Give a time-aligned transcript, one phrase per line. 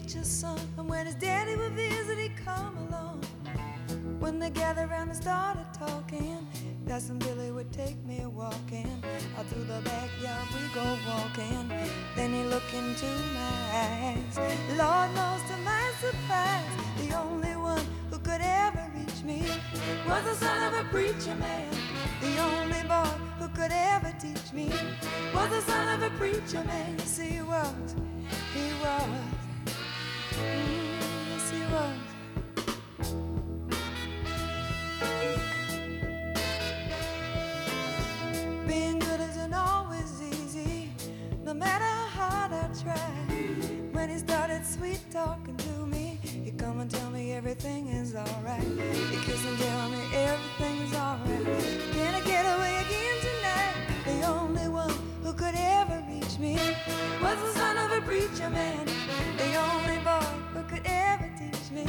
[0.00, 0.58] preacher's son.
[0.78, 3.22] And when his daddy would visit, he'd come along.
[4.18, 6.46] When they gathered around and started talking,
[6.88, 9.02] Cousin Billy would take me walking.
[9.38, 11.68] Out through the backyard we go walking.
[12.16, 14.38] Then he looked into my eyes.
[14.78, 16.64] Lord knows to my surprise,
[17.02, 19.42] the only one who could ever reach me
[20.08, 21.68] was the son of a preacher man.
[22.22, 24.70] The only boy who could ever teach me
[25.34, 26.94] was the son of a preacher man.
[26.98, 27.94] Yes, he was.
[28.54, 29.39] He was.
[47.62, 48.62] Everything is alright.
[48.62, 51.44] He kiss and tell me everything is alright.
[51.92, 53.74] Can I get away again tonight?
[54.06, 56.54] The only one who could ever reach me
[57.20, 58.86] was the son of a preacher man.
[59.36, 61.84] The only boy who could ever teach me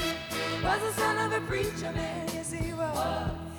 [0.61, 2.27] was the son of a preacher man.
[2.33, 3.50] Yes, he was.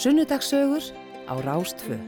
[0.00, 0.80] Sunnudagssögur
[1.28, 1.98] á Rástfö.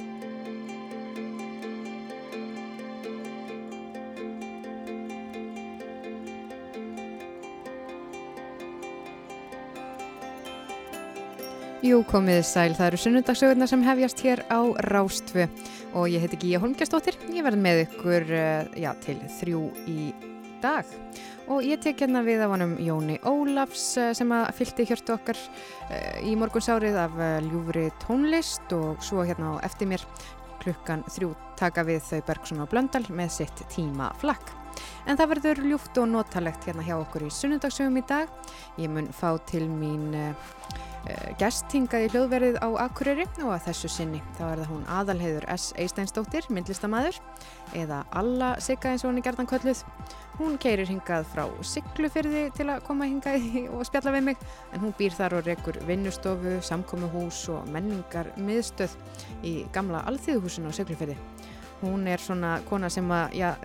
[11.85, 15.51] Jú, komið sæl, það eru sunnudagssögurnar sem hefjast hér á Rástfö
[15.93, 20.32] og ég heiti Gíja Holmgjastóttir, ég verð með ykkur eh, já, til þrjú í
[20.63, 20.89] dag
[21.51, 25.39] og ég tek hérna við af honum Jóni Ólafs eh, sem að fylgti hjörtu okkar
[25.91, 30.05] eh, í morgunsárið af eh, ljúfri tónlist og svo hérna á eftir mér
[30.63, 34.55] klukkan þrjú taka við þau Bergson og Blöndal með sitt tíma flakk.
[35.07, 38.31] En það verður ljúft og notalegt hérna hjá okkur í sunnudagssögum í dag.
[38.81, 40.15] Ég mun fá til mín
[41.03, 44.87] uh, uh, gestingað í hljóðverðið á Akureyri og að þessu sinni þá er það hún
[44.99, 45.69] aðalheiður S.
[45.81, 47.21] Eisteinsdóttir, myndlistamæður
[47.79, 49.85] eða Alla Sigga eins og hún er gerðan kölluð.
[50.39, 54.81] Hún keirir hingað frá Siglufyrði til að koma hingað í- og spjalla við mig en
[54.81, 58.97] hún býr þar og rekur vinnustofu, samkomuhús og menningar miðstöð
[59.45, 61.19] í gamla alþýðuhúsinu á Siglufyrði.
[61.83, 63.57] Hún er svona kona sem að, já,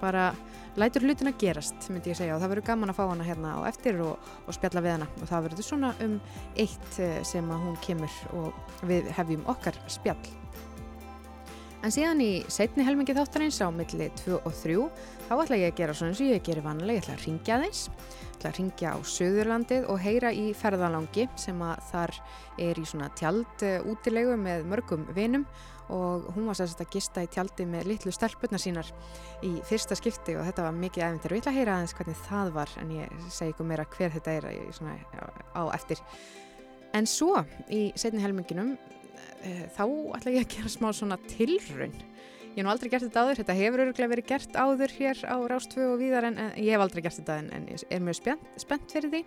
[0.00, 0.32] bara
[0.80, 3.56] lætur hlutin að gerast, myndi ég segja og það verður gaman að fá hana hérna
[3.56, 6.14] á eftir og, og spjalla við hana og það verður svona um
[6.56, 10.41] eitt eh, sem að hún kemur og við hefjum okkar spjall.
[11.82, 14.76] En síðan í setni helmingi þáttarins á milli 2 og 3
[15.26, 17.56] þá ætla ég að gera svona eins og ég gerir vanlega, ég ætla að ringja
[17.64, 22.14] þeins, ég ætla að ringja á Suðurlandið og heyra í ferðalangi sem að þar
[22.68, 25.48] er í svona tjald útilegu með mörgum vinum
[25.92, 28.88] og hún var sérst að gista í tjaldi með litlu stelpurnar sínar
[29.42, 32.24] í fyrsta skipti og þetta var mikið æfintir og ég ætla að heyra aðeins hvernig
[32.28, 34.94] það var en ég segi ykkur meira hver þetta er svona,
[35.58, 36.06] á eftir.
[36.94, 37.42] En svo
[37.72, 38.76] í setni helminginum
[39.76, 39.84] þá
[40.18, 41.94] ætla ég að gera smá svona tilraun.
[42.52, 45.36] Ég hef nú aldrei gert þetta áður, þetta hefur öruglega verið gert áður hér á
[45.48, 48.18] Rástfö og víðar en, en ég hef aldrei gert þetta en, en ég er mjög
[48.20, 49.22] spennt, fyrir því.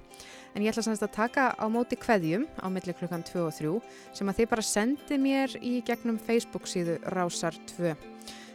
[0.54, 3.74] En ég ætla semst að taka á móti kveðjum á milli klukkan 2 og 3
[4.20, 7.96] sem að þið bara sendi mér í gegnum Facebook síðu Rásar 2.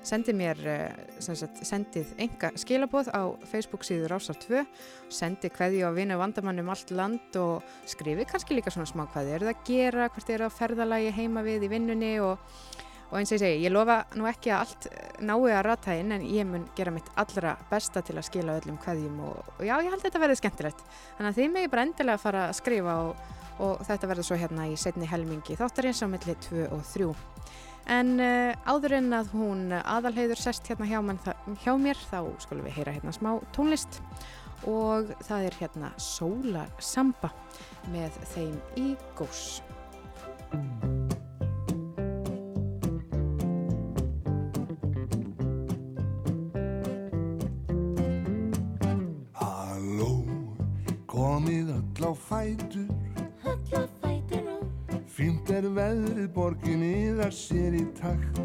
[0.02, 4.64] Sendi mér, eh, sagt, sendið enga skilaboð á Facebook síðu Rásar 2,
[5.12, 9.35] sendi kveðju á vinu vandamann um allt land og skrifi kannski líka svona smá kveðju.
[9.35, 12.38] Er það að gera, hvert er það að ferðalagi heima við í vinnunni og
[13.11, 14.85] Og eins og ég segi, ég lofa nú ekki að allt
[15.26, 18.79] nái að rata inn en ég mun gera mitt allra besta til að skila öllum
[18.79, 20.85] kveðjum og, og já, ég held þetta verði skemmtilegt.
[21.17, 23.25] Þannig að þið megi bara endilega fara að skrifa og,
[23.67, 27.08] og þetta verður svo hérna í setni helmingi þáttarins á milli 2 og 3.
[27.88, 31.18] En uh, áður en að hún eh, aðalheiður sest hérna hjá, mann,
[31.64, 34.00] hjá mér þá skulum við heyra hérna smá tónlist
[34.68, 37.32] og það er hérna Sóla Samba
[37.92, 39.62] með þeim í gós.
[49.40, 50.12] Halló,
[51.08, 52.92] komið öll á fætur,
[53.44, 54.00] öll á fætur
[55.10, 58.40] fínt er veðrið borgin yðar sér í takt.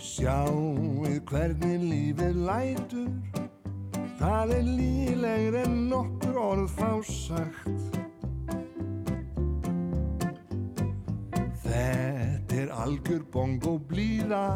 [0.00, 3.10] Sjáuð hvernig lífið lætur,
[4.18, 7.98] það er lílegri en nokkur orð fá sagt.
[11.64, 14.46] Þetta er algjör bongo blíða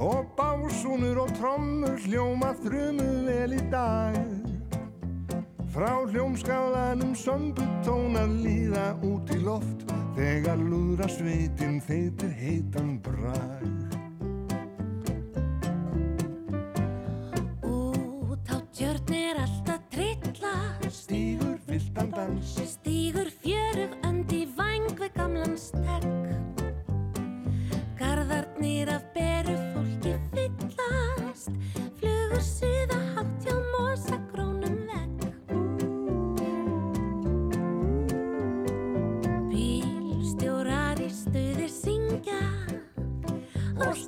[0.00, 4.49] og básúnur og trommur hljóma þrumu vel í dag.
[5.70, 9.84] Frá hljómskálanum sömbutónar líða út í loft
[10.16, 13.62] þegar lúðra sveitin þeitir heitan brag.
[17.62, 20.56] Út á tjörn er alltaf trilla,
[20.90, 26.34] Stígur viltan dans, stígur fjörug önd í væng við gamlan stegg.
[27.94, 31.54] Garðarnir af beru fólki fyllast,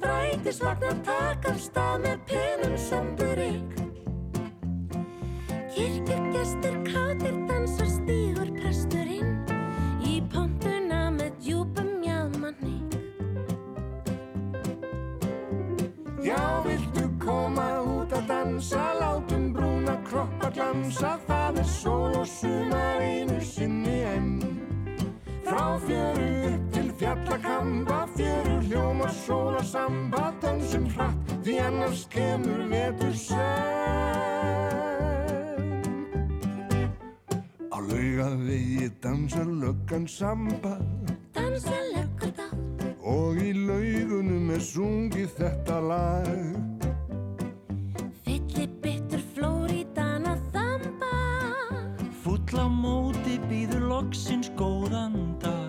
[0.03, 3.71] strætisvagnar taka af stað með penum sem byrjik.
[5.75, 9.37] Kirkjugestur kátir dansar stígur presturinn
[10.03, 12.79] í pompuna með djúpum jáðmanni.
[16.23, 23.03] já viltu koma út að dansa, látum brúna kroppa glansa, það er sól og sumar
[23.03, 24.37] einu sinni enn.
[25.47, 33.15] Frá fjöru upp fjallakamba, fjöru hljóma sól og samba, dansum hratt, því annars kemur vetur
[33.17, 33.41] senn.
[37.73, 40.77] Á laugavegi dansar löggan samba
[41.35, 42.47] Dansa löggur þá,
[43.03, 46.29] og í laugunum er sungið þetta lag.
[48.25, 51.15] fylli bittur Flórídana þamba.
[52.23, 55.62] Full á móti býður loksins góðan dag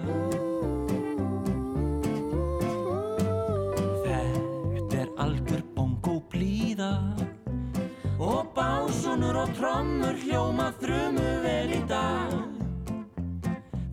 [8.54, 12.34] Og básúnur og trommur hljóma þrumu vel í dag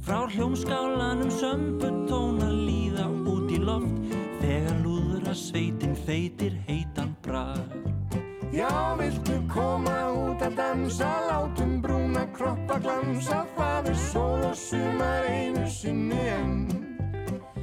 [0.05, 4.13] Frá hljómskálanum sömbutóna líða út í loft
[4.43, 7.73] Þegar lúðra sveitin þeitir heitan brag
[8.53, 8.69] Já,
[9.01, 9.97] viltu koma
[10.27, 16.80] út að dansa, látum brúna kroppa glansa, það er sól og sumar einu sinni enn.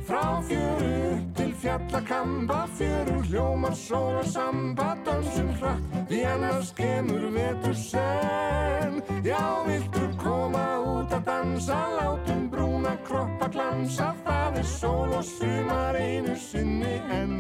[0.08, 7.26] Frá fjöru upp til fjallakamba, fjöru hljómar sól og samba, dansum hratt, því annars kemur
[7.36, 9.02] vetur senn.
[9.26, 16.00] Já, viltu koma út að dansa, látum brúna kroppa glansa, það er sól og sumar
[16.00, 17.36] einu sinni enn.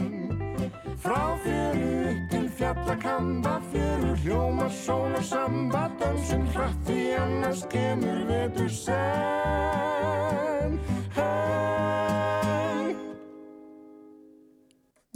[0.99, 8.25] Frá fjöru upp til fjallakamba, fjöru hljóma, sól og samba, dansum hratt því annars kemur
[8.27, 9.96] vetur senn.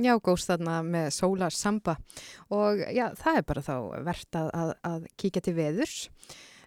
[0.01, 1.93] Já, góðst þarna með Solar Samba
[2.50, 3.75] og já, það er bara þá
[4.08, 5.98] verðt að, að, að kíkja til veðurs.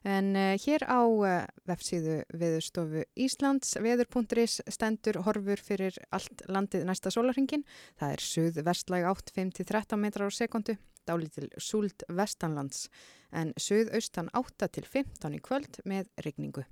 [0.04, 1.32] En uh, hér á uh,
[1.66, 7.64] vefsíðu Veðurstofu Íslands, veður.is stendur horfur fyrir allt landið næsta sólarhingin.
[7.98, 10.76] Það er suð vestlæg 8, 5-13 metrar á sekundu,
[11.08, 12.86] dálítil súld vestanlands
[13.34, 16.68] en suð austan 8 til 15 í kvöld með regningu.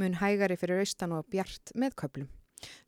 [0.00, 2.32] Mun hægari fyrir austan og bjart með köplum.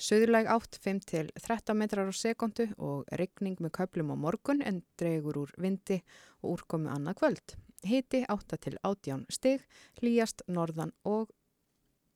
[0.00, 4.82] Suðurlæg 8, 5 til 13 metrar á sekundu og regning með köplum á morgun en
[5.00, 6.00] dregur úr vindi
[6.42, 7.56] og úrkomi annað kvöld.
[7.86, 9.66] Hiti 8 til 18 stig,
[10.00, 11.30] hlýjast norðan og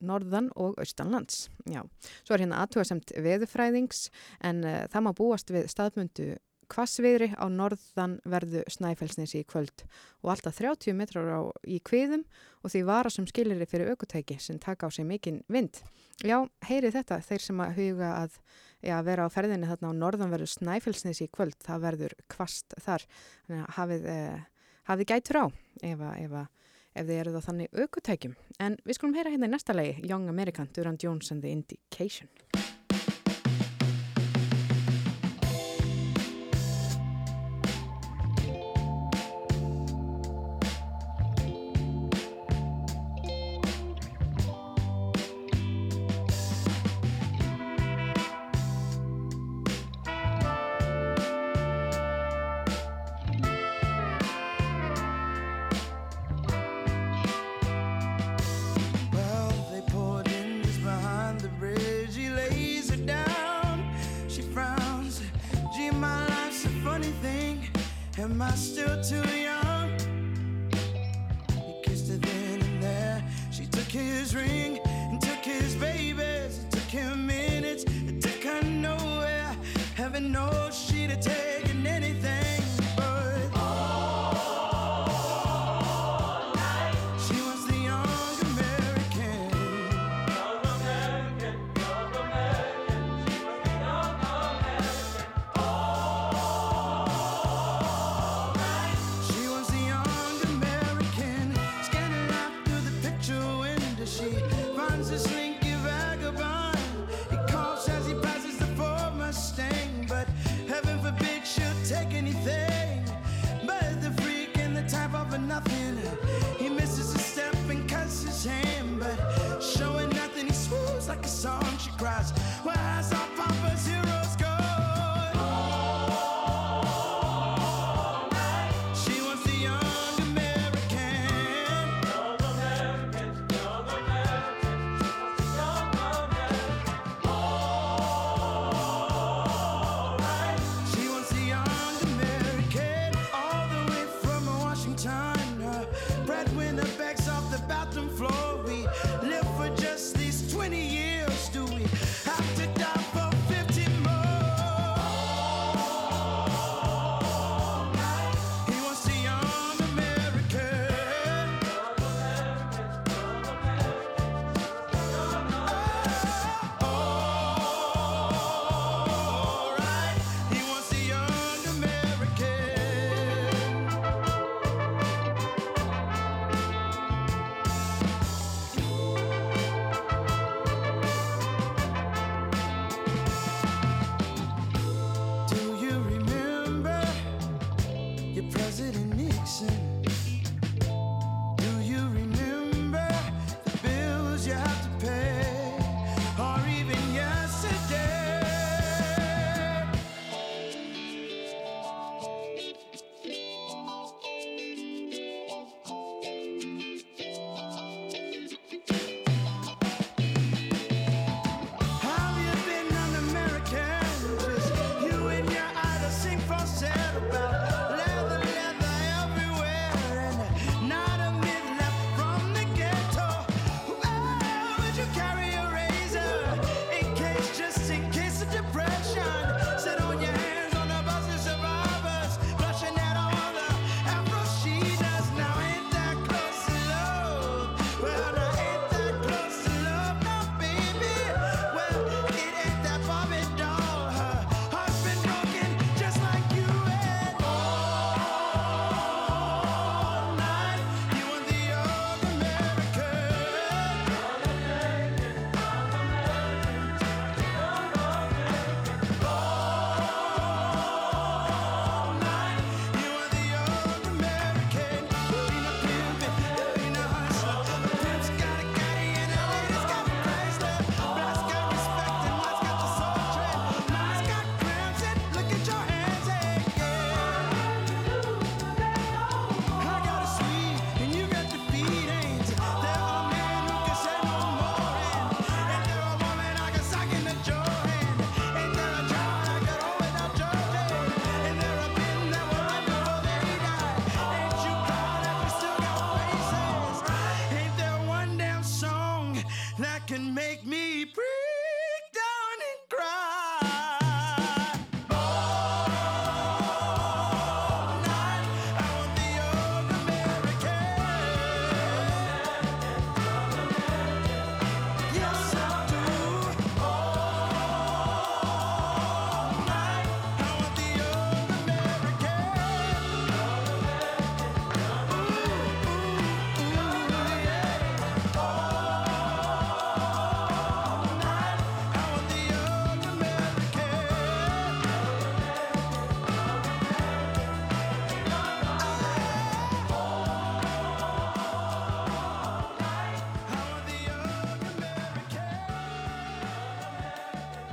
[0.03, 1.47] norðan og austanlands.
[1.71, 1.85] Já,
[2.25, 4.09] svo er hérna aðtúasemt veðufræðings
[4.43, 6.33] en uh, það má búast við staðmundu
[6.71, 9.85] kvassviðri á norðan verðu snæfellsnesi í kvöld
[10.23, 12.25] og alltaf 30 metrar á, í kviðum
[12.63, 15.83] og því vara sem skilir fyrir aukutæki sem taka á sig mikinn vind.
[16.23, 18.39] Já, heyrið þetta, þeir sem að huga að
[18.83, 23.07] já, vera á ferðinni þarna á norðan verðu snæfellsnesi í kvöld, það verður kvast þar.
[23.47, 27.47] Þannig að hafið, eh, hafið gætur á ef, að, ef, að, ef þið eruð á
[27.49, 28.37] þannig aukutækjum.
[28.61, 32.31] En við skulum heyra hérna í næsta lagi, Young American, Duran Jones and the Indication.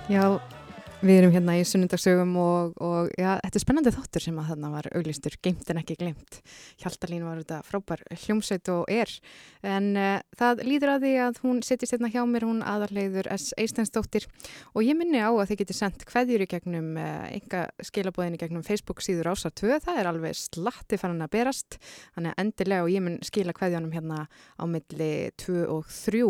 [0.09, 0.23] Já,
[1.05, 4.71] við erum hérna í sunnundagsögum og, og já, þetta er spennandi þáttur sem að þarna
[4.73, 6.39] var auglistur, geimt en ekki glemt.
[6.81, 9.13] Hjaltalín var þetta frábær hljómsveit og er.
[9.65, 13.49] En uh, það líður að því að hún sittist hérna hjá mér, hún aðarleiður S.
[13.59, 14.27] Eistensdóttir
[14.73, 18.41] og ég minni á að þið getur sendt kveðjur í gegnum uh, enga skilabóðin í
[18.41, 19.81] gegnum Facebook síður ásar 2.
[19.83, 21.79] Það er alveg slatti fann að berast,
[22.15, 25.11] þannig að endilega og ég mun skila kveðjunum hérna á milli
[25.43, 26.23] 2 og 3.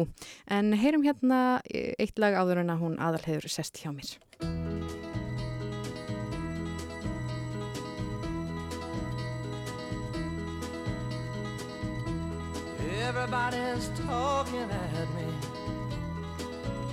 [0.58, 4.79] En heyrum hérna eitt lag áður en að hún aðarleiður sest hjá mér.
[13.22, 15.28] Everybody's talking at me.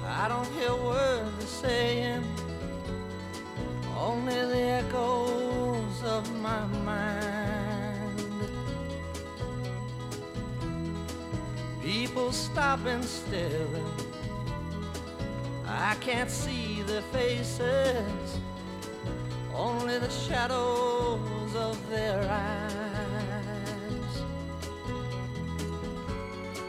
[0.05, 2.25] I don't hear words they're saying,
[3.97, 8.21] only the echoes of my mind.
[11.81, 13.87] People stopping still.
[15.65, 18.41] I can't see their faces,
[19.55, 22.96] only the shadows of their eyes.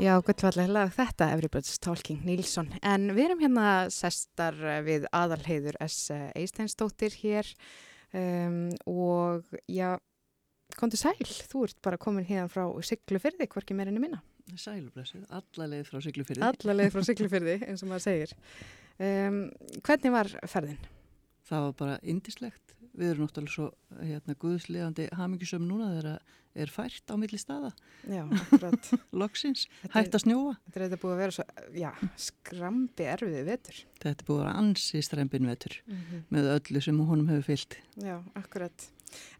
[0.00, 2.70] Já, gullvallega þetta, Everybody's Talking Nílsson.
[2.80, 6.06] En við erum hérna sestar við aðalheiður S.
[6.40, 7.50] Eisteinsdóttir hér
[8.16, 9.98] um, og já,
[10.80, 14.22] komdu sæl, þú ert bara komin hérna frá Siglufyrði, hvorki meirinni minna.
[14.56, 16.46] Sælublessuð, alla leið frá Siglufyrði.
[16.48, 18.34] Alla leið frá Siglufyrði, eins og maður segir.
[18.96, 19.42] Um,
[19.84, 20.80] hvernig var ferðin?
[21.50, 22.79] Það var bara indislegt.
[23.00, 23.66] Við erum náttúrulega svo
[24.04, 27.70] hérna, guðslegandi hamingjusum núna þegar það er fært á milli staða,
[28.10, 28.88] Já, akkurat.
[29.14, 30.54] loksins, Þetta hægt að snjóa.
[30.66, 31.44] Þetta er þetta búið að vera svo,
[31.78, 31.90] já,
[32.26, 33.78] skrambi erfiði vetur.
[34.02, 37.76] Þetta er búið að vera ansi strempin vetur Mm með öllu sem honum hefur fyllt.
[38.02, 38.90] Já, akkurat.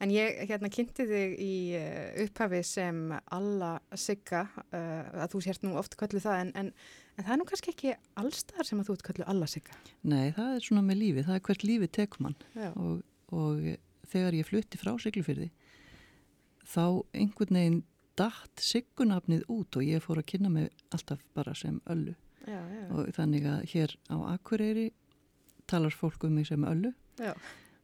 [0.02, 5.62] En ég hérna kynnti þig í uh, upphafi sem alla sigga, uh, að þú sért
[5.66, 6.72] nú oft köllu það, en, en,
[7.14, 9.78] en það er nú kannski ekki allstar sem að þú ert köllu alla sigga.
[10.02, 12.40] Nei, það er svona með lífi, það er hvert lífi tekum hann
[12.72, 13.62] og, og
[14.10, 15.50] þegar ég flutti frá Siglufyrði
[16.70, 17.80] þá einhvern veginn
[18.18, 22.14] datt siggunafnið út og ég fór að kynna mig alltaf bara sem öllu.
[22.46, 22.84] já, já.
[22.90, 24.90] og þannig að hér á Akureyri
[25.66, 26.92] talar fólk um mig sem öllu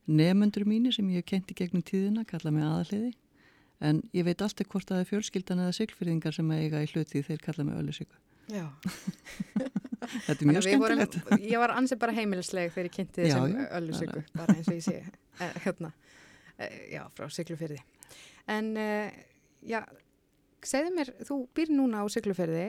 [0.07, 3.13] nefnundur mínir sem ég hef kent í gegnum tíðina kalla mig aðaliði
[3.81, 7.43] en ég veit alltaf hvort það er fjölskyldan eða siglfyrðingar sem eiga í hluti þeir
[7.43, 8.07] kalla mig öllu já.
[10.27, 13.31] þetta er mjög við vorum- skemmtilegt Ég var ansið bara heimilisleg þegar ég kynnti þið
[13.31, 14.99] Já, sem já, öllu það siggu, bara eins og ég sé,
[15.47, 15.93] eh, hérna,
[16.59, 17.79] eh, já, frá Siglufyrði.
[18.57, 19.17] En, eh,
[19.67, 19.81] já,
[20.67, 22.67] segðu mér, þú býr núna á Siglufyrði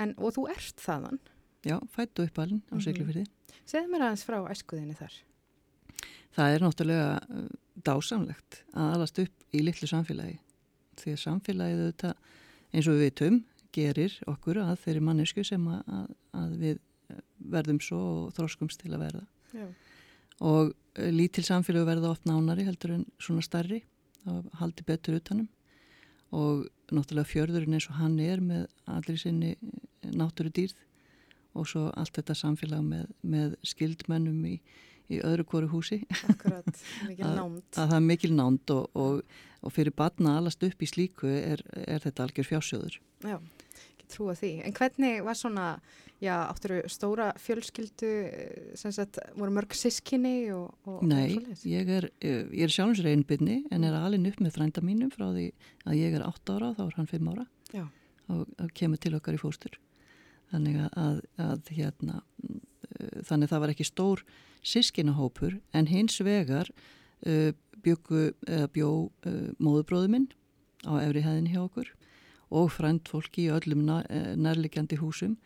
[0.00, 1.20] en, og þú ert þaðan.
[1.68, 2.84] já, fættu uppalinn á Mhm.
[2.86, 3.26] siglfyrði
[3.68, 5.12] Segðu mér aðeins frá æskuðinni þar.
[6.34, 7.48] það er náttúrulega uh,
[7.84, 10.38] dásamlegt að alast upp í litlu samfélagi
[11.00, 12.14] því að samfélagið auðvitað
[12.72, 13.36] eins og við vitum
[13.74, 16.76] gerir okkur að þeirri mannesku sem að, að, við
[17.12, 19.66] eh, verðum svo og þróskumst til að verða Já.
[20.40, 23.82] og uh, lítil samfélög verða oft nánari heldur en svona starri
[24.28, 25.48] og haldi betur utanum
[26.36, 29.56] og náttúrulega fjörðurinn eins og hann er með allir sinni
[30.02, 30.78] náttúru dýrð
[31.58, 34.60] og svo allt þetta samfélag með, með skildmennum í,
[35.10, 36.68] í öðru hverju húsi Akkurat,
[37.08, 37.70] mikil Að- námt.
[37.76, 39.22] að það er mikil nánd og, og,
[39.66, 43.36] og fyrir batna alast upp í slíku er, er þetta algjör fjársjóður Já,
[43.90, 44.50] ekki trúa því.
[44.64, 45.66] En hvernig var svona,
[46.24, 48.12] já, átturu stóra fjölskyldu,
[48.80, 51.36] sem sagt, voru mörg sískinni og, og, Nei,
[51.68, 55.50] ég er, ég er sjálfins reynbyrni en er alin upp með frænda mínum frá því
[55.84, 57.46] að ég er 8 ára þá er hann 5 ára
[57.76, 57.84] Já.
[58.32, 58.46] og,
[58.78, 59.76] kemur til okkar í fóstur
[60.50, 61.20] þannig að, að,
[61.50, 62.22] að hérna
[63.26, 64.24] þannig að það var ekki stór
[64.66, 66.68] sískinahópur en hins vegar
[67.26, 70.28] uh, byggu, uh, bjó uh, móðubróðu minn
[70.84, 71.90] á efri hæðinni hjá okkur
[72.50, 75.36] og frænd fólki í öllum eh, nærliggjandi húsum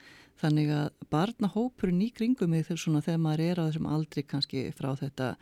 [0.41, 4.95] þannig að barnahópurinn í kringum þegar, svona, þegar maður er á þessum aldri kannski frá
[4.99, 5.35] þetta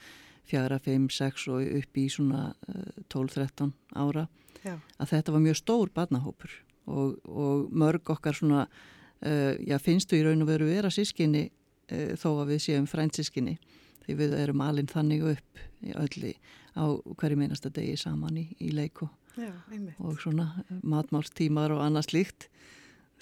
[0.48, 4.26] fjara, fimm, sex og upp í svona uh, 12-13 ára
[4.62, 4.74] Já.
[4.98, 6.56] að þetta var mjög stór barnahópur
[6.90, 11.46] og, og mörg okkar svona uh, já, finnstu í raun og veru vera sískinni
[11.90, 13.56] uh, þó að við séum frændsískinni
[14.02, 16.32] því við erum alinn þannig upp í öllu
[16.74, 16.84] á
[17.18, 19.52] hverju meinasta degi saman í, í leiku Já,
[19.98, 22.48] og svona matmálstímar og annað slíkt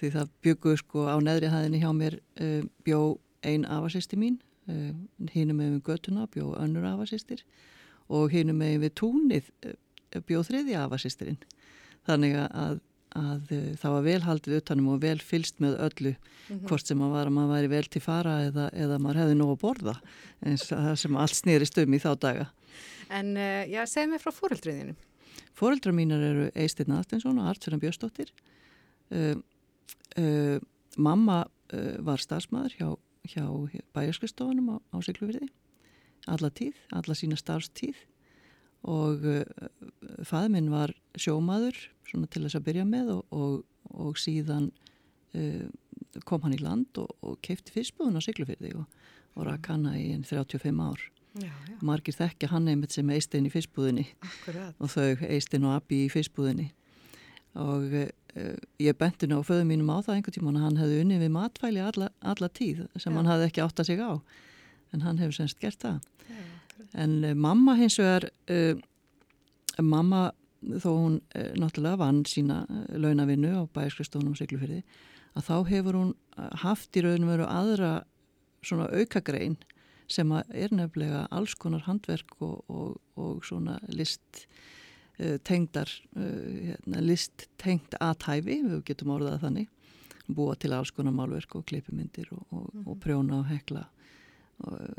[0.00, 4.90] því það byggu sko á neðri hæðinni hjá mér uh, bjó ein afasýsti mín uh,
[5.34, 7.44] hinum með við göttuna bjó önnur afasýstir
[8.10, 9.52] og hinum með við túnið
[10.26, 11.38] bjó þriði afasýstirinn
[12.08, 12.80] þannig að,
[13.18, 16.14] að uh, það var vel haldið utanum og vel fylst með öllu
[16.50, 16.64] Mhm.
[16.66, 19.50] hvort sem að var að maður væri vel til fara eða, eða maður hefði nóg
[19.54, 19.92] að borða
[20.42, 22.46] eins og það sem allt snýrist um í þá daga
[23.10, 24.94] En, uh, já, segð mér frá fóreldriðinu.
[25.58, 28.30] Fóreldrar mínar eru Eistirn Astinsson og Artfjörn Björnsdóttir.
[29.10, 29.34] Uh,
[30.18, 30.58] uh,
[30.96, 31.40] mamma
[31.74, 32.88] uh, var starfsmæður hjá,
[33.34, 33.44] hjá
[33.94, 35.48] bæjarskristofunum á, á Siglufyrði.
[36.30, 37.98] Alla tíð, alla sína starfstíð
[38.88, 39.42] og uh,
[40.24, 41.76] fæður minn var sjómaður
[42.08, 43.56] svona til þess að byrja með og, og,
[43.92, 44.70] og síðan
[45.36, 45.66] uh,
[46.26, 48.86] kom hann í land og, og keipti fyrstbúðun á Siglufyrði og,
[49.36, 51.04] og rak hana í enn 35 ár.
[51.38, 54.74] Já, já, Margir þekkja hann einmitt sem Eistirn í fyrstbúðinni akkurat.
[54.82, 56.72] og þau Eistin og Abbi í fyrstbúðinni
[57.60, 60.98] og uh, ég benti nú á föðu mínum á það einhvern tímann að hann hefði
[61.04, 63.16] unnið við matvæli alla, alla tíð sem Já.
[63.20, 64.12] hann hafði ekki átt að sig á
[64.90, 66.00] en hann hefur semst gert það.
[66.94, 68.74] En uh, mamma hins vegar uh,
[69.80, 74.82] mamma þó hún uh, náttúrulega vann sína launavinnu á bæjarskristónum Siglufyrði
[75.38, 76.14] að þá hefur hún
[76.58, 77.90] haft í raunum veru aðra
[78.66, 79.56] svona aukagrein
[80.10, 84.44] sem að er nefnilega alls konar handverk og, og, og svona list
[85.20, 89.70] uh, tengdar uh, hérna, list tengd aðtæfi, við getum orðað þannig.
[90.30, 93.86] Búa til alls konar málverk og klippimyndir og, og, og prjóna og hekla
[94.66, 94.98] og,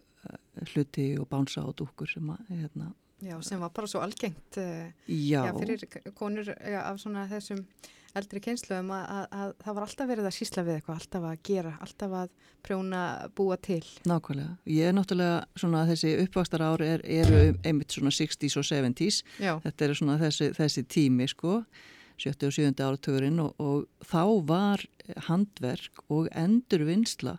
[0.73, 4.87] hluti og bánsa og dúkkur sem að hérna, Já, sem var bara svo algengt uh,
[5.05, 5.83] já, já, fyrir
[6.17, 7.59] konur já, af þessum
[8.17, 11.43] eldri kynsluðum að, að, að það var alltaf verið að sísla við eitthvað, alltaf að
[11.47, 12.33] gera, alltaf að
[12.65, 13.03] prjóna
[13.37, 13.83] búa til.
[14.09, 14.55] nákvæmlega.
[14.73, 19.53] Ég er náttúrulega svona þessi uppvakstar ár er, eru einmitt svona 60s og 70s Já,
[19.67, 21.61] þetta er svona þessi, þessi tími sko
[22.21, 22.73] 70 og 7.
[22.85, 24.83] áratugurinn og, og þá var
[25.29, 27.37] handverk og endurvinnsla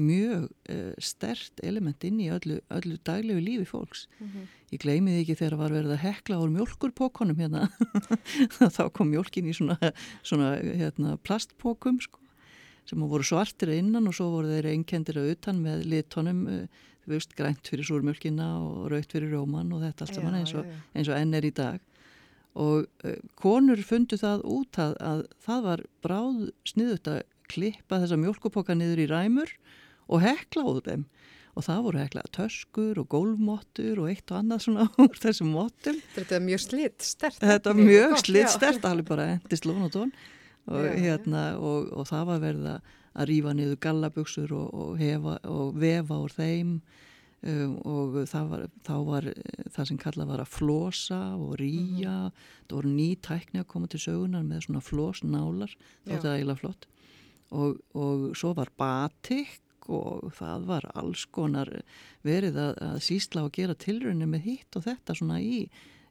[0.00, 4.06] mjög uh, stert element inn í öllu, öllu daglegu lífi fólks.
[4.72, 7.68] Ég gleymi því ekki þegar var verið að hekla úr mjölkurpókonum hérna.
[8.76, 9.76] þá kom mjölkin í svona,
[10.24, 12.22] svona hérna, plastpókum sko
[12.88, 17.14] sem voru svartir innan og svo voru þeir einkendir að utan með litónum uh, þú
[17.14, 21.10] veist, grænt fyrir súrmjölkina og raut fyrir róman og þetta allt saman eins og, eins
[21.10, 21.78] og enn er í dag
[22.58, 28.18] og uh, konur fundu það út að, að það var bráð sniðut að klippa þessa
[28.20, 29.54] mjölkupoka niður í ræmur
[30.12, 31.06] og hekla út þeim.
[31.52, 35.98] Og það voru hekla töskur og gólfmottur og eitt og annað svona úr þessum mottum.
[36.14, 37.40] Þetta er mjög slitt, stert.
[37.42, 40.14] þetta var mjög slitt stert alveg bara endist lón og tón.
[40.70, 42.90] Og, hérna, og, og það var verið að,
[43.28, 46.76] rífa niður gallabuxur og, og, hefa, og vefa úr þeim.
[47.42, 52.12] Um, og það var, þá var eh, það sem kallað var að flosa og ríja
[52.30, 55.74] það voru ný tækni að koma til sögunar með svona flosnálar.
[55.74, 56.12] Já.
[56.12, 56.86] þetta er eiginlega flott.
[57.52, 61.70] Og, og svo var batik og það var alls konar
[62.26, 65.64] verið að, að sísla og gera tilraunir með hitt og þetta svona í,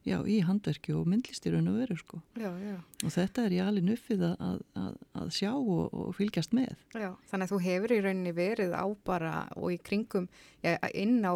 [0.04, 2.22] já, í handverki og myndlisti raun og veru sko.
[2.42, 6.12] Já, já, Og þetta er ég alveg nuffið að, að, að, að sjá og, og
[6.18, 6.76] fylgjast með.
[6.94, 7.12] já.
[7.32, 10.28] Þannig að þú hefur í rauninni verið á bara og í kringum,
[10.66, 11.34] já, inn á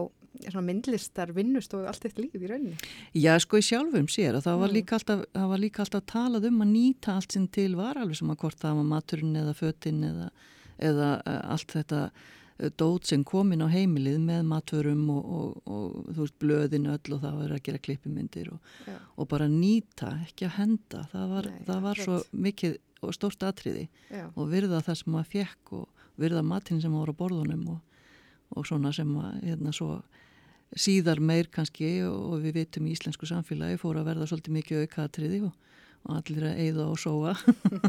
[0.60, 2.76] myndlistar vinnustofu allt eitt líf í rauninni.
[3.16, 4.76] Já, sko í sjálfum sér að það var, Mm.
[4.76, 8.28] líka alltaf, var líka alltaf talað um að nýta allt sinn til var alveg sem
[8.34, 10.28] að hvort það var maturinn eða fötinn eða,
[10.78, 16.10] eða uh, allt þetta eh, dót sem komin á heimilið með matvörum og, og, og
[16.12, 18.74] þú veist blöðin öll og það var að gera klippimyndir og,
[19.16, 21.06] og bara nýta, ekki að henda.
[21.14, 24.28] Það var, Nei, það var svo mikið og stórt atriði Já.
[24.34, 28.06] og virða það sem maður fekk og virða matinn sem var á borðunum og,
[28.56, 30.00] og svona sem að hérna svo
[30.76, 35.06] síðar meir kannski og við vitum í íslensku samfélagi fóru að verða svolítið mikið auka
[35.06, 35.54] atriði og,
[36.06, 37.36] og allir að eyða og sóa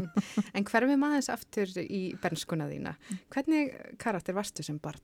[0.57, 2.95] En hverfum aðeins aftur í bernskuna þína.
[3.33, 5.01] Hvernig karakter varstu sem barn?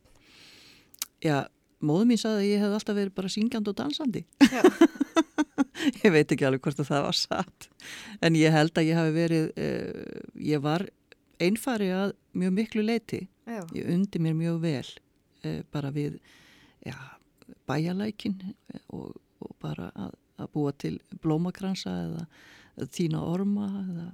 [1.23, 1.45] Já,
[1.83, 4.23] móðu mín saði að ég hef alltaf verið bara syngjandi og dansandi
[6.03, 7.67] ég veit ekki alveg hvort að það var satt
[8.23, 10.21] en ég held að ég hafi verið uh,
[10.51, 10.85] ég var
[11.43, 13.61] einfari að mjög miklu leiti Já.
[13.75, 16.17] ég undi mér mjög vel uh, bara við
[16.85, 16.95] já,
[17.67, 18.39] bæjalækin
[18.87, 22.27] og, og bara að, að búa til blómakransa eða,
[22.77, 24.07] eða tína orma eða,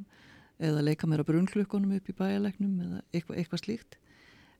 [0.69, 4.00] eða leika mér að brunnklukkonum upp í bæjalæknum eða eitthvað, eitthvað slíkt.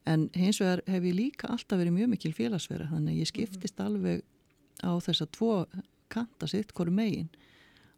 [0.08, 3.84] En hins vegar hef ég líka alltaf verið mjög mikil félagsverða þannig að ég skiptist
[3.84, 4.24] alveg
[4.80, 5.54] á þessa tvo
[6.10, 7.28] kanta sitt hvoru megin.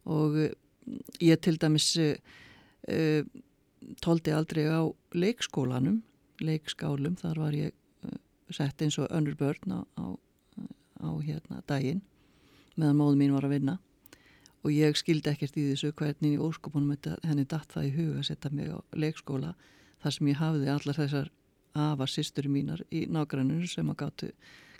[0.09, 0.53] Og uh,
[1.21, 2.15] ég til dæmis uh,
[2.89, 3.21] uh,
[4.01, 4.81] tóldi aldrei á
[5.13, 6.01] leikskólanum
[6.41, 7.73] leikskálum, þar var ég
[8.05, 8.17] uh,
[8.53, 10.05] sett eins og önnur börn á, á,
[11.05, 12.01] á hérna daginn
[12.75, 13.77] meðan móðum mín var að vinna
[14.61, 18.27] og ég skildi ekkert í þessu hvernig í óskopunum henni datt það í huga að
[18.29, 19.55] setja mig á leikskóla
[20.03, 21.31] þar sem ég hafði allar þessar
[21.77, 24.31] afa sýstur mínar í nágranninu sem að gáttu,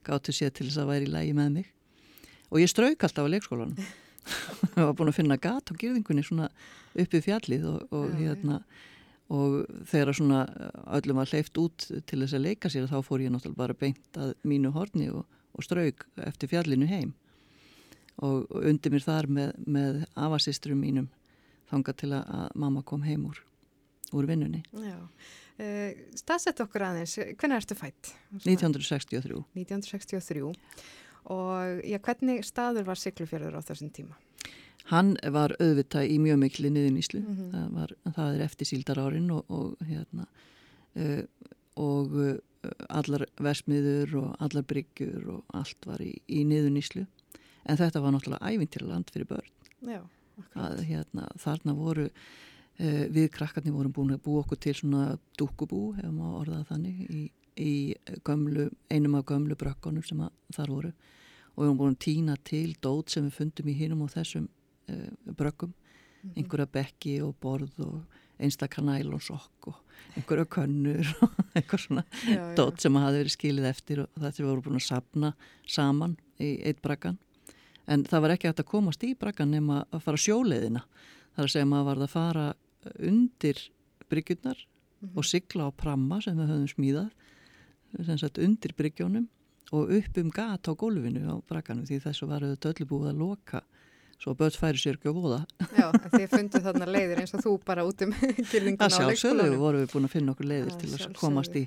[0.06, 1.74] gáttu sér til þess að væri í lægi með mig.
[2.52, 3.92] Og ég strauk alltaf á leikskólanum.
[4.76, 6.52] Og var búin að finna gat á gyrðingunni svona
[6.94, 8.60] uppið fjallið og, og hérna
[9.32, 9.56] og
[9.88, 10.42] þegar svona
[10.98, 14.20] öllum var hleyft út til þess að leika sér þá fór ég náttúrulega bara beint
[14.20, 15.24] að mínu horni og,
[15.56, 17.14] og strauk eftir fjallinu heim
[18.18, 21.08] og, undir mér þar með, með afasisturum mínum
[21.72, 23.40] þanga til að, mamma kom heim úr,
[24.14, 24.98] úr vinnunni Já.
[25.62, 28.14] Uh, Staðsett okkur aðeins, hvernig ertu fætt?
[28.42, 30.42] 1963 1963
[31.32, 34.16] og já, hvernig staður var Siglufjörður á þessum tíma?
[34.90, 37.52] Hann var auðvitað í mjög miklu niðuníslu, Mhm.
[37.54, 40.26] það, var, það er eftir síldar árin og, og, hérna,
[40.98, 41.22] uh,
[41.78, 42.38] og uh,
[42.90, 47.06] allar versmiður og allar bryggjur og allt var í, í niðuníslu.
[47.70, 49.52] En þetta var náttúrulega ævintýraland fyrir börn.
[49.88, 50.02] Já,
[50.58, 55.92] Að, hérna, þarna voru, uh, við krakkarnir vorum búin að búa okkur til svona dúkubú,
[56.00, 57.26] hefum að orðað þannig, í,
[57.62, 57.74] í
[58.26, 60.94] gömlu, einum af gömlu brökkunum sem að, þar voru.
[61.52, 64.50] Og við vorum búin að týna til dót sem við fundum í hinum og þessum
[64.90, 65.76] uh, brökkum
[66.36, 69.80] einhverja bekki og borð og einstakar næl og sokk og
[70.18, 72.54] einhverja könnur og eitthvað svona Já, já.
[72.58, 75.34] dót sem hafi verið skilið eftir og þetta voru búin að sapna
[75.70, 77.20] saman í eitt braggan
[77.92, 80.84] en það var ekki hægt að komast í braggan nema að fara sjóleiðina.
[81.36, 82.46] Þar að segja maður var að fara
[83.12, 83.60] undir
[84.12, 84.66] bryggjurnar
[85.16, 89.28] og sigla á pramma sem við höfum smíðað sem sagt undir bryggjónum
[89.76, 93.22] og upp um gat á gólfinu á bragganum því þessu var auðvitað öllu búið að
[93.22, 93.62] loka
[94.22, 95.40] svo börn færi sér ekki á voða
[95.74, 98.12] Já, þið funduð þarna leiðir eins og þú bara út um
[98.52, 99.58] gyrðinguna að á sjálfsögðu leikskólanum.
[99.64, 101.20] vorum við búin að finna okkur leiðir Að til að sjálfsögðu.
[101.24, 101.64] komast í,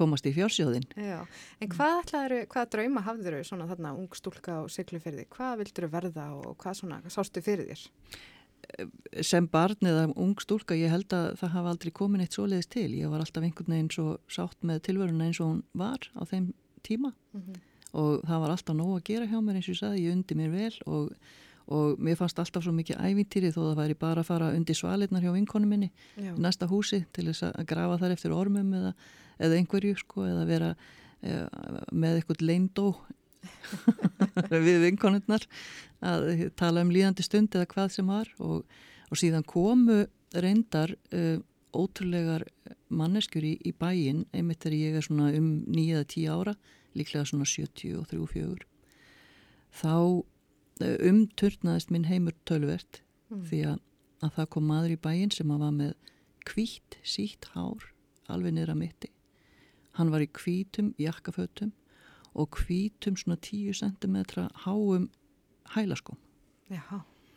[0.00, 1.20] komast í fjársjóðin Já,
[1.62, 5.28] en hvað ætlaður, hvað drauma hafður þau svona þarna ung stúlka á Siglufjörði?
[5.30, 7.86] Hvað vildur þau verða og hvað svona sástu fyrir þér?
[9.26, 12.88] sem barn eða ung stúlka ég held að það hafa aldrei komin eitt svoleiðis til
[12.94, 16.52] ég var alltaf einhvern veginn svo sátt með tilvöruna eins og hún var á þeim
[16.86, 17.56] tíma Mhm.
[17.92, 20.34] og það var alltaf nóg að gera hjá mér eins og ég sagði, ég undi
[20.38, 21.10] mér vel og,
[21.70, 25.22] og mér fannst alltaf svo mikið ævintýri þó það væri bara að fara undir svalirnar
[25.22, 28.92] hjá vinkonu minni Já, næsta húsi til þess að grafa þar eftir ormum eða,
[29.38, 30.70] eða einhverju sko eða vera
[31.22, 31.38] e,
[31.92, 32.88] með eitthvað leindó
[34.66, 35.46] við vinkonurnar
[36.02, 38.28] að tala um líðandi stund eða hvað sem var.
[38.42, 38.62] Og,
[39.10, 41.38] og síðan komu reyndar uh,
[41.72, 42.46] ótrúlegar
[42.92, 46.54] manneskjur í, í bæin einmitt þegar ég er svona um nýja eða tíu ára
[46.96, 48.66] líklega svona 73-4
[49.80, 50.22] þá uh,
[51.10, 53.00] umturnaðist minn heimur tölvert
[53.32, 53.44] Mm.
[53.48, 53.76] því að,
[54.26, 55.92] að það kom maður í bæin sem að var með
[56.50, 57.86] hvítt sítt hár
[58.28, 59.08] alveg niður að mitti.
[59.96, 61.70] Hann var í hvítum jakkafötum
[62.36, 64.18] og hvítum svona 10 cm
[64.66, 65.06] háum
[65.72, 66.18] hælaskóm.
[66.68, 66.82] Já,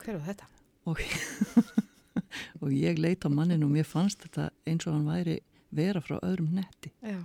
[0.03, 0.49] hver var þetta?
[0.86, 0.99] og,
[2.62, 5.39] og ég leit á mannin og mér fannst þetta eins og hann væri
[5.75, 6.91] vera frá öðrum netti.
[7.03, 7.23] Já,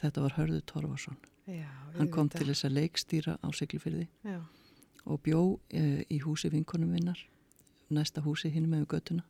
[0.00, 4.40] þetta var Hörður Torfarsson já, hann kom til þess að leikstýra á Siglufyrði Já,
[5.06, 7.20] og bjó e, í húsi vinkonum minnar
[7.88, 9.24] næsta húsi hinn með göttuna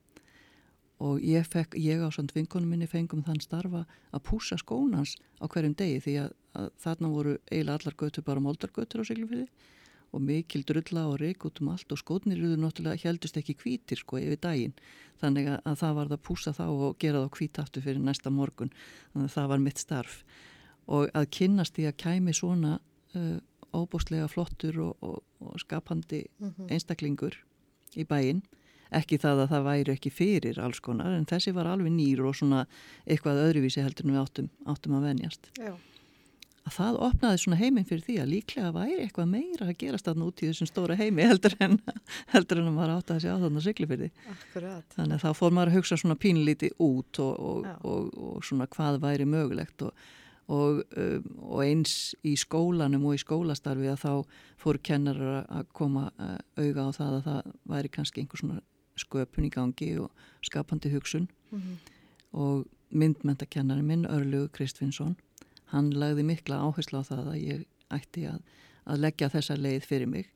[1.05, 3.85] og ég, fekk, ég á svont vinkonum minni fengum þann starfa
[4.17, 8.45] að púsa skónans á hverjum degi því að, að þarna voru eiginlega allar göttur bara
[8.45, 9.49] moldargöttur á Siglufyrði
[10.17, 14.01] og mikil drulla og reik út um allt og skótnir eru náttúrulega heldust ekki hvítir
[14.01, 14.75] sko yfir daginn.
[15.21, 18.05] Þannig að, að það var það að púsa þá og gera þá hvít aftur fyrir
[18.05, 18.73] næsta morgun.
[19.13, 20.17] Þannig að það var mitt starf.
[20.87, 22.79] Og að kynnast því að kæmi svona
[23.19, 23.37] uh,
[23.75, 26.25] óbúslega flottur og, og, og skapandi
[26.71, 27.39] einstaklingur
[27.97, 28.45] í bæinn
[28.95, 32.37] ekki það að það væri ekki fyrir alls konar en þessi var alveg nýr og
[32.39, 32.67] svona
[33.07, 35.73] eitthvað öðruvísi heldur en við áttum, áttum að venjast Já.
[36.67, 40.29] að það opnaði svona heiminn fyrir því að líklega væri eitthvað meira að gerast þarna
[40.31, 41.81] út í þessum stóra heimi heldur en,
[42.35, 44.95] heldur en að maður átti að sé á þarna sigli fyrir því Akkurat.
[44.95, 47.75] þannig að þá fór maður að hugsa svona pínlíti út og, og, Já.
[47.83, 50.07] og, og svona hvað væri mögulegt og,
[50.53, 54.13] og, um, og eins í skólanum og í skólastarfi að þá
[54.63, 58.63] fóru kennarar að koma uh, auga á það að það væri kannski einhver svona
[58.97, 61.29] sköpun í gangi og skapandi hugsun.
[62.37, 65.17] Og myndmentakennari minn Örlugu Kristvinsson
[65.73, 68.41] hann lagði mikla áherslu á það að ég ætti að,
[68.87, 70.31] að leggja þessa leið fyrir mig.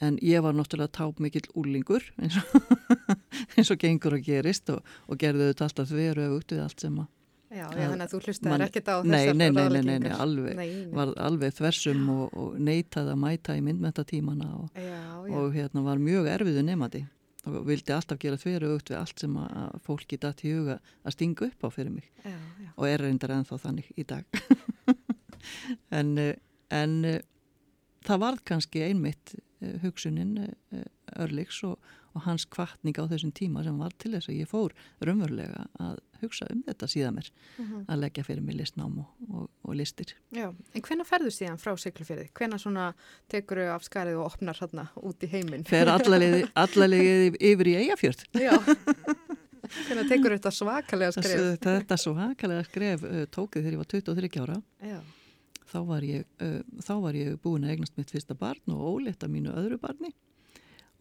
[0.00, 2.72] En ég var náttúrulega táp mikill úlingur eins og,
[3.56, 6.98] eins og gengur og gerist og, og gerði þetta alltaf veru aukt við allt sem
[7.00, 7.12] að
[7.56, 10.14] Já, já, þannig að þú hlustaðir man- ekkert á þessar nei, nei, nei, nei, nei,
[10.26, 14.80] alveg, var alveg þversum og, og neitaði að mæta í myndmentatímana og,
[15.40, 17.06] og hérna var mjög erfiðu nefandi
[17.46, 21.14] og vildi alltaf gera þveru aukt við allt sem að fólki datt í huga að
[21.14, 22.08] stinga upp á fyrir mig.
[22.24, 22.70] Já, já.
[22.74, 24.26] og er reyndar ennþá þannig í dag.
[25.94, 26.34] En, eh,
[26.74, 27.20] en eh,
[28.06, 30.32] það varð kannski einmitt eh, hugsunin
[31.16, 31.78] Örliks og,
[32.16, 34.74] og hans kvartning á þessum tíma sem var til þess að ég fór
[35.04, 37.30] raunverulega að hugsa um þetta síðan mér
[37.92, 41.74] að leggja fyrir mig listnám og, og, og listir Já, en hvenær ferðu síðan frá
[41.80, 42.30] Siglufjörði?
[42.36, 42.86] Hvenær svona
[43.32, 45.66] tekur þau af skarið og opnar hérna út í heiminn?
[45.68, 48.54] fer allalegið yfir í eigafjörð Já.
[49.88, 51.44] hvenær tekur þetta svakalega skrif?
[51.66, 54.60] þetta svo hakalega skref uh, tókið þegar ég var 23 ára
[54.92, 55.00] Já,
[55.72, 59.28] þá var ég, uh, þá var ég búin að eignast mitt fyrsta barn og óletta
[59.30, 60.14] mínu öðru barni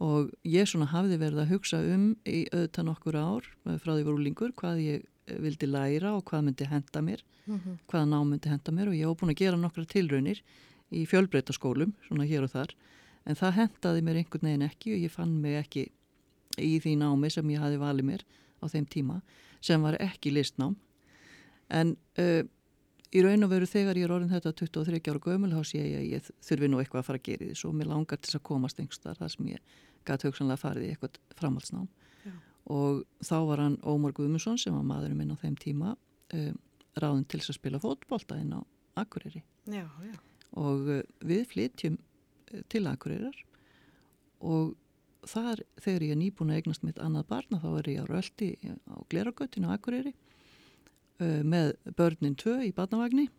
[0.04, 4.06] og ég svona hafði verið að hugsa um í auðvitað nokkur ár uh, frá því
[4.08, 7.24] voru úlingur hvað ég uh, vildi læra og hvað myndi henda mér,
[7.90, 8.92] hvaða ná myndi henda mér.
[8.92, 10.42] Og ég hef búin að gera nokkra tilraunir
[10.92, 12.76] í fjölbreytaskólum, svona hér og þar.
[13.26, 15.88] En það hendaði mér einhvern veginn ekki og ég fann mig ekki
[16.62, 18.26] í því námi sem ég hafi valið mér
[18.62, 19.22] á þeim tíma
[19.66, 20.76] sem var ekki listnám.
[21.74, 22.44] En uh,
[23.16, 26.00] í raun og veru þegar ég er orðin þetta 23 ára gömul þá sé ég
[26.00, 28.40] að ég þurfi nú eitthvað að fara að gera því svo mér langar til þess
[28.40, 29.76] að komast einhverstaðar þar sem ég
[30.06, 31.88] gæti hugsanlega farið í eitthvað framhaldsnám
[32.26, 32.34] Já.
[32.76, 36.58] og þá var hann Ómar Guðmusson sem var maðurinn minn á þeim tíma um,
[37.00, 38.62] ráðin til þess að spila fótbolta inn á
[39.00, 40.16] Akureyri já, já.
[40.60, 43.40] og uh, við flytjum uh, til Akureyrar
[44.46, 44.76] og
[45.26, 48.52] þar þegar ég er nýbúin að eignast mitt annað barna þá er ég á röldi
[48.92, 50.14] á Gleragötinu Akureyri
[51.20, 53.30] með börnin tvö í barnavagni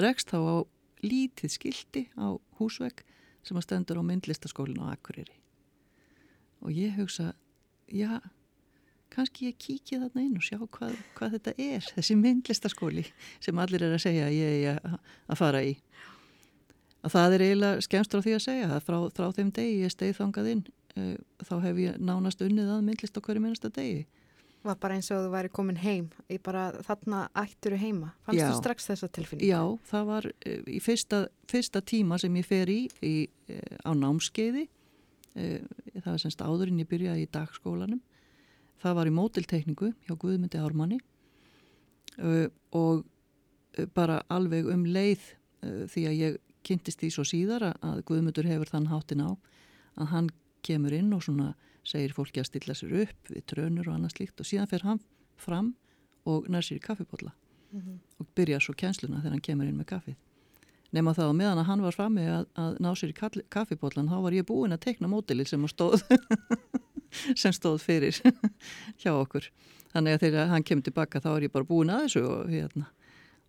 [0.00, 0.56] rekst þá á
[1.02, 3.02] lítið skildi á húsvegg
[3.42, 5.34] sem að stendur á myndlistaskólinu á Akureyri.
[6.62, 7.32] Og ég hugsa
[7.90, 8.20] já,
[9.12, 13.04] kannski ég kíkja þarna inn og sjá hvað, hvað þetta er þessi myndlistaskóli
[13.42, 15.74] sem allir er að segja að ég er að, fara í.
[17.02, 19.92] Að það er eiginlega skemmst frá því að segja að frá, frá þeim degi ég
[19.92, 20.64] steið þangað inn
[20.96, 24.04] uh, þá hef ég nánast unnið að myndlist á hverju minnasta degi
[24.62, 28.12] Var bara eins og þú væri komin heim í bara þarna ætturu heima.
[28.22, 28.46] Fannst Já.
[28.52, 29.48] þú strax þessa tilfinningu?
[29.50, 33.14] Já, það var uh, í fyrsta, fyrsta tíma sem ég fer í, í
[33.50, 35.58] uh, á námskeiði uh,
[35.98, 38.02] það var semst áður en ég byrjaði í dagskólanum
[38.82, 40.98] það var í mótiltekningu hjá Guðmundi Ármanni
[42.74, 43.04] og
[43.94, 45.22] bara alveg um leið
[45.62, 49.30] því að ég kynntist því svo síðar að- Guðmundur hefur þann háttin á
[50.02, 50.30] að hann
[50.66, 51.52] kemur inn og svona
[51.86, 55.00] segir fólki að stilla sér upp við trönur og annað slíkt og síðan fer hann
[55.40, 55.72] fram
[56.28, 57.32] og nær sér í kaffibólla
[58.20, 60.16] og byrja svo kjensluna þegar hann kemur inn með kaffið.
[60.92, 64.18] Nefna það á meðan að hann var frammi að, að ná sér í kaffibóllan, þá
[64.26, 66.02] var ég búin að tekna mótilið sem stóð,
[67.40, 68.18] sem stóð fyrir
[69.00, 69.48] hjá okkur.
[69.94, 72.90] Þannig að þegar hann kemur tilbaka þá er ég bara búin að þessu og, hérna,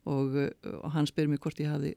[0.08, 0.40] og,
[0.80, 1.94] og hann spyr mér hvort ég hafi,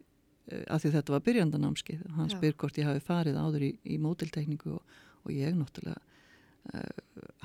[0.66, 2.36] að því þetta var byrjandanámskið, hann Já.
[2.40, 6.02] spyr hvort ég hafi farið áður í, í mótiltekningu og, og ég náttúrulega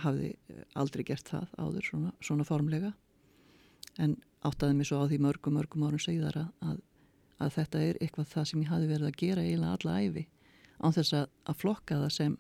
[0.02, 0.32] hafði
[0.80, 2.94] aldrei gert það áður svona, svona formlega
[4.02, 4.16] en
[4.48, 6.82] áttaði mig svo á því mörgum, mörgum árum segðar að,
[7.42, 10.28] að, þetta er eitthvað það sem ég hafi verið að gera eiginlega alla æfi
[10.82, 12.38] án þess að, að flokka það sem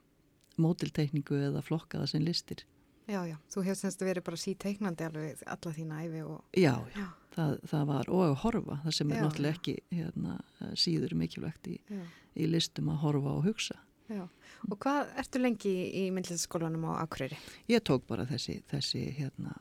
[0.61, 2.63] mótiltekningu eða flokka það sem listir.
[3.09, 3.35] Já, já.
[3.51, 6.41] Þú hefur semst verið bara síteiknandi alveg alla þína æfi og...
[6.55, 7.05] Já, Já.
[7.35, 10.35] það, það var og að horfa, það sem er Já, náttúrulega ekki hérna,
[10.79, 12.03] síður mikilvægt í, Já.
[12.37, 13.79] í listum að horfa og hugsa.
[14.11, 14.27] Já.
[14.69, 17.37] Og hvað ertu lengi í myndlistaskólanum á Akureyri?
[17.71, 19.55] Ég tók bara þessi, þessi hérna,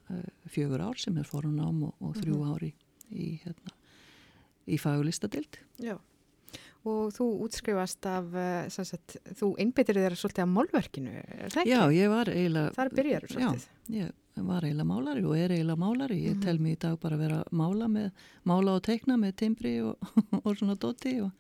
[0.51, 2.55] fjögur ár sem er forunám og, og þrjú Mhm.
[2.55, 2.73] ári
[3.13, 3.75] í, hérna,
[4.69, 5.59] í fagulistadild.
[5.79, 5.97] Já.
[6.85, 8.25] Og þú útskrifast af,
[8.73, 11.71] sagt, þú einbyttir þér svolítið af málverkinu, er það ekki?
[11.75, 12.73] Já, ég var eiginlega...
[12.79, 13.67] Þar byrjar þú svolítið.
[14.01, 14.07] Já,
[14.41, 16.17] ég var eiginlega málari og er eiginlega málari.
[16.25, 16.43] Ég Mhm.
[16.43, 18.11] tel mig í dag bara að vera mála, með,
[18.47, 19.97] mála og teikna með timbri og,
[20.45, 21.33] og svona doti og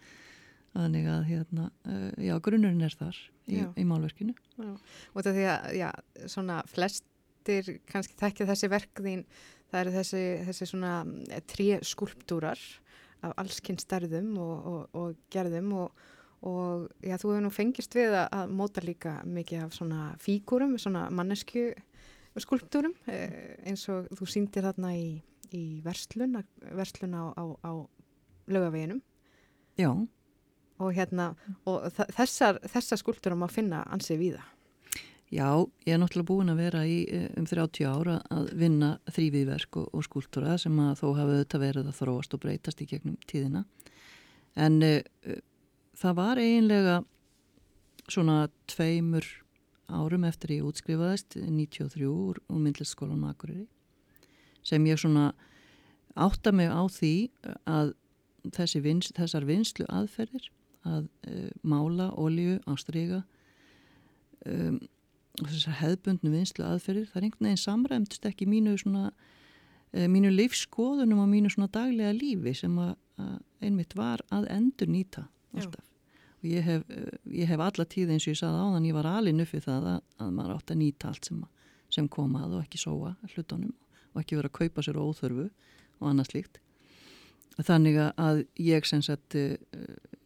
[0.74, 3.16] þannig að hérna, uh, já, grunnurinn er þar
[3.50, 3.66] í, Já.
[3.74, 4.34] í málverkinu.
[4.60, 5.88] Og þetta því að, já,
[6.30, 9.24] svona flestir kannski þekkja þessi verk þín,
[9.70, 10.94] það eru þessi, þessi svona
[11.50, 12.62] trí skulptúrar
[13.26, 16.04] af allskinn stærðum og, og, og gerðum og,
[16.46, 20.78] og já, þú hefur nú fengist við að, að móta líka mikið af svona fígúrum,
[20.80, 21.68] svona mannesku
[22.40, 25.18] skulptúrum eh, eins og þú sýndir þarna í,
[25.56, 26.38] í verslun,
[26.78, 27.72] verslun á, á, á
[28.50, 29.02] lögaveginum
[29.78, 29.90] Já,
[30.80, 31.34] og hérna,
[31.68, 34.46] og þessar, þessar skulptúrar má finna ansið víða.
[35.30, 35.46] já,
[35.86, 39.90] ég er náttúrulega búin að vera í eh, um 30 ára að vinna þrýviðverk og,
[39.94, 43.64] og skúltúra sem að þó hafa auðvitað verið að þróast og breytast í gegnum tíðina.
[44.58, 44.98] En uh,
[45.94, 46.96] það var eiginlega
[48.10, 49.28] svona tveimur
[49.90, 53.68] árum eftir ég útskrifaðist 93 úr, myndlistskólanum Akureyri
[54.66, 55.30] sem ég svona
[56.18, 57.14] átta mig á því
[57.70, 57.94] að
[58.82, 60.50] vins, þessar vinslu aðferðir
[60.88, 63.20] að uh, mála olju á stryga
[64.46, 64.78] um,
[65.40, 70.32] og þessar hefðbundnu vinslu aðferðir það er einhvern veginn samræmtist ekki mínu svona uh, mínu
[70.34, 73.36] lífskoðunum og mínu svona daglega lífi sem að, að
[73.68, 75.86] einmitt var að endur nýta alltaf.
[76.40, 79.10] Og ég hef, uh, ég hef alla tíð eins og ég saði áðan ég var
[79.10, 81.44] alin uppið það að, að maður átt að nýta allt sem,
[81.92, 83.76] sem komað og ekki sóa hlutunum
[84.14, 85.46] og ekki vera að kaupa sér óþörfu
[86.00, 86.60] og annað slíkt
[87.58, 89.56] þannig að ég sem sagt uh,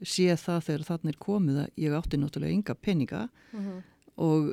[0.05, 3.22] sé það þegar þannig er komið að ég átti náttúrulega ynga peninga
[4.20, 4.53] og,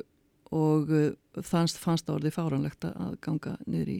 [0.50, 1.10] og uh,
[1.40, 3.98] fannst, fannst það orðið fáranlegt að ganga niður í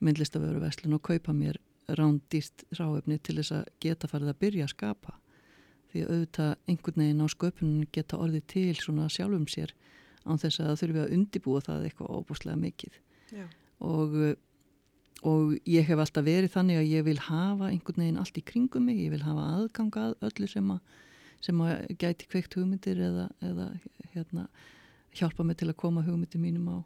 [0.00, 1.60] myndlistavöru veslun og kaupa mér
[1.98, 5.16] rándýrt ráefni til þess að geta farið að byrja að skapa.
[5.90, 9.72] Því að auðvitað einhvern veginn á sköpunum geta orðið til svona sjálfum sér
[10.22, 13.00] án þess að það þurfi að undibúa það eitthvað óbúslega mikið.
[13.30, 13.44] Já.
[13.86, 14.32] og, uh,
[15.26, 18.86] og ég hef alltaf verið þannig að ég vil hafa einhvern veginn allt í kringum
[18.88, 20.80] mig, ég vil hafa aðgangað öllu sem að,
[21.44, 23.66] sem að gæti kveikt hugmyndir eða, eða
[24.14, 24.46] hérna,
[25.16, 26.78] hjálpa mig til að koma hugmyndir mínum á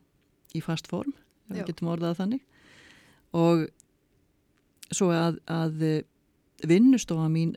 [0.54, 1.14] í fast form,
[1.50, 2.42] ef við getum orðað þannig.
[3.34, 3.66] Og
[4.94, 6.02] svo að, að eh,
[6.66, 7.54] vinnustofa mín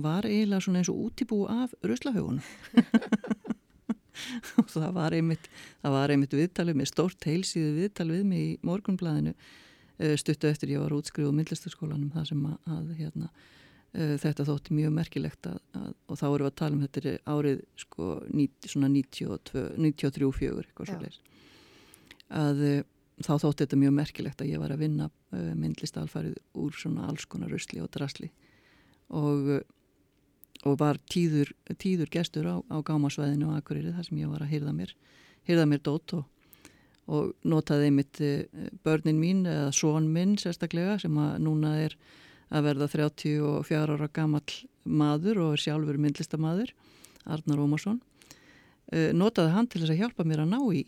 [0.00, 2.44] var eiginlega svona eins og útibú af ruslahaugunum.
[4.60, 5.48] Og það var einmitt
[5.84, 9.34] einmitt viðtalið með stórt heilsíðu viðtal við mig í morgunblæðinu
[10.20, 14.76] stuttu eftir ég var útskrifuð á myndlistaskólanum það sem að, að hérna, uh, þetta þótti
[14.76, 18.48] mjög merkilegt að, að, og þá erum við að tala um þetta árið sko, ní,
[18.66, 20.92] svona 92, 93 fjögur eitthvað Já.
[20.92, 21.22] svo leis
[22.26, 22.82] að uh,
[23.22, 27.48] þá þótti þetta mjög merkilegt að ég var að vinna myndlistalfarið úr svona alls konar
[27.52, 28.28] rusli og drasli
[29.16, 29.56] og
[30.64, 34.52] og var tíður, tíður gestur á, á gámasvæðinu og Akureyri þar sem ég var að
[34.54, 34.94] hýrða mér,
[35.48, 36.24] hýrða mér dót og,
[37.06, 38.46] og notaði einmitt eh,
[38.86, 41.96] börnin mín eða són minn sérstaklega sem að núna er
[42.54, 46.72] að verða 34 ára gamall maður og er sjálfur myndlistamaður
[47.26, 48.00] Arnar Ómarsson
[48.92, 50.82] eh, notaði hann til þess að hjálpa mér að ná í,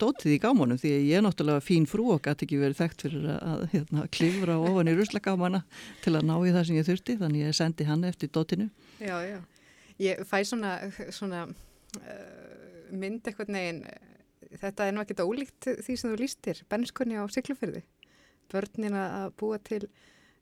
[0.00, 3.06] dótið í gámanum því að ég er náttúrulega fín frú og gæti ekki verið þekkt
[3.06, 5.64] fyrir að hérna, klifra ofan í ruslagámana
[6.04, 8.70] til að ná í það sem ég þurfti þannig ég sendi hann eftir dótinu
[9.00, 9.40] Já, já.
[10.00, 10.76] Ég fæ svona,
[11.12, 13.82] svona uh, mynd eitthvað neginn,
[14.58, 17.84] þetta er nú ekkert ólíkt því sem þú lístir, benskunni á Siglufyrði.
[18.50, 19.84] Börnin að búa til,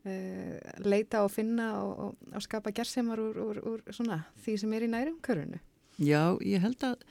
[0.09, 4.77] uh, leita og finna og, og, og skapa gersemar úr, úr, úr svona, því sem
[4.77, 5.61] er í nærum körunu.
[5.99, 7.03] Já, ég held að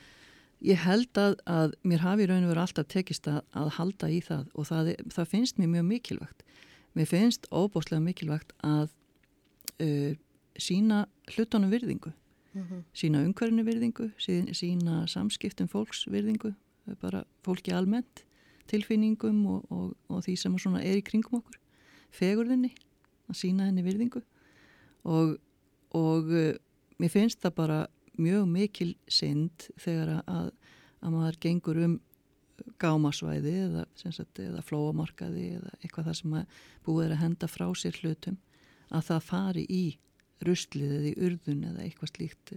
[0.64, 4.20] ég held að, að mér hafi raun og veru alltaf tekist að, að halda í
[4.24, 6.46] það og það, það finnst mér mjög mikilvægt
[6.98, 8.88] mér finnst óbúslega mikilvægt að
[9.84, 10.14] uh,
[10.58, 12.14] sína hlutunum virðingu
[12.96, 16.56] sína umhverfinu virðingu sína samskiptum fólks virðingu
[17.02, 18.24] bara fólki almennt
[18.68, 21.58] tilfinningum og, og, og því sem er í kringum okkur
[22.14, 22.72] fegurðinni
[23.28, 24.22] að sína henni virðingu.
[25.08, 25.36] Og,
[25.96, 26.56] og uh,
[27.00, 27.78] mér finnst það bara
[28.18, 30.50] mjög mikil synd þegar að,
[31.04, 31.96] að maður gengur um
[32.82, 36.36] gámasvæði eða, sagt, eða flóamarkaði eða eitthvað það sem
[36.86, 38.38] búið er að henda frá sér hlutum
[38.88, 39.84] að það fari í
[40.46, 42.54] ruslið eða í urðun eða eitthvað slíkt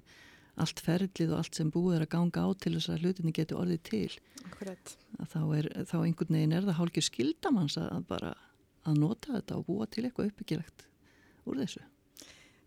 [0.59, 3.57] allt ferlið og allt sem búið er að ganga á til þess að hlutinni geti
[3.57, 4.11] orðið til.
[5.31, 8.33] Þá, er, þá einhvern veginn er það hálkið skildamanns að bara
[8.87, 10.85] að nota þetta og búa til eitthvað uppbyggilegt
[11.49, 11.83] úr þessu.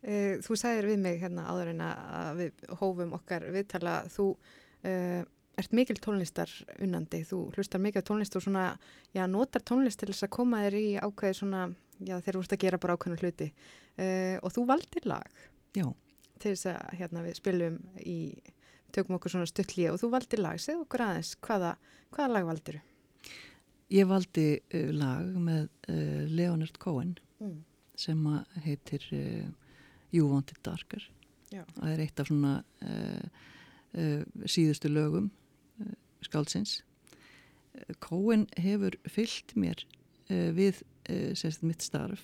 [0.05, 5.22] Uh, þú sagðir við mig hérna áður en að við hófum okkar viðtala, þú uh,
[5.61, 6.51] ert mikil tónlistar
[6.82, 8.66] unnandi, þú hlustar mikil tónlist og svona,
[9.16, 11.64] já, notar tónlist til þess að koma þér í ákveði svona,
[12.05, 13.51] já, þeir eru að gera bara ákveðinu hluti.
[13.95, 15.43] Uh, og þú valdir lag.
[15.74, 15.89] Já,
[16.43, 18.16] til þess að hérna við spilum í,
[18.95, 21.74] tökum okkur svona stuttlíu og þú valdir lag, segð okkur aðeins, hvaða,
[22.14, 22.80] hvaða lag valdiru?
[23.95, 27.64] ég valdi uh, lag með uh, Leonard Cohen Mm.
[27.99, 28.20] sem
[28.64, 29.49] heitir uh,
[30.14, 31.03] You Want It Darker
[31.51, 31.64] Já.
[31.74, 32.53] það er eitt af svona
[34.47, 35.30] síðustu lögum
[36.24, 36.80] skáldsins
[37.74, 39.80] Uh, Cohen hefur fyllt mér
[40.30, 40.76] við
[41.35, 42.20] sérst mitt starf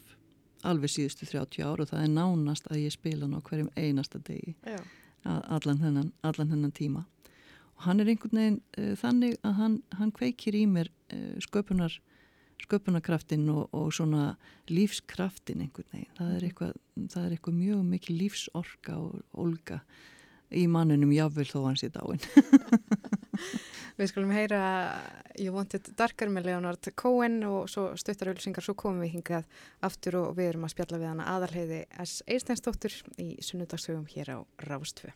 [0.66, 4.20] alveg síðustu 30 ár og það er nánast að ég spila hann á hverjum einasta
[4.26, 4.54] degi.
[5.24, 7.06] Allan þennan, allan þennan tíma.
[7.76, 11.96] Og hann er einhvern veginn uh, þannig að hann, hann kveikir í mér uh, sköpunar
[12.60, 14.34] sköpunarkraftin og, og svona
[14.68, 16.14] lífskraftin einhvern veginn.
[16.18, 16.74] Það er eitthvað,
[17.06, 19.80] það er eitthvað mjög mikil lífsorka og olga
[20.50, 22.20] í manninum jáfnvel þó hann sé dáin
[24.00, 24.60] Við skulum heyra
[25.36, 29.50] You Want It Darker með Leonard Cohen og svo stuttar ölsingar, svo komum við hingað
[29.84, 32.22] aftur og við erum að spjalla við hana aðalheiði S.
[32.24, 35.12] Eisteinsdóttur í sunnudagsögum hér á Rástfu.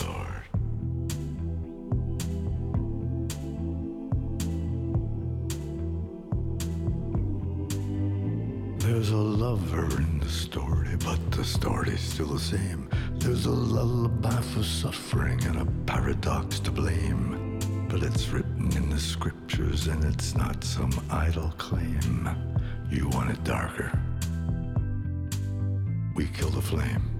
[0.00, 0.42] Lord.
[8.78, 12.88] There's a lover in the story, but the story's still the same.
[13.14, 17.58] There's a lullaby for suffering and a paradox to blame.
[17.88, 22.28] But it's written in the scriptures and it's not some idle claim.
[22.90, 23.92] You want it darker.
[26.14, 27.11] We kill the flame.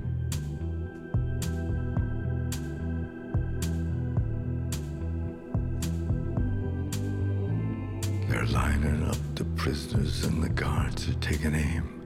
[8.52, 12.02] Lining up the prisoners and the guards are taking aim.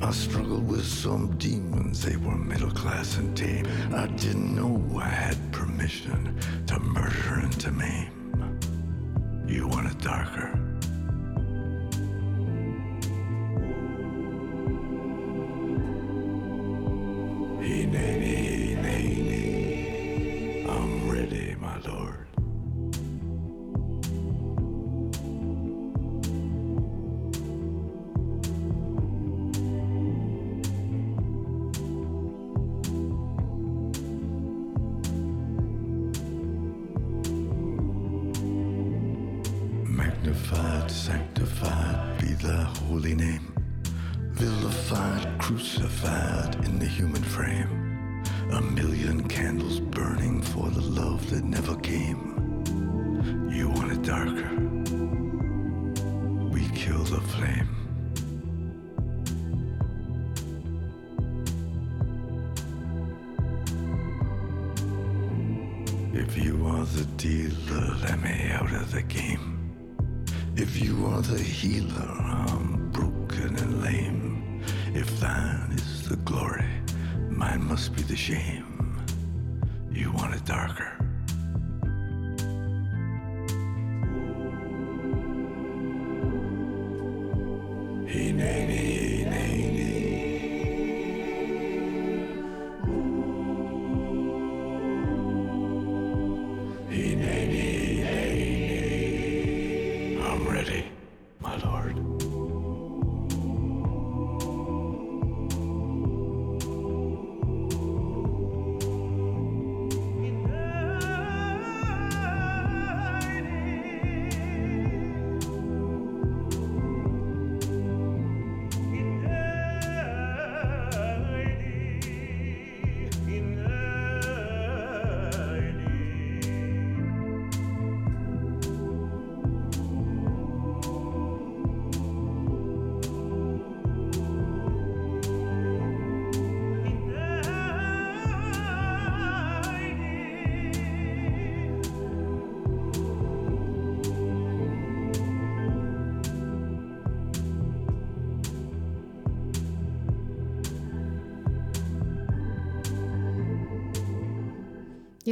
[0.00, 3.66] I struggled with some demons, they were middle class and tame.
[3.92, 6.38] I didn't know I had permission
[6.68, 8.60] to murder and to maim.
[9.48, 10.69] You want it darker.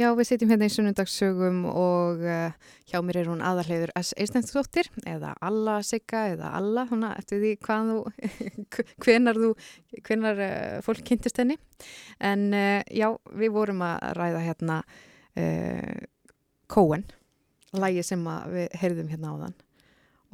[0.09, 2.53] Já, við sitjum hérna í sunnundagssögum og uh,
[2.89, 4.15] hjá mér er hún aðarleiður S.
[4.17, 7.99] Eistensdóttir eða Alla Sigga eða Alla, húnna eftir því hvað þú,
[9.05, 9.51] hvenar þú,
[10.07, 11.59] hvenar uh, fólk kynntist henni.
[12.25, 13.05] En uh, já,
[13.37, 14.79] við vorum að ræða hérna
[16.73, 17.05] Cohen,
[17.77, 19.53] lægi sem að við heyrðum hérna áðan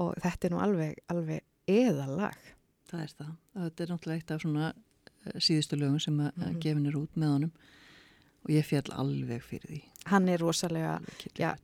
[0.01, 1.43] og þetta er nú alveg, alveg
[1.75, 2.39] eðalag.
[2.87, 3.33] Það er það.
[3.59, 6.47] Þetta er náttúrulega eitt af svona eh, síðustu lögum sem að Mhm.
[6.47, 6.59] mm.
[6.63, 7.53] gefin er út með honum
[8.45, 9.81] og ég fjall alveg fyrir því.
[10.05, 11.55] Hann er rosalega, Alveg já,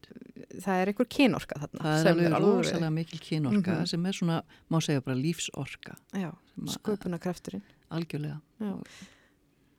[0.66, 1.82] það er einhver kynorka þarna.
[1.86, 3.88] það er alveg rosalega mikil kynorka Mhm.
[3.88, 6.36] sem er svona, má segja bara lífsorka að-
[6.68, 7.62] sköpunarkrafturinn.
[7.92, 8.42] algjörlega.
[8.60, 8.80] Já.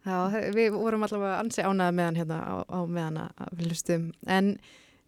[0.04, 4.12] Já, við vorum allavega ansi ánæða með hann hérna á, á meðan að hlustum.
[4.26, 4.58] En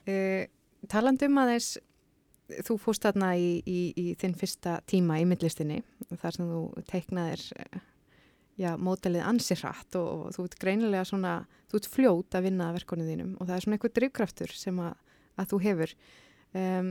[0.07, 0.45] uh,
[0.88, 1.78] talandi um aðeins,
[2.62, 5.82] þú fórst þarna í, í, í þinn fyrsta tíma í myndlistinni,
[6.20, 7.80] þar sem þú teiknaðir eh,
[8.61, 12.68] já, mótelið ansi hratt og, og þú ert greinilega svona, þú ert fljót að vinna
[12.70, 14.95] að verkonið þínum og það er svona eitthvað drivkraftur sem að,
[15.43, 15.95] að þú hefur.
[16.55, 16.91] Um,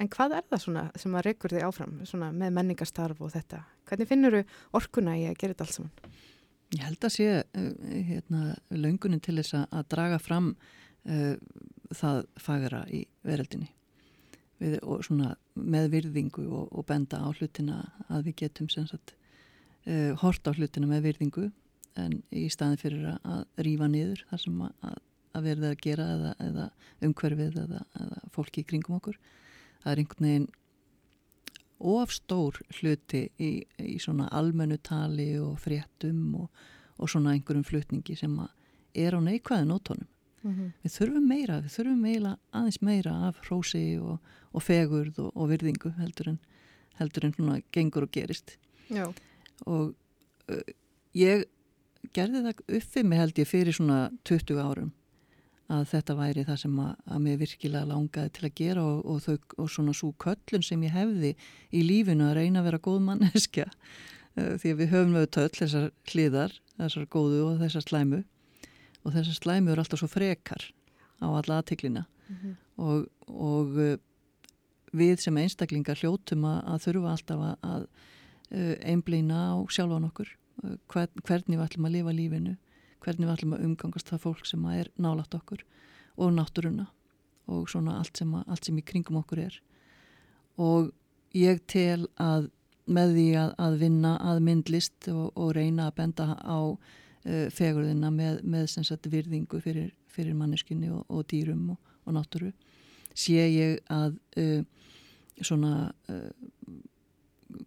[0.00, 3.62] en hvað er það svona sem að reykur þig áfram svona með menningastarf og þetta?
[3.90, 4.44] Hvernig finnur þú
[4.80, 6.16] orkuna í að gera þetta allt saman?
[6.72, 7.70] Ég held að sé uh,
[8.08, 11.34] hérna, löngunin til þess að- draga fram uh,
[11.92, 13.68] það fagra í veröldinni
[14.62, 14.76] Við,
[15.58, 19.16] með virðingu og, og benda á hlutina að við getum sagt
[19.90, 21.48] uh, hort á hlutina með virðingu
[22.00, 24.72] en í staðin fyrir að, rífa niður það sem að,
[25.32, 26.66] að, verða að gera eða, eða
[27.08, 29.18] umhverfið eða, eða fólki í kringum okkur
[29.82, 30.50] það er einhvern veginn
[31.82, 33.50] ofstór hluti í,
[33.82, 36.64] í svona almennu tali og fréttum og,
[36.98, 38.36] og svona einhverjum flutningi sem
[38.94, 40.08] er á neikvæði nótónum.
[40.42, 44.18] Við þurfum meira, við þurfum meira, aðeins meira af hrósi og,
[44.50, 46.38] og fegurð og, og virðingu heldur en,
[46.98, 48.56] heldur en svona gengur og gerist.
[48.90, 49.06] Já.
[49.70, 49.92] Og
[50.50, 50.64] uh,
[51.14, 51.46] ég
[52.16, 54.90] gerði það uppið mig held ég fyrir svona 20 árum
[55.72, 59.20] að þetta væri það sem að, að mér virkilega langaði til að gera og, og,
[59.24, 61.32] þau, og svona svo köllun sem ég hefði
[61.72, 65.58] í lífinu að reyna að vera góð manneskja uh, því að við höfum auðvitað öll
[65.60, 68.22] þessar hliðar, þessar góðu og þessar slæmu.
[69.02, 70.68] Og þessar slæmu eru alltaf svo frekar
[71.22, 72.04] á alla aðtiklina
[72.78, 73.96] og, og uh,
[74.92, 77.88] við sem einstaklingar hljótum að, að þurfa alltaf að,
[78.52, 80.30] uh, einblýna á sjálfan okkur
[80.92, 82.56] hvernig við ætlum að lifa lífinu
[83.02, 85.62] hvernig við ætlum að umgangast það fólk sem er nálægt okkur
[86.22, 86.88] og náttúruna
[87.50, 89.56] og svona allt sem, að, allt sem í kringum okkur er.
[90.62, 90.92] Og
[91.34, 92.50] ég tel að
[92.92, 98.10] með því að, að vinna að myndlist og, og reyna að benda á uh, fegurðina
[98.14, 102.52] með, með sagt virðingu fyrir, fyrir manneskinni og, og dýrum og, og náttúru
[103.14, 104.62] sé ég að uh,
[105.42, 106.30] svona uh,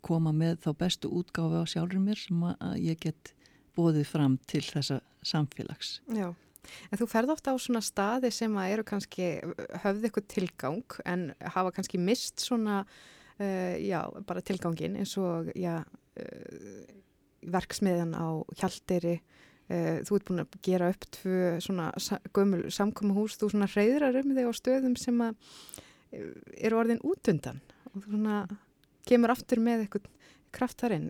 [0.05, 3.33] koma með þá bestu útgáfi á sjálfur mér sem að, ég get
[3.75, 5.99] bóðið fram til þessa samfélags.
[6.15, 6.29] Já,
[6.89, 9.29] en þú ferð ofta á svona staði sem að eru kannski
[9.83, 12.83] höfði eitthvað tilgang en hafa kannski mist svona,
[13.39, 16.85] uh, já, bara tilgangin eins og, já, uh,
[17.45, 18.27] verksmiðjan á
[18.57, 19.17] Hjalderi,
[19.69, 21.91] uh, þú ert búin að gera upp tvö svona
[22.35, 25.35] gömul samkomuhús, þú svona hreyðrar um þig á stöðum sem að
[26.15, 27.59] eru orðin útundan
[27.91, 28.37] og þú svona
[29.09, 30.11] kemur aftur með eitthvað
[30.55, 31.09] kraft þar inn.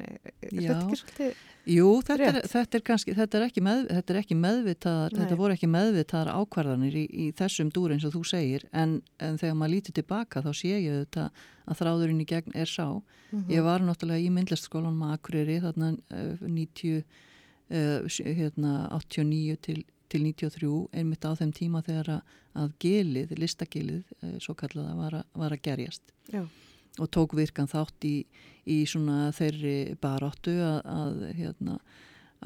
[1.65, 5.19] Jú, þetta er, þetta er kannski, þetta er ekki, með, þetta er ekki meðvitaðar, Nei.
[5.23, 9.37] þetta voru ekki meðvitaðar ákvarðanir í, í þessum dúr eins og þú segir, en, en
[9.41, 11.27] þegar maður lítið tilbaka þá sé ég þetta
[11.65, 12.85] að þráðurinn í gegn er sá.
[13.31, 13.47] Mhm.
[13.53, 17.01] Ég var náttúrulega í myndlistskólanum að Akureyri þarna uh, 90,
[17.73, 19.79] uh, hérna 89 til,
[20.13, 25.17] til 93, einmitt á þeim tíma þegar að, að gilið, listagilið, uh, svo kallaða, var,
[25.21, 26.45] að- var að gerjast Já.
[26.99, 28.15] Og tók virkan þátt í,
[28.65, 31.77] í svona þeirri baróttu að, að, hérna,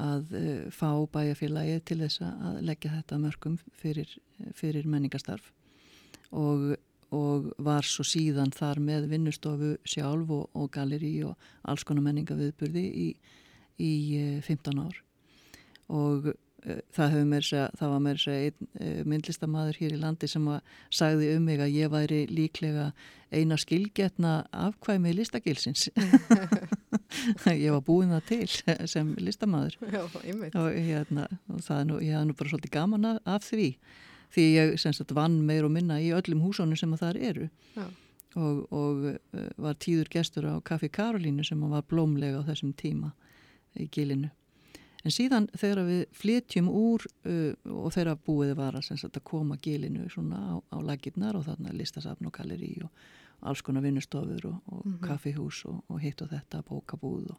[0.00, 4.12] að uh, fá bæjarfélagi til þess að leggja þetta mörgum fyrir,
[4.56, 5.52] fyrir menningastarf
[6.30, 6.74] og,
[7.14, 12.84] og var svo síðan þar með vinnustofu sjálf og, og galeri og alls konar menningaviðburði
[12.86, 13.08] í,
[13.80, 15.00] í eh, 15 ár.
[15.90, 16.38] Og eh,
[16.92, 20.48] það, hefur meira, að segja- það var segja einn eh, myndlistamæður hér í landi sem
[20.52, 20.60] að
[21.00, 22.90] sagði um mig að ég væri líklega
[23.30, 25.88] eina skilgetna afkvæmi listakilsins
[27.64, 29.76] ég var búin það til sem listamæður
[30.58, 33.68] og, hérna, og það er nú, ég hafði nú bara svolítið gaman af, því
[34.34, 37.48] því ég sagt vann meir og minna í öllum húsónu sem að þar eru.
[37.74, 37.86] Já.
[38.38, 43.10] og, og uh, var tíður gestur á Kaffi Karolínu sem var blómlega á þessum tíma
[43.74, 44.30] í gilinu
[45.04, 50.36] en síðan þegar við flytjum úr uh, og þegar búið var að, koma gilinu svona
[50.36, 52.90] á, á lagirnar og þarna listasafn og galleri og
[53.40, 54.98] alls konar vinnustofur og, og Mhm.
[55.06, 57.38] kaffihús og, og hitt og þetta, bókabúð og,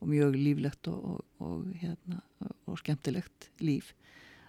[0.00, 2.22] og mjög líflegt og, og, og, hérna,
[2.66, 3.92] og skemmtilegt líf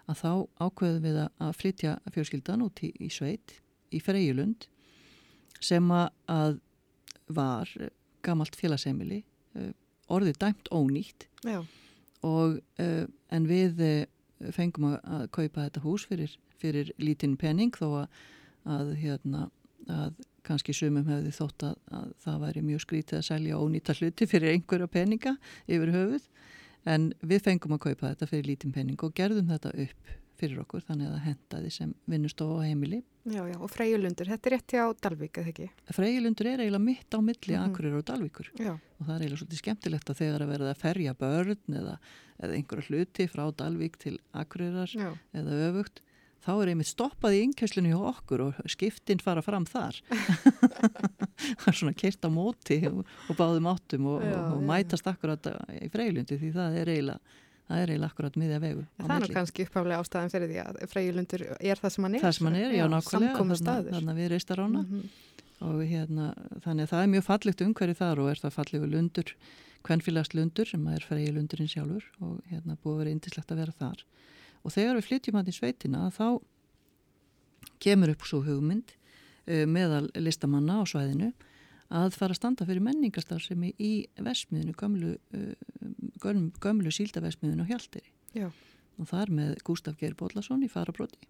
[0.08, 0.32] að þá
[0.64, 3.58] ákveðum við að- flytja fjölskyldan út í, í sveit
[3.92, 4.68] í Freyjulund
[5.60, 6.60] sem að-
[7.28, 7.68] var
[8.24, 9.24] gamalt félagseimili
[10.12, 11.62] orðið dæmt ónýtt Já.
[12.24, 17.76] Og uh, en við uh, fengum að, að kaupa þetta hús fyrir, fyrir lítinn penning
[17.76, 18.22] þó að,
[18.78, 19.50] að hérna
[19.92, 24.28] að kannski sumum hefði þótt að, að það væri mjög skrítið að selja ónýta hluti
[24.28, 26.28] fyrir einhverja peninga yfir höfuð.
[26.84, 30.84] En við fengum að kaupa þetta fyrir lítinn penning og gerðum þetta upp fyrir okkur
[30.88, 34.74] þannig að það hendaði sem vinnustofa á heimili Já, já, og Freyjulundur, þetta er rétt
[34.76, 35.68] hjá Dalvík, eða ekki?
[35.96, 37.70] Freyjulundur er eiginlega mitt á milli Mhm.
[37.72, 38.74] Akureyrar og Dalvíkur Já.
[38.74, 41.94] og það er eiginlega svolítið skemmtilegt að þegar að verða að ferja börn eða,
[42.44, 45.14] eða einhverja hluti frá Dalvík til Akureyrar Já.
[45.34, 46.02] eða öfugt
[46.44, 51.78] þá er einmitt stoppað í innkjöslinu hjá okkur og skiptinn fara fram þar það er
[51.78, 55.48] svona keirt á móti og, og báðum áttum og, Já, og, og mætast akkurat
[55.80, 59.34] í Freyjulundi því það er eiginlega það er eiginlega akkurat miðja vegu Það er nú
[59.34, 62.22] kannski upphaflega ástæðan fyrir því að Freyjulundur er það sem hann er.
[62.26, 63.92] það sem hann er, já, nákvæmlega Samkomu þarna, staður.
[63.98, 65.04] þarna við reistarána Mhm.
[65.64, 66.26] og hérna,
[66.66, 69.30] þannig að það er mjög fallegt umhverju þar og er það fallegu lundur
[69.84, 73.72] kvennfélagst lundur sem er fregi lundurinn sjálfur og hérna búið að vera indislegt að vera
[73.80, 74.04] þar
[74.64, 76.28] og þegar við flytjum hann í sveitina þá
[77.84, 78.94] kemur upp svo hugmynd
[79.48, 81.32] uh, meðal listamanna á svæðinu
[81.94, 83.92] að fara að standa fyrir menningastarfsemi í
[84.24, 85.54] vesmiðinu, gömlu, uh,
[86.24, 88.50] gömlu, gömlu síldavesmiðinu á Hjaltiri Já.
[88.98, 91.22] og þar með Gustaf Geir Bóllason í farabróti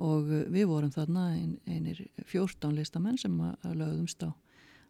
[0.00, 4.30] og uh, við vorum þarna ein, einir 14 listamenn sem lögðumst á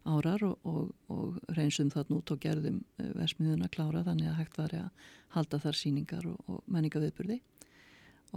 [0.01, 4.57] árar og, og, og reynsum þarna út og gerðum uh, versmiðuna klára þannig að hægt
[4.57, 7.41] var að halda þar síningar og, og menningaviðburði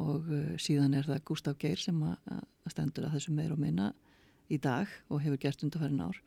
[0.00, 3.92] og uh, síðan er það Gustaf Geir sem að, stendur að þessu meir og minna
[4.52, 6.20] í dag og hefur gert undarfærin ár.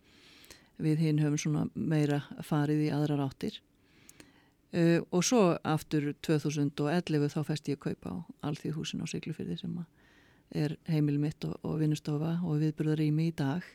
[0.82, 3.60] Við hinn höfum svona meira farið í aðrar áttir
[4.74, 8.18] uh, og svo aftur 2011 þá festi ég kaupa á
[8.50, 9.76] Alþýðhúsin á Siglufyrði sem
[10.56, 13.66] er heimil mitt og, og vinnustofa og viðburðarými í dag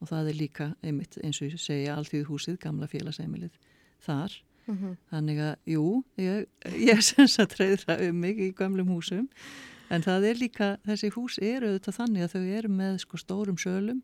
[0.00, 3.54] og það er líka einmitt eins og ég segja Alþýðhúsið, gamla félagsheimilið
[4.04, 4.34] þar.
[4.64, 4.96] Mhm.
[5.12, 5.84] Þannig að, jú,
[6.16, 6.46] ég,
[6.80, 9.28] ég sens að treyðra um mig í gamlum húsum
[9.92, 13.58] en það er líka, þessi hús eru auðvitað þannig að þau eru með sko stórum
[13.60, 14.00] sölum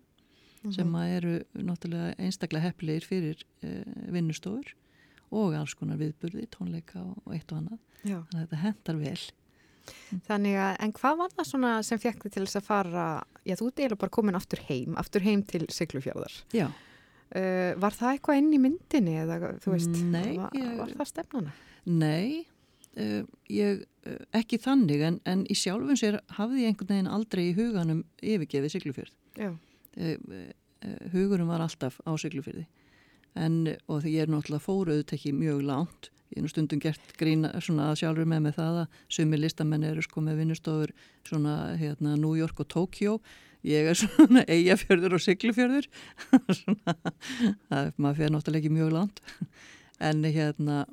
[0.75, 4.75] sem að eru náttúrulega einstaklega heppilegir fyrir uh, vinnustofur
[5.31, 7.79] og alls konar viðburði, tónleika og, eitt og annað.
[8.03, 8.19] Já.
[8.31, 9.21] Þannig að þetta hendar vel.
[10.29, 13.05] Þannig að, en hvað var það svona sem fekk þið til þess að fara,
[13.49, 16.37] já þú eiginlega bara komin aftur heim, aftur heim til Siglufjörðar.
[16.55, 16.69] Já.
[17.31, 21.09] Uh, var það eitthvað inn í myndinni eða þú veist, Nei, var, ég- var það
[21.13, 21.53] stefnana?
[21.87, 22.41] Nei,
[22.99, 23.21] uh,
[23.55, 27.55] ég, uh, ekki þannig en, en í sjálfum sér hafði ég einhvern veginn aldrei í
[27.59, 29.15] huganum yfirgefið Siglufjörð.
[29.39, 29.53] Já.
[30.01, 30.51] Uh,
[31.15, 32.67] hugurum var alltaf á Siglufjörði
[33.39, 36.11] en, og því ég er náttúrulega fóruð ekki mjög langt.
[36.31, 40.05] Ég er nú stundum gert grína að sjálfur með með það að sumi listamenn eru
[40.07, 40.93] sko með vinnustofur
[41.27, 43.19] svona hérna New York og Tokyo.
[43.67, 45.91] Ég er svona eigafjörður og siglufjörður.
[46.61, 46.95] Svona,
[47.69, 49.21] það, maður fyrir náttúrulega ekki mjög langt.
[50.01, 50.85] En hérna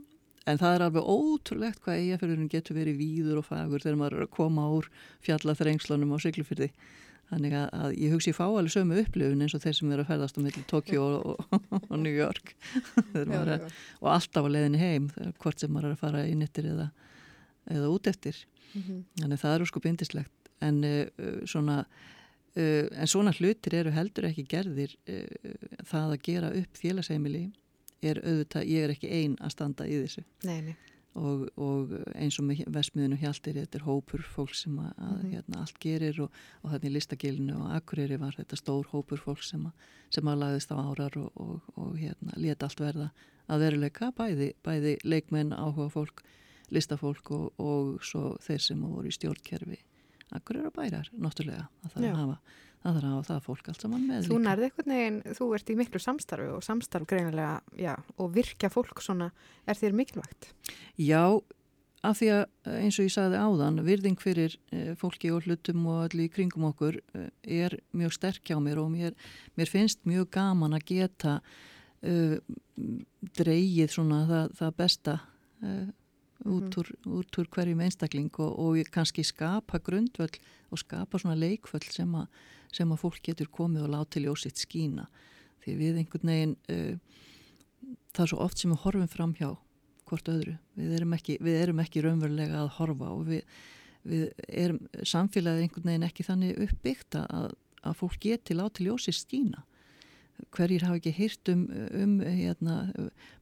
[0.47, 4.25] en það er alveg ótrúlegt hvað eigafjörðurinn getur verið víður og fagur þegar maður er
[4.25, 4.87] að koma úr
[5.27, 6.69] fjallaþrengslunum á siglufjörði
[7.31, 10.11] þannig að, að ég hugsi fá alveg sömu upplifun eins og þeir sem eru að
[10.11, 12.53] ferðast á milli Tokyo og, og, og New York.
[13.17, 13.65] Er,
[14.01, 15.09] og alltaf á leiðinni heim
[15.41, 16.91] hvort sem maður er að fara inn eftir eða,
[17.73, 18.45] eða út eftir.
[18.73, 19.05] Mhm.
[19.21, 21.05] þannig það eru sko bindislegt en uh,
[21.47, 27.45] svona uh, en svona hlutir eru heldur ekki gerðir uh, það að gera upp félagsheimili
[28.05, 30.21] er auðvitað, ég er ekki ein að standa í þessu.
[30.45, 30.75] Nei, nei.
[31.17, 35.31] Og, og eins og með vesmiðinu hjaltir þetta er hópur fólk sem að, að Mhm.
[35.33, 36.31] hérna, allt gerir og,
[36.63, 40.39] og þannig í listagilinu og Akureyri var þetta stór hópur fólk sem að, sem að
[40.43, 43.09] lagðist á árar og, og, og hérna, leta allt verða
[43.49, 46.23] að veruleika bæði, bæði leikmenn, áhuga fólk
[46.69, 49.77] listafólk og, og svo þeir sem voru í stjórnkerfi
[50.35, 52.09] Akureyri og bærar, náttúrulega að það Já.
[52.11, 52.39] er
[52.87, 56.01] að það það fólk allt saman með Þú nærði eitthvað neginn, þú ert í miklu
[56.03, 59.29] samstarfi og samstarf greinilega, já, og virkja fólk svona,
[59.67, 60.49] er þér mikilvægt?
[61.01, 61.23] Já,
[62.07, 65.87] af því að eh, eins og ég sagði áðan, virðing fyrir eh, fólki og hlutum
[65.91, 67.29] og allir í kringum okkur eh,
[67.63, 69.17] er mjög sterk hjá mér og mér,
[69.57, 71.39] mér finnst mjög gaman að geta
[72.05, 72.37] uh,
[73.37, 75.15] dreigið svona það, það besta
[75.65, 75.87] uh,
[76.45, 80.37] út, úr, út úr hverjum einstakling og, og kannski skapa grundvöld
[80.71, 82.27] og skapa svona leikvöld sem, a,
[82.73, 85.07] sem að fólk getur komið og láti ljósitt skína
[85.63, 87.15] því við einhvern veginn uh,
[88.15, 89.49] það er svo oft sem við horfum fram hjá
[90.07, 90.55] hvort öðru.
[90.77, 93.57] Við erum ekki, við erum ekki raunverulega að horfa og við,
[94.07, 97.49] við erum samfélagið einhvern veginn ekki þannig uppbyggt að,
[97.83, 99.65] að fólk geti láti ljósi skína.
[100.53, 101.63] Hverjir hafa ekki hýrt um,
[101.97, 102.77] um hérna,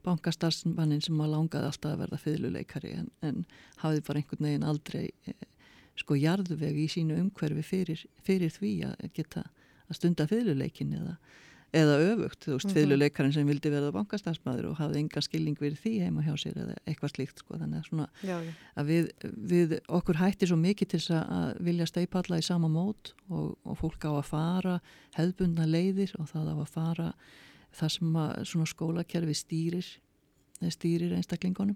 [0.06, 3.44] bankastarfsmannin sem að langaði alltaf að verða fyrirluleikari en, en
[3.84, 5.48] hafði bara einhvern veginn aldrei eh,
[6.00, 9.46] sko jarðveg í sínu umhverfi fyrir, fyrir því að geta
[9.86, 11.18] að stunda fyrirleikin eða,
[11.76, 12.72] eða öfugt, þú veist, Mhm.
[12.72, 16.56] mm fyrirleikarinn sem vildi verða bankastafsmaður og hafði enga skilning við því heima hjá sér
[16.64, 18.52] eða eitthvað slíkt sko, þannig að svona Já, já.
[18.78, 19.10] að við,
[19.54, 23.78] við okkur hætti svo mikið til þess að- vilja steipalla í sama mót og, og
[23.78, 24.80] fólk á að fara
[25.18, 27.14] hefðbundna leiðir og það á að fara
[27.76, 29.86] það sem að svona skólakerfi stýrir
[30.72, 31.76] stýrir einstaklingunum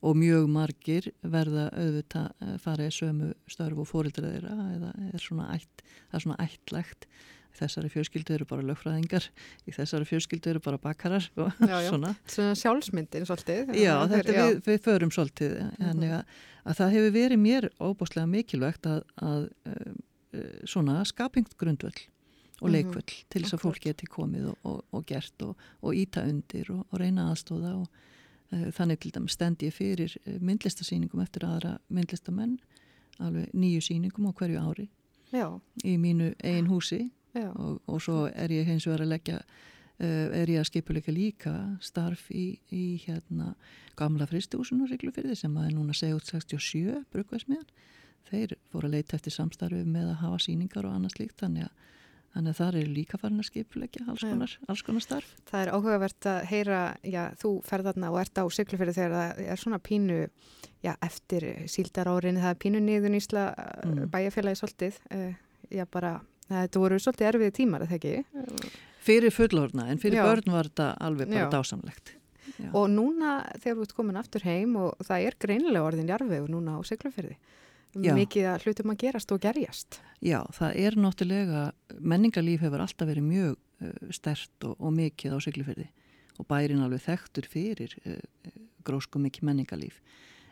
[0.00, 5.18] og mjög margir verða auðvitað eh, fara í sömu störf og fóreldra þeirra eða er
[5.18, 7.06] svona ætt, það er svona ættlegt
[7.58, 9.26] þessari fjölskyldu eru bara lögfræðingar
[9.68, 11.88] í þessari fjölskyldu eru bara bakarar og Já, já.
[11.92, 13.72] svona Svona sjálfsmyndin svolítið.
[13.78, 18.26] Já, þetta er- við, við förum svolítið en að, að það hefur verið mér óbúslega
[18.30, 19.96] mikilvægt að, að uh,
[20.68, 21.96] svona skapinggrundvöll
[22.58, 25.52] og Mhm, leikvöll til þess að fólk geti komið og, og, og gert og,
[25.82, 27.86] og íta undir og, og reyna aðstóða og
[28.50, 32.56] uh, þannig til dæmis stend ég fyrir uh, myndlistasýningum eftir aðra myndlistamenn
[33.22, 34.88] alveg nýju sýningum á hverju ári
[35.30, 35.46] Já,
[35.86, 37.08] í mínu ein húsi já.
[37.34, 41.54] Og, og svo er ég hins vegar að leggja uh, er ég að skipuleika líka
[41.80, 43.54] starf í, í hérna
[43.98, 47.68] gamla fristihúsun og reglufyrði sem að er núna segjút 67 brugvæsmiðan
[48.28, 51.86] þeir fóru að leita eftir samstarfi með að hafa síningar og annað slíkt þannig að
[52.28, 55.30] Þannig að það eru líka farin að skipuleggja alls alls konar starf.
[55.48, 59.40] Það er áhugavert að heyra, já, þú ferð þarna og ert á siglufyrir þegar það
[59.54, 60.18] er svona pínu,
[60.84, 63.46] já, eftir síldarárinni, það er pínu niðun ísla
[63.88, 64.10] Mm.
[64.12, 65.34] bæjarfélagi svolítið, uh,
[65.72, 68.72] já, bara, þetta voru svolítið erfiði tímar, eða ekki?
[69.08, 70.24] Fyrir fullorna, en fyrir Já.
[70.28, 71.50] börn var þetta alveg bara Já.
[71.52, 72.14] dásamlegt.
[72.58, 72.70] Já.
[72.72, 76.76] Og núna þegar þú ert komin aftur heim og það er greinilega orðin jarðvegur núna
[76.76, 77.36] á siglufyrði,
[77.94, 78.12] Já.
[78.16, 80.00] mikið að hlutum að gerast og gerjast.
[80.24, 81.62] Já, það er náttúrulega,
[82.00, 85.86] menningarlíf hefur alltaf verið mjög uh, stert og, og mikið á Siglufyrði
[86.38, 88.18] og bærin alveg þekktur fyrir uh,
[88.86, 90.00] grósku mikið menningarlíf.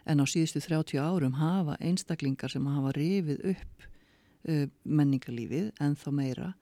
[0.06, 3.86] En á síðustu 30 árum hafa einstaklingar sem hafa rifið upp
[4.48, 6.52] uh, menningarlífið en þá meira,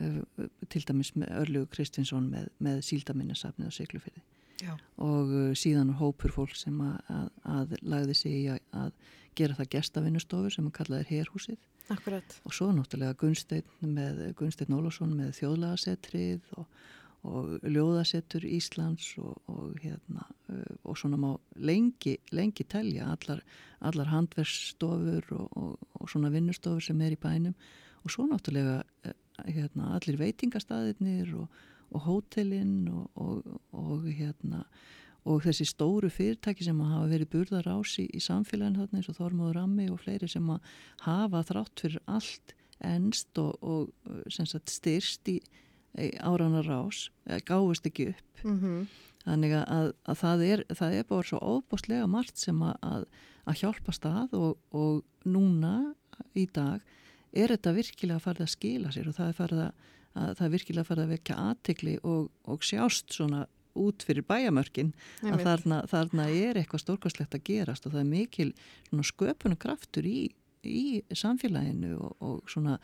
[0.00, 4.24] uh, til dæmis Örlugu Kristinsson með, með síldaminnesafnið á Siglufyrði
[4.62, 4.72] Já.
[5.02, 8.92] og uh, síðan hópur fólk sem að, að, að lagði sig í að, að
[9.36, 11.58] gera það gestavinnustofur sem að kalla er herhúsið
[11.92, 12.38] Akkurat.
[12.42, 16.66] og svo náttúrulega Gunsteinn með Gunsteinn Ólafsson með þjóðlagasetrið og,
[17.26, 23.42] og ljóðasetur Íslands og, og hérna uh, og svona má lengi, lengi telja allar,
[23.80, 27.56] allar handverksstofur og, og, svona vinnustofur sem er í bænum.
[28.04, 31.48] Og svo náttúrulega uh, hérna allir veitingastæðirnir og,
[31.96, 32.88] hótelinn
[34.18, 34.64] hérna
[35.26, 39.18] og þessi stóru fyrirtæki sem hafa verið burðar ás í, í samfélagin þarna eins og
[39.18, 40.50] Þormóður Rammi og fleiri sem
[41.02, 42.54] hafa þrátt fyrir allt
[42.84, 43.90] ennst og,
[44.30, 45.40] sagt styrst í,
[45.98, 47.08] í árana rás,
[47.48, 48.44] gáðist ekki upp.
[48.44, 48.86] Mm
[49.26, 53.06] Þannig að, að það, er, það er bara svo óbústlega margt sem að, að,
[53.50, 55.72] að hjálpa stað og, og núna
[56.38, 56.84] í dag
[57.34, 60.88] er þetta virkilega farið að skila sér og það er, að, að, það er virkilega
[60.90, 63.42] farið að vekja aðtikli og, og sjást svona
[63.76, 64.94] út fyrir bæjamörkin
[65.26, 68.48] að þarna, þarna er eitthvað stórkostlegt að gerast og það er mikil
[69.10, 70.30] sköpunum kraftur í,
[70.62, 72.78] í samfélaginu og, og svona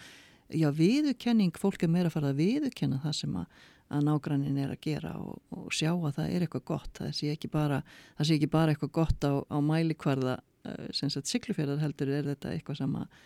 [0.57, 3.59] já, viðurkenning, fólk er meira að fara að viðurkenna það sem að,
[3.93, 7.35] að nágrannin er að gera og, og sjá að það er eitthvað gott það sé
[7.35, 7.83] ekki bara,
[8.19, 12.33] það sé ekki bara eitthvað gott á, á mælikvarða uh, sem sagt siglufjörðar heldur er
[12.33, 13.23] þetta eitthvað sem að,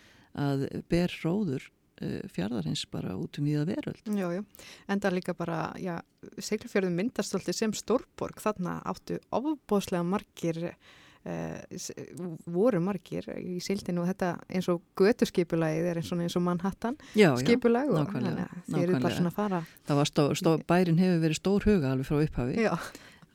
[0.91, 1.63] ber róður
[2.01, 4.45] uh, fjardarins bara út um viða veröld Jú, jú.
[4.91, 5.97] Enda líka bara, já,
[6.37, 8.39] Siglufjörðum myndast sem stórborg.
[8.43, 10.59] Þarna áttu ofbóðslega margir,
[11.77, 11.91] s-
[12.45, 16.97] voru margir í sildinu og þetta eins og göturskipulagið er eins og, eins og Manhattan
[17.17, 19.61] já, skipulag og þið eru bara svona að fara.
[19.87, 22.57] það var stó, stó, bærin hefur verið stór huga alveg frá upphafi.
[22.63, 22.73] Já,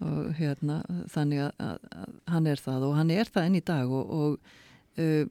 [0.02, 0.80] og hérna
[1.12, 4.10] þannig að, að, að hann er það og hann er það enn í dag og,
[4.10, 4.38] og,
[4.98, 5.24] uh,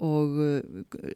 [0.00, 0.60] og uh,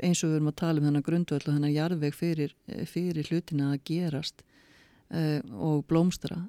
[0.04, 2.52] eins og við erum að tala um þennan grundvöld og þennan jarðveg fyrir,
[2.90, 4.42] fyrir hlutina að gerast
[5.14, 6.42] uh, og blómstra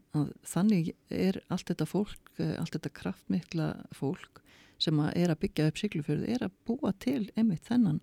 [0.51, 2.28] þannig er allt þetta fólk, uh,
[2.59, 4.41] allt þetta kraftmikla fólk
[4.79, 7.99] sem að er að byggja upp siglufjörðu er að búa til einmitt þennan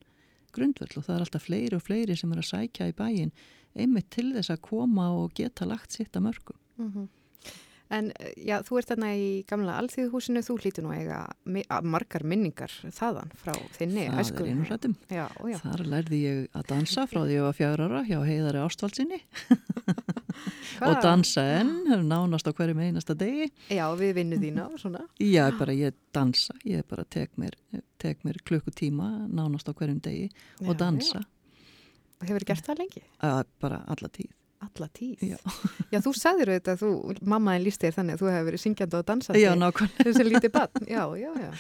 [0.57, 3.33] grundvöld og það er alltaf fleiri og fleiri sem er að sækja í bæin
[3.77, 7.09] einmitt til þess að koma og geta lagt sitt að mörgum Mhm.
[7.95, 11.21] En eh, já, þú ert þarna í gamla alþýðuhúsinu, þú hlýtur nú eiga
[11.87, 14.43] margar minningar þaðan frá þinni Það æsku.
[14.43, 14.67] er einu
[15.53, 15.59] já.
[15.63, 19.21] Þar lærði ég að dansa frá því ég var fjár ára hjá heiðari ástvalsinni
[20.87, 21.77] og dansa enn,
[22.11, 23.47] nánast á hverjum einasta degi.
[23.71, 25.05] Já, við vinnu þína og svona.
[25.23, 27.55] Já, bara ég dansa, ég bara tek mér,
[28.03, 30.27] tek mér klukkutíma nánast á hverjum degi
[30.67, 31.23] og Já, dansa.
[31.23, 31.31] Já.
[32.27, 33.03] Hefur gert það lengi?
[33.29, 34.33] Að, bara alla tíð.
[34.65, 35.21] Alla tíð?
[35.21, 35.37] Já.
[35.93, 38.97] Já, þú sagðir auðvitað að þú, mammaðin líst þér þannig að þú hefur verið syngjandi
[38.99, 39.43] og dansandi.
[39.43, 40.07] Já, nákvæmlega.
[40.09, 41.51] Þessi lítið bann, já, já, já.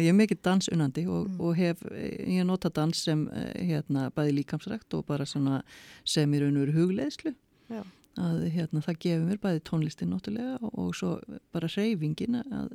[0.00, 1.40] Ég er mikið dansunandi og, Mm.
[1.46, 5.62] og hef, ég nota dans sem eh, hérna bæði líkamsrækt og bara svona
[6.04, 7.34] sem í raun og veru hugleðslu.
[7.70, 7.82] Já.
[8.20, 11.16] Að hérna það gefur mér bæði tónlistin náttúrulega og, og svo
[11.54, 12.72] bara reyfingin að,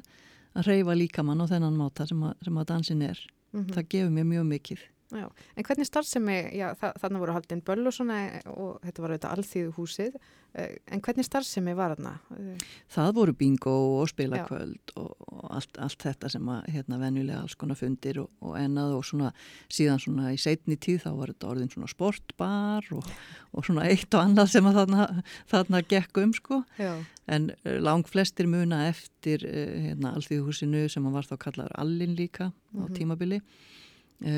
[0.55, 3.19] að reyfa líkamann á þennan máta sem að, sem að dansin er.
[3.51, 3.73] Mhm.
[3.75, 4.85] Það gefur mér mjög mikið.
[5.13, 8.15] Já, en hvernig starfsemi, já, þa þarna voru haldin böll og svona
[8.49, 10.15] og þetta var auðvitað alþýðu húsið,
[10.55, 12.13] en hvernig starfsemi var þarna?
[12.33, 12.63] Eh,
[12.95, 17.53] Það voru bingo og spilakvöld og, og allt, allt þetta sem að hérna venjulega alls
[17.59, 19.29] konar fundir og, og ennað og svona
[19.69, 23.05] síðan svona í setni tíð þá var þetta orðin svona sportbar og,
[23.53, 25.07] og svona eitt og annað sem að þarna,
[25.53, 26.95] þarna gekk um sko Já.
[27.27, 32.15] en uh, lang flestir muna eftir uh, hérna alþýðuhúsinu sem að var þá kallaður Allin
[32.17, 32.93] líka á Mhm.
[32.97, 33.41] tímabili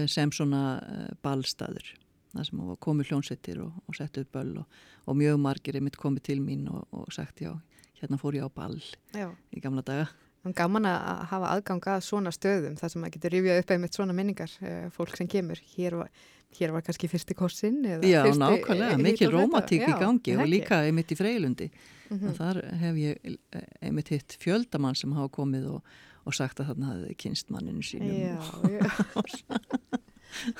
[0.08, 1.94] sem svona uh, ballstaður
[2.34, 5.98] það sem komið hljónsettir og, og sett upp böll og, og mjög margir er mitt
[6.00, 7.54] komið til mín og, og sagt já,
[8.02, 8.80] hérna fór ég á ball
[9.16, 9.30] Já.
[9.54, 10.08] í gamla daga.
[10.56, 14.14] Gaman að hafa aðgang að svona stöðum þar sem maður getur rifjað upp einmitt svona
[14.16, 15.60] minningar eh, fólk sem kemur.
[15.74, 16.12] Hér var,
[16.56, 19.32] hér var kannski fyrsti kossin eða Já, fyrsti, nákvæmlega, eh, þetta.
[19.34, 21.68] rómatík í gangi og líka einmitt í Freylundi.
[22.08, 22.30] Mhm.
[22.30, 25.98] Og þar hef ég eh, einmitt hitt fjöldamann sem hafa komið og,
[26.28, 28.12] og sagt að þarna hafði kynst manninu sínum.
[28.14, 28.38] Já,
[28.76, 28.84] já.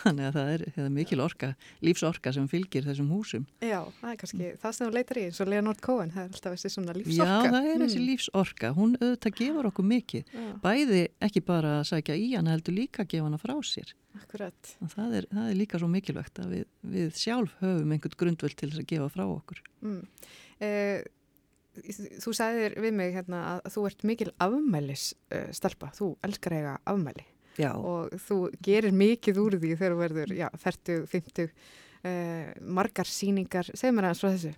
[0.02, 1.48] Þannig að það er, það er mikil orka,
[1.86, 3.44] lífsorka sem fylgir þessum húsum.
[3.62, 6.32] Já, það er kannski það sem þú leitar í, eins og Leonard Cohen, það er
[6.32, 7.52] alltaf þessi svona Já, lífsorka.
[7.54, 8.06] það er þessi Mm.
[8.08, 8.72] lífsorka.
[8.78, 10.32] Hún auðvitað gefur okkur mikið.
[10.34, 10.48] Já.
[10.64, 13.94] Bæði ekki bara að sækja í hana heldur líka að gefa hana frá sér.
[14.18, 14.74] Akkurat.
[14.96, 16.66] Það er, það er líka svo mikilvægt að við,
[16.98, 19.62] við sjálf höfum einhvern grundvöld til þess að gefa frá okkur.
[19.84, 20.02] Mm.
[20.60, 21.04] Eh,
[22.24, 26.78] þú sagðir við mig hérna að þú ert mikil afmælis uh, stelpa, þú elskar eiga
[26.86, 27.26] afmæli
[27.58, 27.72] Já.
[27.74, 33.72] og þú gerir mikið úr því þegar þú verður, já, 40, 50 uh, margar síningar
[33.74, 34.56] segð mér aðeins frá þessu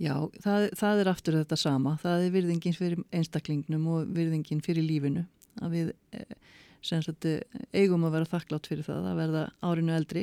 [0.00, 1.90] Já, það, það er aftur þetta sama.
[2.00, 5.26] Það er virðingin fyrir einstaklingnum og virðingin fyrir lífinu.
[5.60, 6.36] Að við eh,
[6.80, 7.42] sem sagt, eh,
[7.76, 10.22] eigum að vera þakklátt fyrir það að verða árinu eldri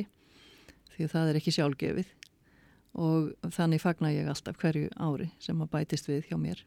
[0.96, 2.10] því að það er ekki sjálfgefið
[2.98, 6.64] og þannig fagna ég alltaf hverju ári sem að bætist við hjá mér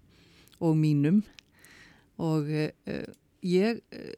[0.61, 1.21] og mínum
[2.21, 3.07] og eh,
[3.43, 4.13] ég eh,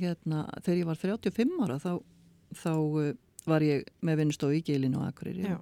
[0.00, 1.92] hérna, þegar ég var 35 ára þá,
[2.56, 2.72] þá
[3.02, 3.12] eh,
[3.48, 5.58] var ég með vinnustofu í Gilinu og Akureyri Já.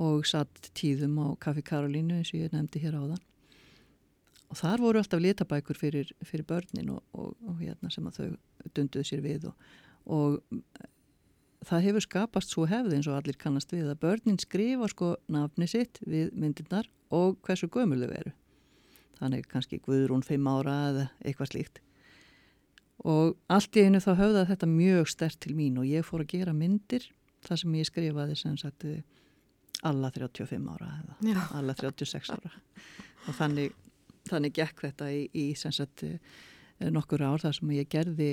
[0.00, 3.22] og satt tíðum á Kaffi Karolínu eins og ég nefndi hér áðan
[4.52, 8.72] og þar voru alltaf litabækur fyrir, fyrir börnin og, og, og hérna sem að þau
[8.76, 9.70] dunduðu sér við og,
[10.06, 10.40] og
[11.66, 15.68] það hefur skapast svo hefði eins og allir kannast við að börnin skrifa sko nafni
[15.70, 18.34] sitt við myndirnar og hversu gömul þau eru.
[19.20, 21.82] Þannig kannski Guðrún 5 ára eða eitthvað slíkt.
[23.06, 26.34] Og allt í einu þá höfða þetta mjög stert til mín og ég fór að
[26.36, 27.08] gera myndir
[27.46, 29.02] þar sem ég skrifaði sem sagt eh,
[29.86, 31.40] alla 35 ára eða Já.
[31.58, 32.52] alla 36 ára.
[33.26, 33.74] Og þannig,
[34.30, 36.18] þannig gekk þetta í, í sem sagt eh,
[36.90, 38.32] nokkur ár þar sem ég gerði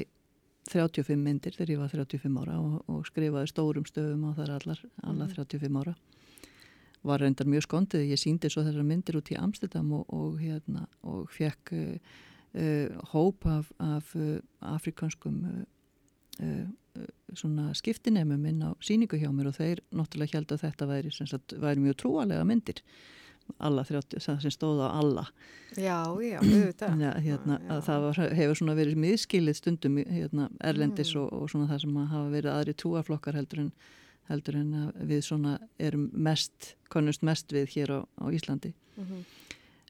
[0.69, 4.81] 35 myndir þegar ég var 35 ára og, og skrifaði stórum stöfum á þar allar,
[5.03, 5.33] alla Mhm.
[5.35, 5.95] 35 ára
[7.03, 10.87] var reyndar mjög skondið ég síndi svo þessar myndir út í Amsterdam og, og hérna
[11.07, 11.95] og fekk uh,
[12.59, 19.47] uh, hóp af, af uh, afrikanskum uh, uh, svona skiptinemum inn á síningu hjá mér
[19.53, 22.83] og þeir náttúrulega held að þetta væri, sagt, væri mjög trúalega myndir
[23.57, 25.25] alla 30, það sem stóð á alla
[25.77, 31.13] Já, já, auðvitað að, hérna, að það var, hefur svona verið miðskilið stundum hérna, erlendis
[31.13, 31.21] Mm.
[31.21, 33.71] og, og svona það sem að hafa verið aðri trúaflokkar heldur en,
[34.29, 34.71] heldur en
[35.09, 38.73] við svona erum mest, konust mest við hér á, á Íslandi.
[38.97, 39.23] Mhm.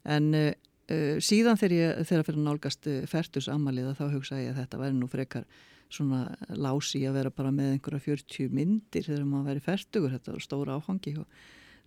[0.10, 4.62] En uh, síðan þegar ég þegar fyrir nálgast uh, færtus ammaliða þá hugsa ég að
[4.64, 5.46] þetta væri nú frekar
[5.90, 10.44] svona lási að vera bara með einhverja 40 myndir þegar maður væri færtugur, þetta var
[10.46, 11.26] stóra áfangi og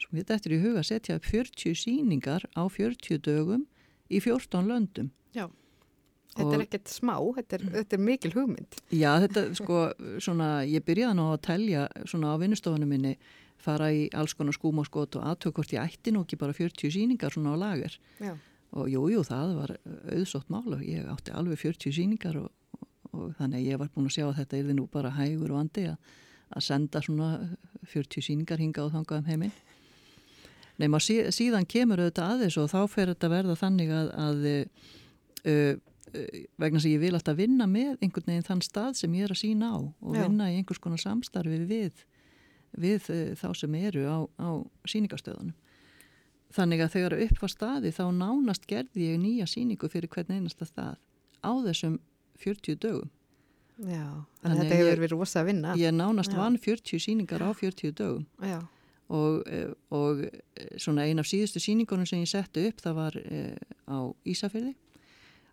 [0.03, 3.67] svo þetta er í huga setja upp 40 síningar á 40 dögum
[4.11, 5.11] í 14 löndum.
[5.35, 5.47] Já.
[6.33, 8.77] Þetta er Og- ekkert smá, þetta er, þetta er mikil hugmynd.
[8.91, 9.81] Já, þetta sko,
[10.19, 13.17] svona, ég byrjaði nú að telja svona á vinnustofunum minni
[13.63, 16.53] fara í alls konar skúm og skot og aðtök hvort ég ætti nú ekki bara
[16.57, 18.33] 40 síningar svona á lager Já.
[18.73, 19.77] og jú, jú, það var
[20.11, 22.49] auðsótt mál og ég átti alveg 40 síningar og,
[22.81, 25.53] og, og þannig að ég var búin að sjá að þetta er nú bara hægur
[25.53, 25.97] og andi að,
[26.57, 27.29] að senda svona
[27.93, 29.53] 40 síningar hinga og þangað um heiminn.
[31.03, 34.47] Sí, síðan kemur auðvitað aðeins og þá fer þetta verða þannig að, að
[35.47, 35.75] uh,
[36.61, 39.43] vegna sem ég vil alltaf vinna með einhvern veginn þann stað sem ég er að
[39.43, 40.25] sína á og Já.
[40.25, 42.03] vinna í einhvers konar samstarfi við,
[42.77, 43.09] við
[43.41, 44.51] þá sem eru á, á
[44.89, 45.55] síningastöðunum.
[46.53, 50.69] Þannig að þegar upp var staði þá nánast gerði ég nýja síningu fyrir hvern einasta
[50.69, 50.99] stað
[51.41, 51.97] á þessum
[52.43, 53.09] 40 dögum.
[53.83, 54.05] Já,
[54.43, 55.75] Þannig að þetta hefur verið rosa að vinna.
[55.81, 56.39] Ég nánast Já.
[56.39, 58.61] vann 40 síningar á 40 dögum Já,
[59.13, 63.19] og, eh, og eh, svona ein af síðustu síningunum sem ég setti upp það var
[63.23, 63.57] eh,
[63.89, 64.75] á Ísafyrði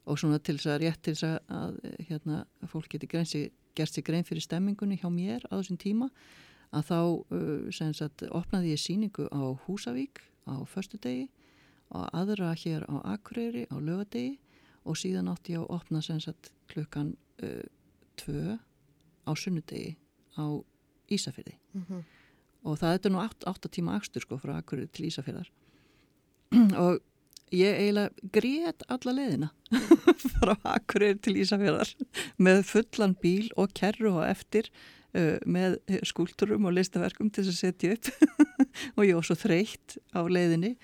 [0.09, 3.41] og svona til þess að rétt til þess að, að hérna, fólk geti greinsi,
[3.77, 6.09] gert sér grein fyrir stemmingunni hjá mér á þessum tíma
[6.73, 11.27] að þá uh, sem sagt opnaði ég síningu á Húsavík á förstudegi
[11.89, 14.37] og aðra hér á Akureyri á lögadegi
[14.85, 17.65] og síðan átti ég að opna sem sagt klukkan uh,
[18.21, 18.57] tvö
[19.25, 19.97] á sunnudegi
[20.37, 20.45] á
[21.09, 22.05] Ísafyrði Mhm.
[22.65, 25.49] Og það er nú 8 tíma akstur sko frá Akureyri til Ísafyrðar
[26.83, 26.99] og
[27.55, 29.49] ég eiginlega grét alla leiðina
[30.37, 31.93] frá Akureyri til Ísafjörðar
[32.37, 34.69] með fullan bíl og kerru og eftir
[35.17, 38.09] uh, með skúlturum og listaverkum til þess að setja upp.
[38.97, 40.75] Og ég var svo þreytt á leiðinni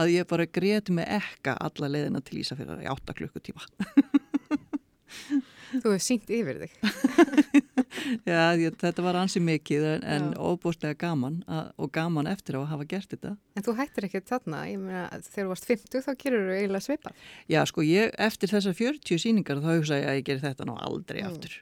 [0.00, 3.66] að ég bara grét með ekka alla leiðina til Ísafjörðar í 8 klukkutíma
[5.72, 6.72] Þú hefur sínt yfir þig.
[8.26, 12.86] Já, ég, þetta var ansi mikið en, óbúslega gaman að, og gaman eftir að hafa
[12.88, 16.46] gert þetta En þú hættir ekki þarna, ég meina þegar þú varst 50 þá gerur
[16.48, 17.24] þú eiginlega svipað.
[17.52, 20.76] Já, sko, ég, eftir þessar 40 síningar þá hugsa ég að ég geri þetta nú
[20.82, 21.28] aldrei Mm.
[21.30, 21.58] aftur.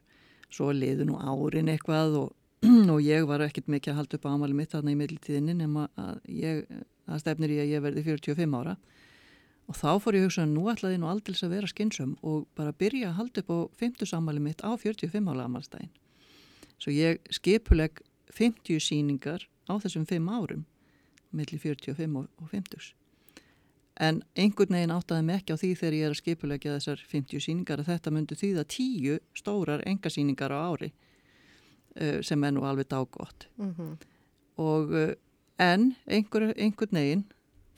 [0.50, 2.30] Svo liðu nú árin eitthvað og,
[2.94, 5.88] og ég var ekkert mikið að halda upp á amali mitt þarna í millitíðinni nema
[6.00, 6.64] að ég,
[7.06, 8.76] það stefnir í að ég verði 45 ára.
[9.70, 12.46] Og þá fór ég að hugsa að nú ætlaði nú aldils að vera skynsum og
[12.58, 15.92] bara byrja að halda upp á 50 amali mitt á 45 ára amalstæðin.
[16.80, 18.00] Svo ég skipuleg
[18.34, 20.64] 50 síningar á þessum 5 árum,
[21.30, 22.90] millir 45 og, og 50.
[24.00, 27.46] En einhvern veginn áttaði mig ekki á því þegar ég er að skipulegja þessar 50
[27.46, 32.90] síningar að þetta myndi þýða 10 stórar engasíningar á ári uh, sem er nú alveg
[32.90, 33.46] dágótt.
[33.60, 33.98] Mm
[34.60, 35.12] Og uh,
[35.56, 37.22] en einhver, einhvern veginn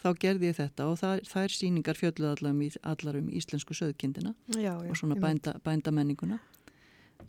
[0.02, 4.34] þá gerði ég þetta og það, þær síningar fjölluð allar um, allar um íslensku söðkindina
[4.56, 4.88] Já, já.
[4.90, 6.40] og svona ég bænda, bændamenninguna.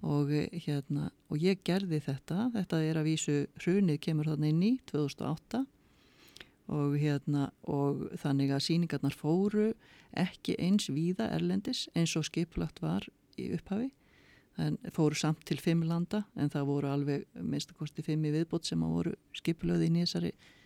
[0.03, 0.31] Og,
[0.65, 5.61] hérna, og ég gerði þetta, þetta er að vísu hrunið kemur þarna inn í 2008
[6.73, 9.69] og, hérna, og þannig að síningarnar fóru
[10.19, 13.05] ekki eins víða erlendis eins og skipulagt var
[13.39, 13.93] í upphafi.
[14.61, 18.83] En fóru samt til fimm landa en það voru alveg minnstakosti fimm í viðbót sem
[18.85, 20.05] að voru skipulöði inn í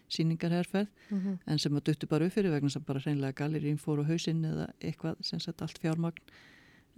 [0.10, 1.40] þessari síningarherferð Mhm.
[1.48, 4.42] en sem að duttu bara upp fyrir vegna sem bara hreinlega galerín fór á hausinn
[4.44, 6.18] eða eitthvað sem sett allt fjármagn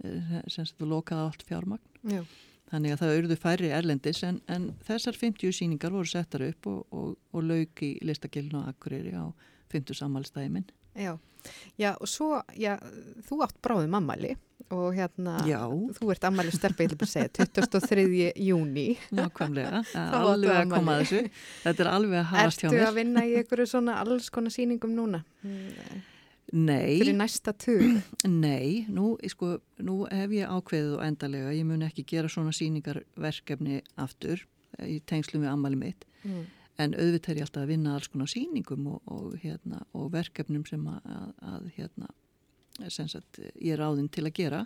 [0.04, 2.24] eh, sem sett lokaði allt fjármagn Já.
[2.72, 6.86] þannig að það urðu færri erlendis en, en þessar 50 síningar voru settar upp og,
[6.92, 9.32] og, og lauk í listakilinu á Akureyri á
[9.70, 10.64] 50 sammálstæði minn
[10.96, 11.18] Já.
[11.78, 12.78] já, og svo, já,
[13.22, 14.36] þú átt bráðum ammali
[14.76, 15.60] og hérna, Já,
[15.96, 18.04] þú ert ammali stelpa, ég vil bara segja, 23.
[18.48, 18.86] júni.
[19.14, 19.82] nákvæmlega
[20.20, 21.22] alveg að koma að þessu
[21.64, 24.54] þetta er alveg að hafast hjá Ertu mér að vinna í einhverju svona alls konar
[24.54, 25.22] sýningum núna?
[26.52, 27.82] Nei, Fyrir næsta tug?
[28.26, 29.56] Nei, nú, sko,
[29.86, 34.42] nú hef ég ákveðið og endalega, ég mun ekki gera svona síningarverkefni aftur
[34.82, 36.42] í tengslum við ammali mitt, Mm.
[36.76, 40.66] en auðvitað er ég alltaf að vinna alls konar síningum og, og, hérna, og verkefnum
[40.68, 41.06] sem að,
[41.40, 42.08] að, hérna,
[42.88, 44.64] sagt, ég er áðinn til að gera.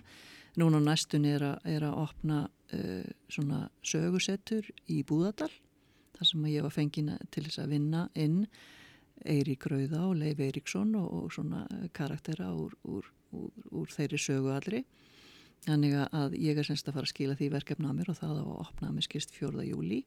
[0.60, 5.50] Núna næstun er að, er að opna uh, svona sögusettur í Búðardal,
[6.14, 8.44] þar sem ég var fengina til þess að vinna inn
[9.24, 14.20] Eirík Rauða og Leif Eiríksson og, og svona eh, karaktera úr, úr, úr, úr þeirri
[14.20, 14.82] sögu allri.
[15.64, 18.34] Þannig að ég er semst að fara að skila því verkefna að mér og það
[18.36, 19.64] á að opna að mér skist 4.
[19.70, 20.02] júli.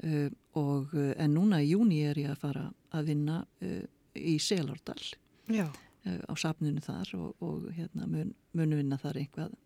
[0.00, 3.82] Uh, og, uh, en núna í júni er ég að fara að vinna uh,
[4.16, 5.02] í Selárdal
[5.50, 5.66] Já.
[6.06, 9.56] Uh, á safninu þar og, og hérna, mun, mun vinna þar einhvað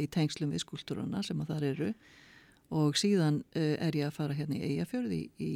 [0.00, 1.90] í tengslum við skúltúruna sem að þar eru
[2.72, 5.52] og síðan uh, er ég að fara hérna í Eyjafjörði í, í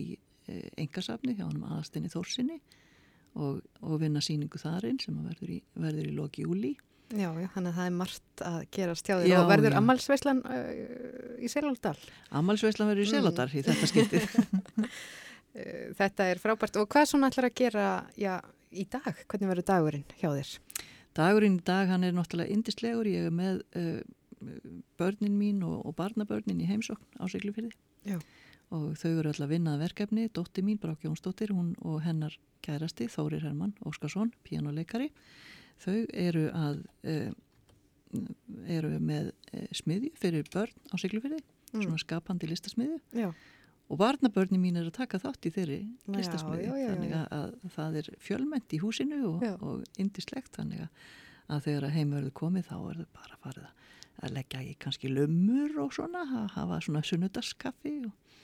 [0.51, 2.59] uh, engasafni hjá hann aðastinni Þórsinni
[3.37, 6.75] og, og vinna síningu þarinn sem verður í, verður í loki júli
[7.15, 9.79] Já, já, þannig að það er margt að þér Já, og verður já.
[9.79, 11.99] ammælsveislan uh, í Seláldal.
[12.35, 13.15] Amalsveislan verður í Mm.
[13.15, 14.25] Selárdal í þetta skiptið
[16.01, 17.85] þetta er frábært og hvað svona ætlar að gera
[18.19, 18.35] já,
[18.77, 19.23] í dag?
[19.27, 20.51] Hvernig verður dagurinn hjá þér?
[21.17, 24.01] Dagurinn í dag hann er náttúrulega indislegur, ég er með uh,
[25.01, 27.73] börnin mín og, og barnabörnin í heimsókn á Siglufyrði
[28.75, 32.35] og þau eru alltaf að vinna að verkefni, dótti mín, Brák Jónsdóttir, hún og hennar
[32.67, 35.09] kærasti, Þórir Hermann Óskarsson, píjánuleikari,
[35.85, 37.33] þau eru að uh,
[38.71, 41.43] eru með uh, smiðju fyrir börn á Siglufyrði,
[41.75, 41.83] Mm.
[41.83, 43.33] svona skapandi listasmiðju Já.
[43.87, 45.79] Og barnabörni mín er að taka þátt í þeirri
[46.81, 51.05] já, þannig að, að það er fjölmennt í húsinu og, og indislegt þannig að,
[51.55, 55.13] að þegar að heim verður komið þá er það bara farið að, leggja í kannski
[55.13, 58.37] lumur og svona að hafa svona sunnudaskaffi og,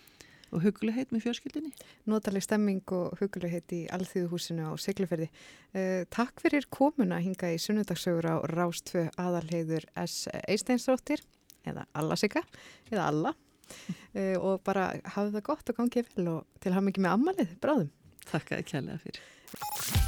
[0.52, 1.74] og hugulegheit með fjölskyldinni
[2.12, 5.30] Notaleg stemming og hugulegheit í Alþýðuhúsinu á Siglufjörði.
[5.74, 10.28] Uh, takk fyrir komuna hinga í sunnudagsögur á Rástfö aðalheiður S.
[10.46, 11.24] Eisteinsdóttir
[11.66, 12.44] eða Alla Sigga,
[12.92, 13.34] eða Alla
[13.70, 17.58] uh, og bara hafið það gott og gangið vel og til hafa mikið með ammalið,
[17.64, 17.92] bráðum.
[18.32, 20.01] Þakka ekki kærlega fyrir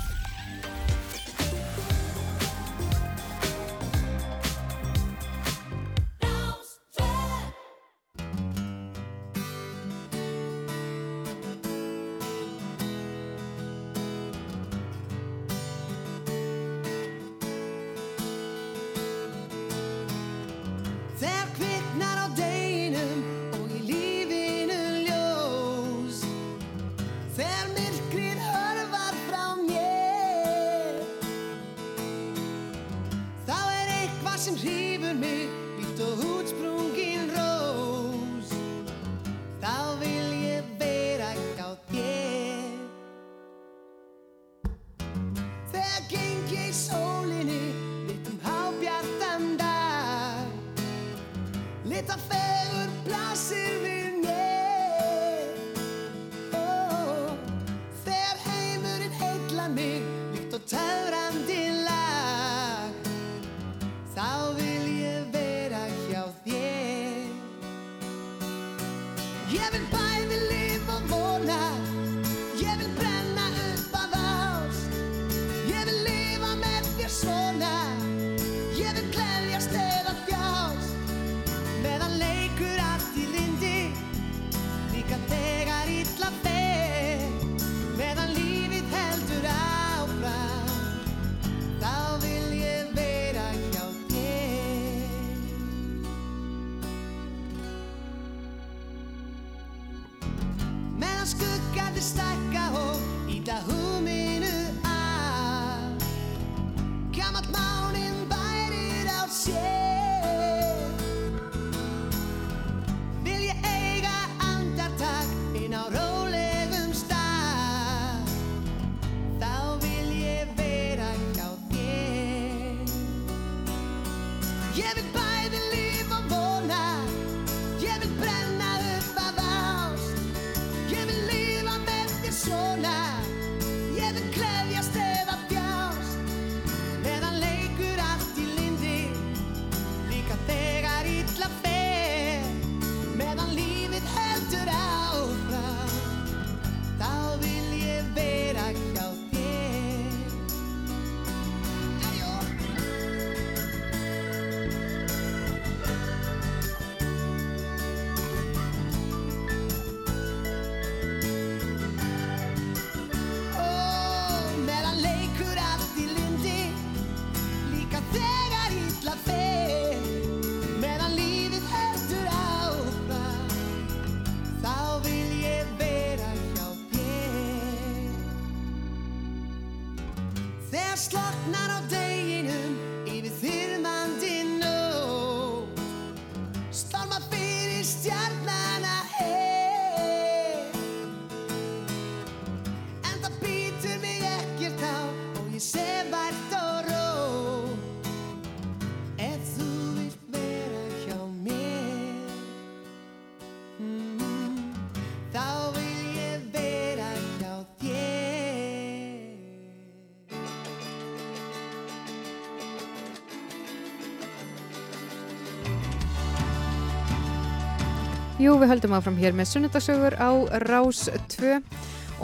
[218.45, 220.29] Jú, við höldum áfram hér með sunnudasögur á
[220.67, 221.55] Rás 2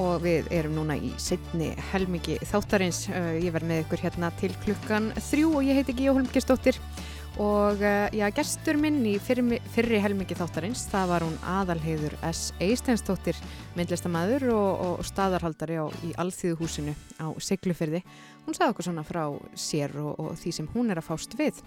[0.02, 3.06] og við erum núna í setni helmingi þáttarins.
[3.08, 6.76] Uh, Ég verð með ykkur hérna til klukkan þrjú og ég heiti Gíó Holmgistóttir
[7.40, 12.50] og uh, já, gestur minn í fyrri, fyrri helmingi þáttarins, það var hún aðalheiður S.
[12.60, 13.40] Eistensdóttir,
[13.78, 18.04] myndlistamæður og, og staðarhaldari á, í Alþýðuhúsinu á Siglufyrði.
[18.44, 19.24] Hún sagði okkur svona frá
[19.56, 21.64] sér og, og því sem hún er að fást við.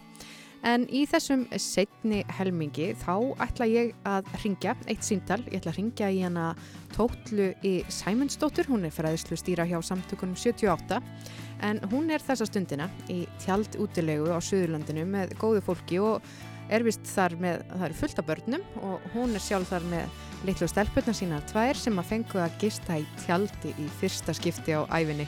[0.64, 5.80] En í þessum setni helmingi þá ætla ég að ringja eitt síndal, ég ætla að
[5.82, 6.54] ringja í hana
[6.94, 11.02] Tótlu í Sæmundsdóttur, hún er fræðislu stýra hjá samtökunum 78
[11.68, 16.24] en hún er þessa stundina í tjald útilegu á Suðurlandinu með góðu fólki og
[16.72, 20.22] er vist þar með, það eru fullt af börnum og hún er sjálf þar með
[20.48, 24.88] litlu stelpurnar sína tvær sem að fengu að gista í tjaldi í fyrsta skipti á
[24.96, 25.28] æfinni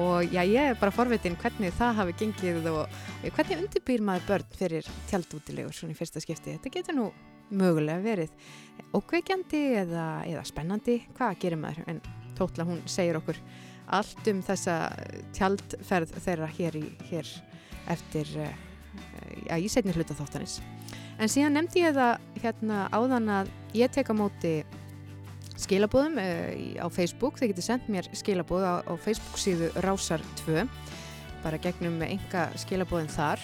[0.00, 2.96] og já, ég er bara forvitin hvernig það hafi gengið og
[3.36, 6.56] hvernig undirbýr maður börn fyrir tjaldútilegur svona í fyrsta skipti.
[6.56, 7.06] Þetta getur nú
[7.54, 8.32] mögulega verið
[8.96, 10.98] ókveikjandi eða, eða spennandi.
[11.16, 11.86] Hvað gerir maður?
[11.90, 12.02] En
[12.34, 13.38] Tótla hún segir okkur
[13.94, 14.78] allt um þessa
[15.36, 17.28] tjaldferð þeirra hér, í, hér
[17.92, 18.54] eftir uh,
[19.46, 20.58] já, í setni hluta þáttanis.
[21.20, 24.54] En síðan nefndi ég það hérna áðan að ég tek á móti
[25.60, 27.38] skilabóðum uh, á Facebook.
[27.38, 30.66] Þeir getur sendt mér skilabóð á, á Facebook síðu Rásar 2
[31.44, 33.42] bara gegnum enga skilabóðin þar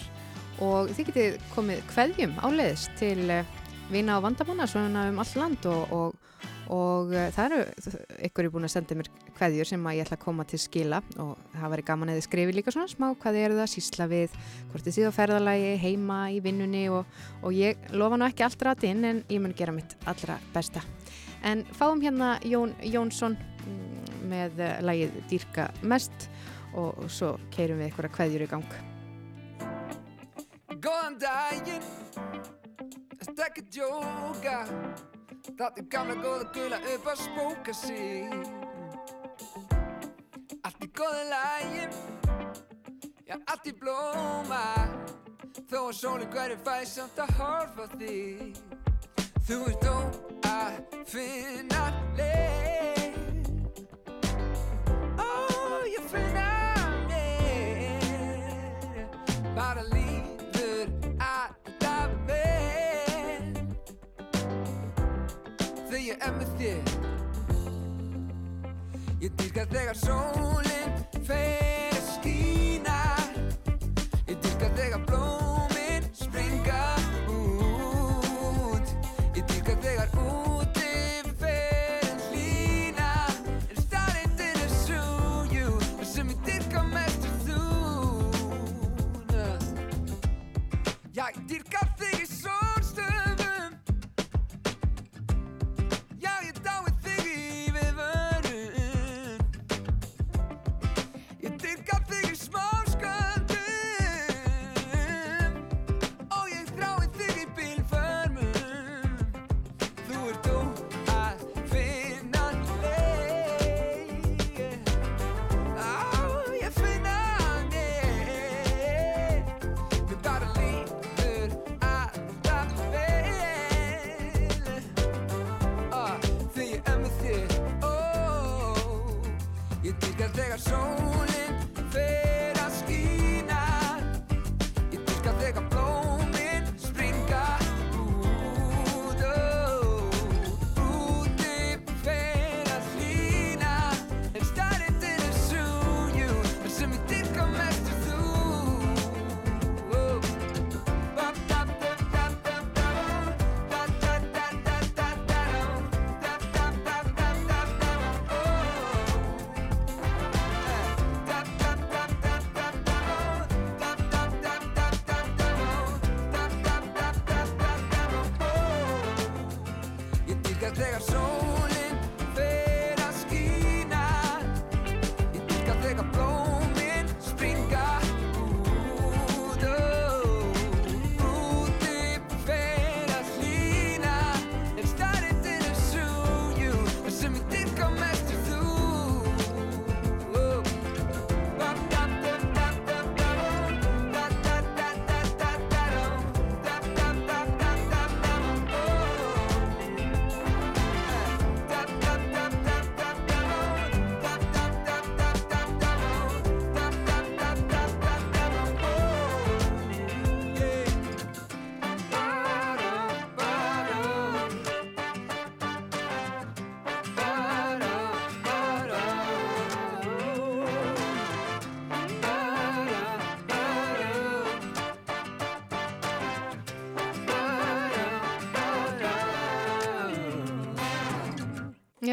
[0.61, 3.45] og þið getið komið kveðjum áleiðis til uh,
[3.91, 7.91] vina á vandamóna svona um all land og, og, og uh, það eru
[8.29, 11.01] ykkur er búin að senda mér kveðjur sem að ég ætla að koma til skila
[11.21, 14.39] og það væri gaman eða skrifi líka svona smá hvað er það sísla við,
[14.71, 18.67] hvort þið síða á ferðalagi heima í vinnunni og, og ég lofa nú ekki allt
[18.67, 20.85] rætt inn en ég mun gera mitt allra besta
[21.47, 26.29] en fáum hérna Jón Jónsson mm, með uh, lagið Dýrka mest
[26.77, 28.77] og svo keirum við eitthvað kveðjur í gang.
[30.81, 31.89] Góðan daginn.
[33.21, 34.55] Þetta ekki djóka
[35.57, 38.33] Þáttu gamla góða gula upp að spóka sig
[40.65, 41.85] Allt í góða lægi
[43.31, 44.63] Já, allt í blóma.
[45.71, 48.57] Þó að sólinn hverju fæ samt að horfa þig
[49.41, 49.95] Þú ert þó
[50.47, 50.75] að
[51.09, 51.85] finna
[52.17, 53.47] leið.
[55.17, 55.29] Ó,
[55.89, 56.45] ég finna
[57.09, 57.97] mér
[59.57, 63.57] Bara líður alltaf vel.
[65.89, 66.85] Þegar ég er með þér.
[69.25, 70.93] Ég dýrka þegar sólinn
[71.25, 71.70] fer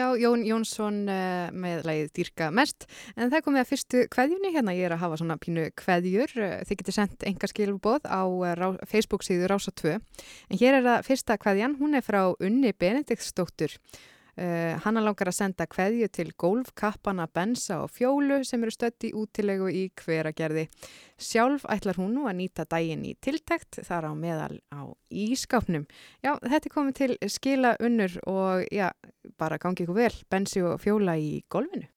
[0.08, 4.72] Já, Jón Jónsson uh, með lagið Dýrka mest, en það komið að fyrstu kveðjunni hérna,
[4.72, 6.32] ég er að hafa svona pínu kveðjur,
[6.64, 9.98] þið getur sendt enga skilubóð á uh, Facebook síðu Rása 2,
[10.48, 13.76] en hér er það fyrsta kveðjan, hún er frá Unni Benediktsdóttur,
[14.38, 19.12] uh, hann langar að senda kveðju til golfkappana Bensa og Fjólu sem eru stödd í
[19.18, 20.68] útilegu í hveragerði.
[21.18, 25.88] Sjálf ætlar hún nú að nýta daginn í tiltækt þar á meðal á ískápnum.
[26.22, 28.88] Já, þetta er komið til skila unnur og já,
[29.38, 31.90] bara gangi ykkur vel, Bensi og Fjóla í golfinu.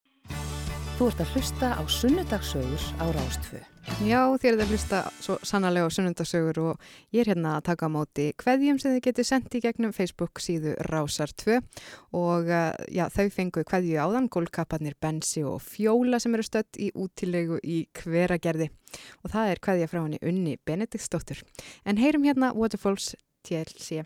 [0.98, 3.71] Þú ert að hlusta á Sunnudagsögur á Rástfö.
[3.82, 6.84] Já, þér er að hlusta svo sannarlega á sunnundasögur og
[7.14, 10.38] ég er hérna að taka á móti kveðjum sem þið getur sendt í gegnum Facebook
[10.42, 11.58] síðu Rásar 2
[12.14, 16.92] og uh, já, þau fengu kveðju áðan, gólkapparnir Bensi og Fjóla sem eru stödd í
[16.94, 18.70] útilegu í hveragerði
[19.24, 21.42] og það er kveðja frá henni Unni Benediktsdóttur.
[21.82, 24.04] En heyrum hérna Waterfalls TLC.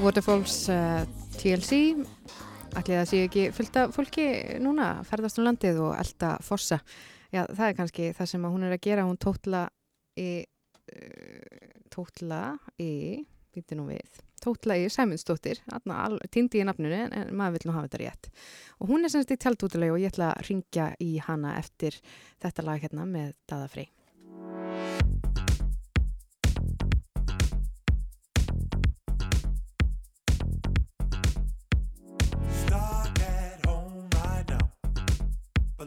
[0.00, 1.02] Waterfalls uh,
[1.36, 1.78] TLC
[2.78, 4.24] ætli það sé ekki fullt af fólki
[4.62, 6.78] núna ferðast um landið og elda fossa.
[7.32, 9.66] Já, það er kannski það sem hún er að gera, hún tótla
[10.20, 12.42] í uh, tótla
[12.80, 12.92] í
[13.52, 15.60] býtti nú við, tótla í Sæmundsdóttir.
[16.32, 18.30] Týndi í nafnunu en, en maður vil nú hafa þetta rétt.
[18.80, 22.00] Og hún er semst í tjaldútilegu og ég ætla að ringja í hana eftir
[22.40, 23.92] þetta lag hérna með Dada Frey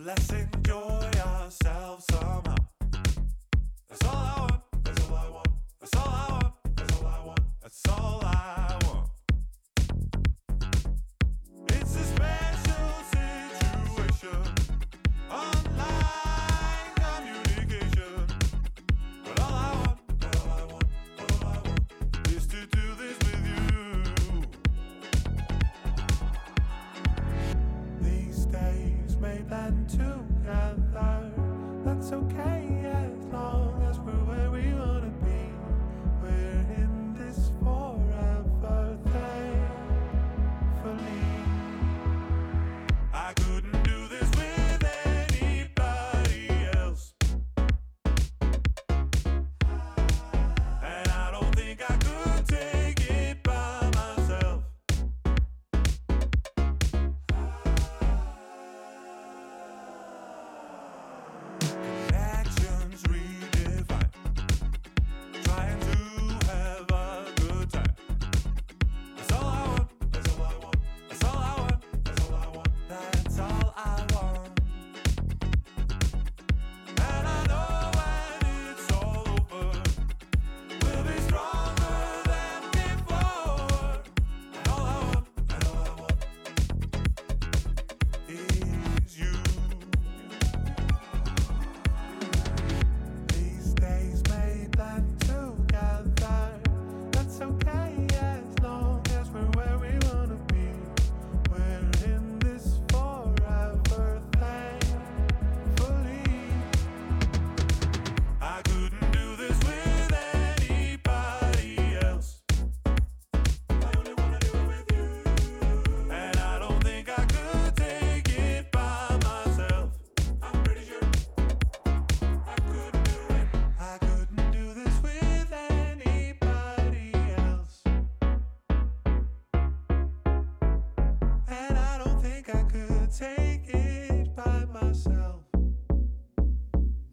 [0.05, 0.54] blessing.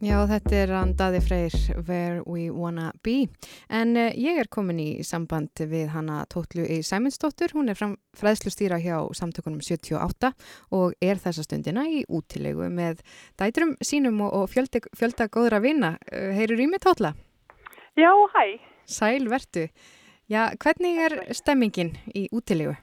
[0.03, 1.53] Já, þetta er hann Daði Freyr,
[1.87, 3.29] Where We Wanna Be.
[3.71, 7.53] En uh, ég er komin í samband við hana Tóttlu í Sæmundsdóttur.
[7.55, 7.79] Hún er
[8.19, 10.33] fræðslustýra hjá samtökunum 78
[10.75, 12.99] og er þessa stundina í útilegu með
[13.39, 15.93] dætrum sínum og, og fjöldi, fjölda góðra vina.
[16.11, 17.13] Uh, Heyrur í mig Tóttla?
[17.95, 18.59] Já, hæ.
[18.83, 19.69] Sæl, vertu.
[20.27, 22.75] Já, hvernig er stemmingin í útilegu?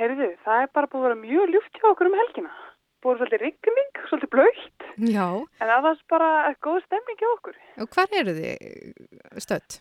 [0.00, 2.56] Heyrðu, það er bara búið að vera mjög ljúft hjá okkur um helgina.
[3.04, 5.26] Búið svolítið rigning, svolítið blöytt, Já,
[5.62, 6.30] en það var bara
[6.66, 7.56] góð stemning hjá okkur.
[7.78, 9.78] og hvar eru þið stödd?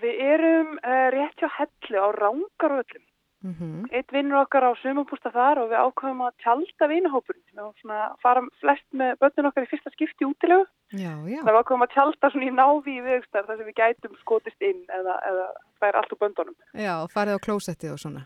[0.00, 3.04] Við erum uh, rétt hjá hellu á Rángarvöllum.
[3.40, 3.84] Mm -hmm.
[3.96, 7.44] Eitt vinnur okkar á sumabústa þar og við ákveðum að tjálta vinahópurinn.
[7.56, 10.64] Við fara flest með börnin okkar í fyrsta skipti útilegu.
[10.92, 11.40] Já, já.
[11.40, 14.60] Það var ákveðum að tjálta svona í návi í viðugstar þar sem við gætum skotist
[14.60, 15.46] inn eða, eða
[15.80, 16.56] það er allt úr böndunum.
[16.74, 18.22] Já, farið á klósettið og svona.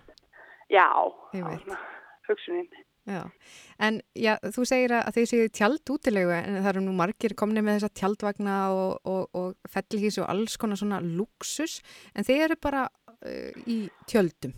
[0.70, 0.90] Já,
[1.34, 1.44] Ég
[3.04, 3.20] Já,
[3.84, 7.60] en já, þú segir að þið séu tjald útilegu en það eru nú margir komni
[7.60, 11.82] með þessa tjaldvagna og, og, og fellihísi og alls konar svona luxus
[12.16, 14.54] en þið eru bara uh, í tjöldum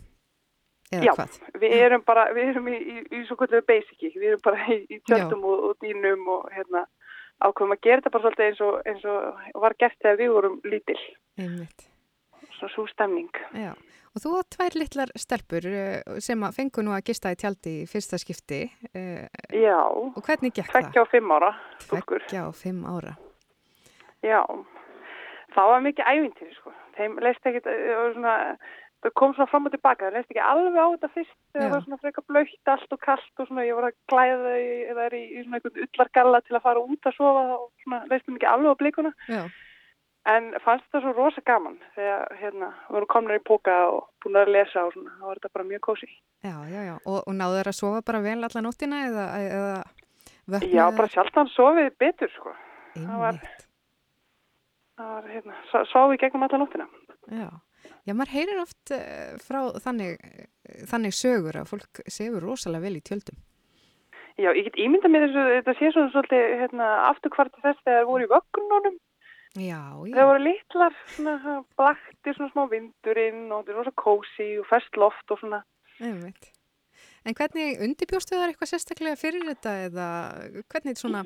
[0.93, 1.35] eða Já, hvað?
[1.59, 4.79] við erum bara, við erum í, í, í svo kvöldu basici, við erum bara í,
[4.95, 6.85] í tjöldum og, og dýnum og hérna
[7.43, 10.55] ákveðum að gera þetta bara svolítið eins og, eins og var gert þegar við vorum
[10.65, 10.97] lítil,
[11.37, 11.89] Einmitt.
[12.55, 13.43] svona svo stemning.
[13.53, 13.73] Já,
[14.17, 17.75] og þú átt tvær litlar stelpur uh, sem að fengu nú að gista í tjaldi
[17.83, 20.87] í fyrsta skipti uh, Já, og hvernig gekk það?
[20.87, 21.51] tveggja og fimm ára.
[21.85, 23.13] Tveggja og fimm ára.
[24.25, 24.41] Já,
[25.53, 28.33] það var mikið ævintýri sko, þeim leist það var svona,
[29.05, 31.59] það kom svona fram og tilbaka, það leist ekki alveg á þetta fyrst, Já.
[31.59, 34.57] það var svona frekar blöytt allt og kallt og svona, ég var að klæða
[35.05, 38.39] er í, í svona einhvern ullargalla til að fara út að sofa og svona leistum
[38.39, 39.13] ekki alveg á blikuna.
[39.29, 39.43] Já,
[40.27, 44.51] En fannst þetta svo rosa gaman þegar hérna voru komnir í póka og búin að
[44.57, 46.09] lesa og svona, þá var þetta bara mjög kósi.
[46.43, 46.95] já, já, já.
[47.05, 49.77] Og, og náðu þeir að sofa bara vel alla nóttina eða, eða
[50.47, 52.55] vöknuðu Já, bara sjaldan sofið betur sko.
[52.97, 53.65] Það var, Einmitt.
[54.97, 55.61] það var hérna,
[55.93, 56.89] sofið gegnum alla nóttina.
[57.27, 57.49] Já,
[58.07, 60.21] Já, maður heyrir oft uh, frá þannig,
[60.87, 63.39] þannig sögur að fólk sefur rosalega vel í tjöldum.
[64.37, 68.09] Já, ég get ímynda mér þessu, þetta sé svona svolítið hérna, afturkvarti þess þegar það
[68.11, 68.97] voru í vöggununum.
[69.55, 70.13] Já, já.
[70.13, 74.99] Það voru litlar, svona, blaktir, svona smá vindurinn og þetta er rosa kósi og fest
[74.99, 75.63] loft og svona.
[75.97, 76.51] Einmitt.
[77.27, 80.07] En hvernig undirbjóstu þar eitthvað sérstaklega fyrir þetta eða
[80.71, 81.23] hvernig svona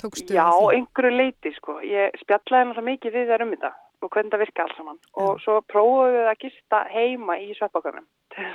[0.00, 0.78] tókstu Já, því?
[0.78, 1.76] einhverju leiti, sko.
[1.84, 4.98] Ég spjallaði náttúrulega mikið við þær um þetta og hvernig það virka alls saman.
[5.20, 8.00] Og svo prófuðu við að gista heima í að,
[8.32, 8.48] til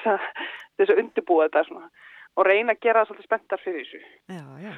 [0.81, 1.89] þess að undirbúa þetta svona
[2.35, 4.01] og reyna að gera það svolítið spenntar fyrir þessu.
[4.27, 4.73] Já, já.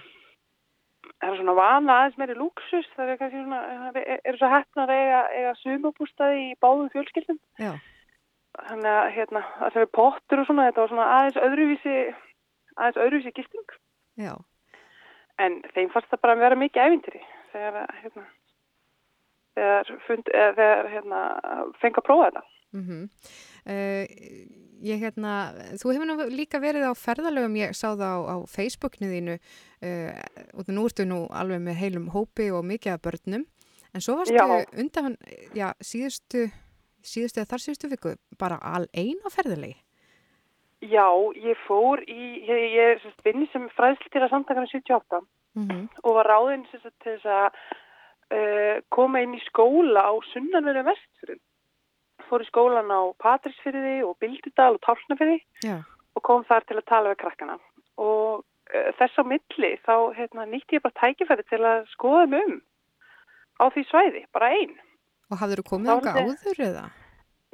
[1.22, 3.62] Það er svona vana aðeins meiri lúksus, það er kannski svona,
[3.96, 4.50] er- eru svo
[4.84, 7.40] að eiga, eiga sumabústaði í báðum fjölskyldum.
[7.60, 7.72] Já.
[8.58, 11.96] Þannig að hérna, það er pottur og svona, þetta var svona aðeins öðruvísi,
[12.78, 13.76] aðeins öðruvísi gisting.
[14.18, 14.34] Já.
[15.38, 18.24] En þeim fannst það bara að vera mikið ævintýri þegar, að, hérna,
[19.58, 21.22] þegar, fund, þegar hérna,
[21.82, 22.46] fengi að prófa þetta.
[22.76, 23.10] Mm
[24.84, 29.10] ég hérna, þú hefur nú líka verið á ferðalögum, ég sá það á, á Facebookinu
[29.11, 30.22] þínu uh,
[30.53, 33.48] og nú ertu nú alveg með heilum hópi og mikið af börnum,
[33.94, 34.45] en svo varstu Já.
[34.77, 35.18] undan,
[35.57, 36.48] já, síðustu,
[37.02, 39.80] síðustu eða þar síðustu viku, bara al ein á ferðalegi.
[40.85, 45.26] Já, ég fór í, ég, ég vinn sem fræðslitýra samtakana 78
[45.57, 47.48] Mm og var ráðinn til þess að
[48.30, 51.39] uh, koma inn í skóla á sunnanverðu vestfyrir.
[52.28, 55.78] Fór í skólan á Patrísfyrði og Bildudal og Tálnafyrði Já.
[56.16, 57.58] og kom þar til að tala við krakkana.
[57.98, 62.45] Og uh, þess á milli þá hérna, nýtti ég bara tækifæri til að skoða mig
[62.48, 62.58] um
[63.58, 64.76] á því svæði, bara einn.
[65.32, 66.86] Og hafður þú komið vildi- áður eða?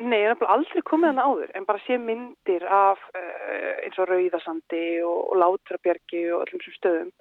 [0.04, 4.10] Nei, ég hef aldrei komið hana áður en bara sé myndir af uh, eins og
[4.10, 7.12] Rauðasandi og, og Látrabjergi og öllum þessum stöðum.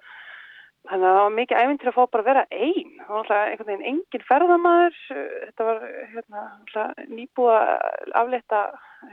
[0.83, 2.89] Þannig að það var mikið æfintir að fá bara að vera einn.
[2.99, 4.97] Það var alltaf einhvern veginn engin ferðamaður.
[5.15, 5.85] uh, Þetta var
[6.15, 8.61] hérna, alltaf nýbúið að aflétta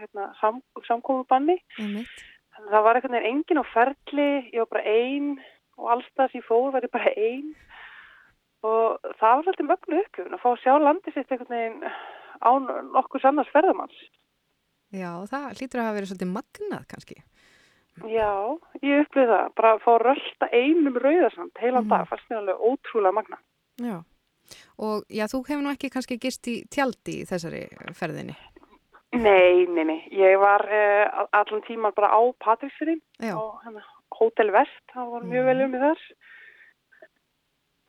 [0.01, 1.57] hérna, sam, samkomubanni.
[1.79, 2.25] Einmitt.
[2.57, 4.29] Þannig að það var einhvern veginn engin á ferli.
[4.51, 5.31] Ég var bara einn
[5.81, 7.53] og allstað sem ég fór var ég bara einn.
[8.67, 11.93] Og það var alltaf mögnu upplifun að fá að sjá landið sitt einhvern veginn
[12.51, 12.67] án
[12.97, 14.03] nokkuð annars ferðamanns.
[14.91, 17.17] Já, það hlýtur að hafa verið svolítið magnað kannski.
[18.09, 19.55] Já, ég upplifði það.
[19.57, 21.89] Bara að fá að rölda einum rauðarsand heilan Mhm.
[21.91, 23.39] dag, fannst mér alveg ótrúlega magna.
[23.81, 23.99] Já.
[24.79, 28.35] Og já, þú hefur nú ekki kannski gist í tjaldi í þessari ferðinni.
[29.13, 30.09] Nei, nei, nei.
[30.13, 33.35] Ég var uh, allan tíman bara á Patríksfyrinn Já.
[33.35, 33.83] á hana,
[34.15, 35.99] Hotel Vest, það var mjög vel um í þar.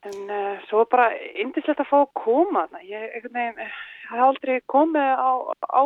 [0.03, 2.79] En uh, svo bara indislegt að fá að koma þarna.
[2.89, 3.75] Ég einhvern veginn, eh,
[4.13, 5.31] hef aldrei komið á,
[5.71, 5.81] á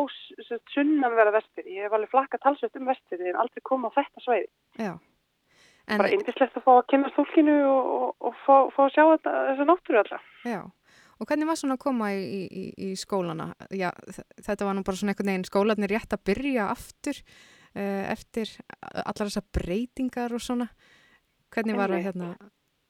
[0.74, 1.76] sunnanverða vestfyrði.
[1.78, 4.48] Ég hef alveg flakka talsveit um vestfyrði en aldrei komið á þetta svæði.
[4.82, 4.92] Já.
[5.86, 9.04] En, Bara indislegt að fá að kynna fólkinu og, og, og fá, fá að sjá
[9.12, 10.24] þetta, þessa náttúru alltaf.
[10.46, 10.60] já.
[11.16, 13.46] Og hvernig var svona að koma í, í, í- skólana?
[13.72, 13.86] Já,
[14.44, 18.50] þetta var nú bara svona einhvern veginn skólanir rétt að byrja aftur uh, eftir
[18.82, 20.66] allar þessar breytingar og svona.
[21.56, 22.34] Hvernig var, hérna,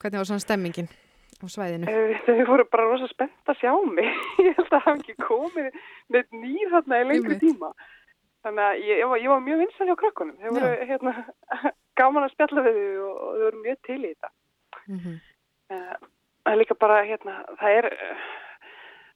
[0.03, 0.89] hvernig var svona stemmingin
[1.45, 1.91] á svæðinu?
[1.91, 4.09] Eh, Þau voru bara rosa spennt að sjá mig.
[4.47, 5.69] Ég held að hafa ekki komið
[6.15, 7.73] með nýr þarna í lengri tíma.
[8.47, 10.37] Þannig að ég, ég, var, ég var mjög vinsal hjá krakkunum.
[10.39, 11.15] Þau voru hérna,
[11.99, 14.31] gaman að spjalla við þau og, og þau voru mjög til í þetta.
[14.87, 15.17] Mm -hmm.
[15.67, 15.95] Uh,
[16.47, 17.89] það er líka bara, hérna, það er,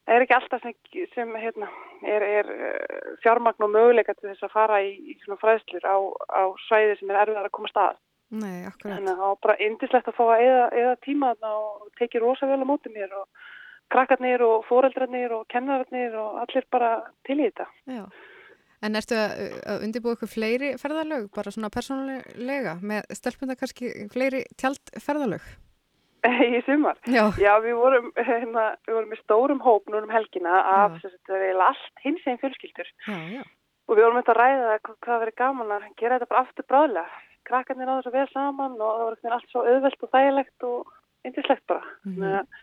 [0.02, 0.74] það er ekki alltaf sem,
[1.14, 1.68] sem hérna,
[2.02, 6.42] er, er uh, fjármagn og möguleika til þess að fara í, í fræðslur á, á
[6.66, 8.02] svæði sem er erfiðar að koma stað.
[8.30, 8.96] Nei, akkurat.
[8.96, 12.46] Þannig að það var bara indislegt að fá að eða, eða tíma og tekið rosa
[12.50, 13.48] vel á móti mér og
[13.90, 16.92] krakkarnir og foreldrarnir og kennararnir og allir bara
[17.26, 17.66] til í þetta.
[17.90, 18.04] Já.
[18.80, 24.46] En ertu að, að undirbúa ykkur fleiri ferðalög, bara svona persónulega, með stelpunda kannski fleiri
[24.62, 25.50] tjaldferðalög?
[26.56, 26.98] í sumar.
[27.08, 27.26] Já.
[27.64, 32.40] við vorum, hérna, við vorum með stórum hóp núna um helgina af allt hins einn
[32.42, 32.88] fjölskyldur.
[33.08, 33.42] Já, já.
[33.88, 37.22] Og við vorum eitthvað að ræða hvað verið gaman að gera þetta bara aftur bráðlega.
[37.48, 40.92] Krakkarnir náðu svo vel saman og það var allt svo auðvelt og þægilegt og
[41.28, 41.96] yndislegt bara.
[42.04, 42.60] Þannig að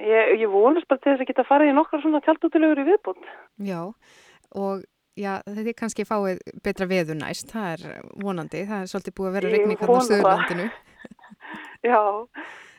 [0.00, 3.26] Ég, ég vonast bara til þess að geta farið í nokkra svona tjaldútilegur í viðbúnd.
[3.66, 3.80] Já,
[4.56, 4.84] og
[5.18, 9.28] já, þetta er kannski fáið betra veður næst, það er vonandi, það er svolítið búið
[9.28, 10.06] að vera Ég regning hann á.
[10.08, 10.68] Suðurlandinu.
[11.90, 12.00] Já,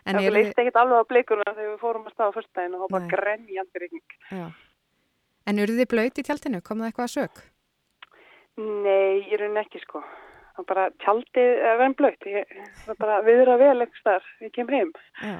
[0.10, 2.86] En það leist ekkert alveg á blikuna þegar við fórum að staða fyrstæðin og það
[2.86, 4.16] var bara grenjandi rigning.
[4.34, 4.46] Já.
[5.46, 6.62] En eru þið blöyt í tjaldinu?
[6.66, 7.42] Kom það eitthvað að sök?
[8.62, 10.02] Nei, ég raunin ekki sko.
[10.52, 12.26] Það er bara tjaldið er verið blöyt.
[12.32, 14.32] Ég, það er bara viðra vel eitthvað starf.
[14.44, 14.92] Ég kemur heim.
[15.22, 15.36] Já,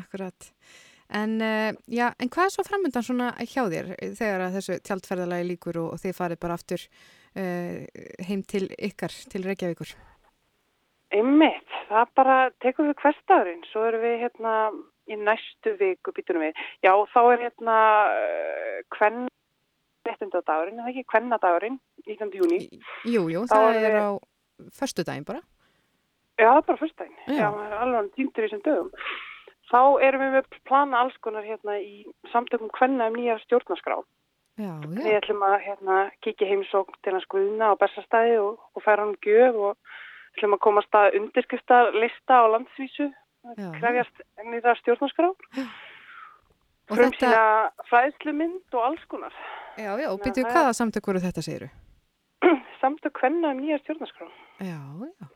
[0.00, 0.48] akkurat.
[1.14, 5.78] En, uh, já, en hvað er svo framöndan svona hjá þér þegar þessu tjaldferðalagi líkur
[5.82, 7.84] og, og þið farið bara aftur uh,
[8.28, 9.94] heim til ykkar, til Reykjavíkur?
[11.14, 13.62] Einmitt, það bara tekum við hverstagurinn.
[13.70, 14.54] Svo erum við hérna
[15.04, 16.64] í næstu viku býtunum við.
[16.82, 17.76] Já, þá er hérna
[18.96, 19.26] hvern
[20.04, 21.76] réttindi mannréttadagurinn, en það ekki kvennadagurinn,
[22.08, 22.32] 19.
[22.40, 22.58] júni.
[23.08, 24.18] Jú, jú, það erum er við-
[24.60, 25.40] á föstudaginn bara.
[26.38, 27.16] Já, það bara fyrstæðin.
[27.28, 27.34] Já.
[27.38, 28.90] Já, maður er alveg týndur í þessum dögum.
[29.70, 34.00] Þá erum við með plana alls konar hérna í samtökum kvenna um nýja stjórnaskrá.
[34.58, 35.18] Já, Við já.
[35.18, 39.56] ætlum að hérna kíkja heimsókn til hans Guðna á Bessastæði og, og færa hann gjöf
[39.56, 39.76] og
[40.36, 43.08] ætlum að komast að undirskrifta lista á landsvísu,
[43.58, 43.70] Já.
[43.80, 45.32] krefjast nýra stjórnaskrá.
[46.90, 49.32] Og Frum þetta- sína fræðslumynd og alls konar.
[49.78, 51.68] Já, já, og Þannig að byrju það er- hvaða samtök voru þetta, segiru?
[52.80, 54.28] Samtök kvenna um nýja stjórnaskrá.
[54.62, 55.30] Já, já.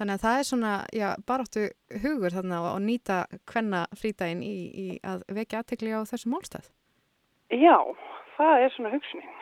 [0.00, 1.64] Þannig að það er svona, já, baráttu
[2.02, 3.18] hugur þarna að nýta
[3.52, 6.70] hvenna frídaginn í, í að vekja aðtekli á þessu málstað.
[7.52, 7.76] Já,
[8.38, 9.34] það er svona hugsunin.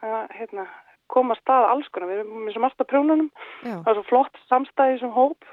[0.00, 0.64] Að, hérna,
[1.12, 2.10] koma að stað alls konar.
[2.10, 3.30] Við erum með svo margt á prjónunum.
[3.60, 3.76] Já.
[3.76, 5.48] Það er svo flott samstæði sem hóp.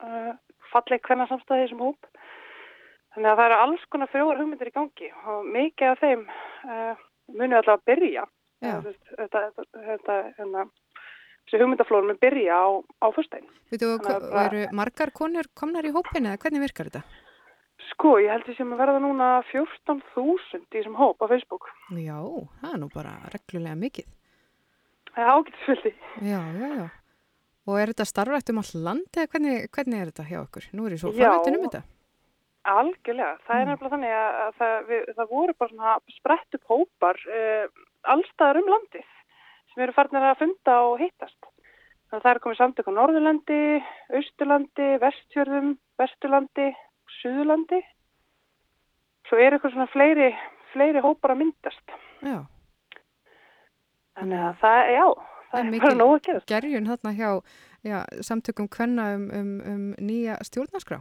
[0.00, 0.32] Uh,
[0.70, 2.10] falleg hvenna samstæði sem hóp.
[3.14, 7.02] Þannig að það eru alls konar frjóar hugmyndir í gangi og mikið af þeim uh,
[7.34, 8.26] munum alltaf að byrja.
[8.60, 8.74] Já.
[8.84, 10.64] Þetta, þetta, þetta, þetta hérna,
[11.50, 12.66] þessi hugmyndaflórum mun byrja á,
[13.02, 13.50] á fyrstæðin.
[13.72, 17.02] Veitu, að bara- eru margar konur komnar í hópin eða hvernig virkar þetta?
[17.90, 21.66] Sko, ég held því sem að verða núna 14.000 í þessum hóp á Facebook.
[21.90, 22.18] Já,
[22.62, 24.06] það er nú bara reglulega mikið.
[25.10, 25.94] Það er ágætisfyldi.
[26.22, 26.90] Já, já, já.
[27.66, 30.68] Og er þetta starfrætt um all land eða hvernig, hvernig er þetta hjá okkur?
[30.72, 31.82] Nú er ég svo forvitin um þetta.
[32.70, 36.64] Algjörlega, það er nefnilega þannig að, að það, við, það voru bara svona sprett upp
[36.68, 37.66] hópar uh,
[38.14, 39.06] allstaðar um landið
[39.70, 41.38] sem eru farnir að funda og hittast.
[42.10, 43.58] Þannig að það er komið samtök á Norðurlandi,
[44.18, 46.68] Austurlandi, Vestfjörðum, Vesturlandi,
[47.20, 47.80] Suðurlandi.
[49.28, 50.30] Svo er eitthvað svona fleiri,
[50.72, 51.94] fleiri hópar að myndast.
[52.26, 52.40] Já.
[54.18, 55.04] Þannig að það, já,
[55.52, 56.42] það er bara nóg að gera.
[56.50, 57.30] gerjun þarna hjá
[57.86, 61.00] já, samtökum kvenna um, um, um nýja stjórnarskrá.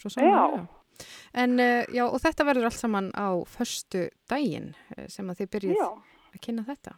[0.00, 0.24] Svo Já.
[0.56, 0.66] já.
[1.34, 5.50] En uh, já, og þetta verður allt saman á förstu daginn eh, sem að þið
[5.54, 5.86] byrjið Já.
[6.32, 6.96] að kynna þetta.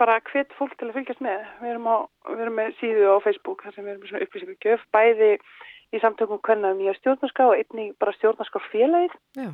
[0.00, 1.44] Bara hvet fólk til að fylgjast með.
[1.60, 1.96] Við erum, á,
[2.30, 5.30] við erum með síðu á Facebook þar sem við erum með svona upplýsingugjöf, bæði
[5.90, 9.16] í samtökum hvernig um nýja stjórnarská og einnig bara stjórnarská félagið.
[9.38, 9.50] Já.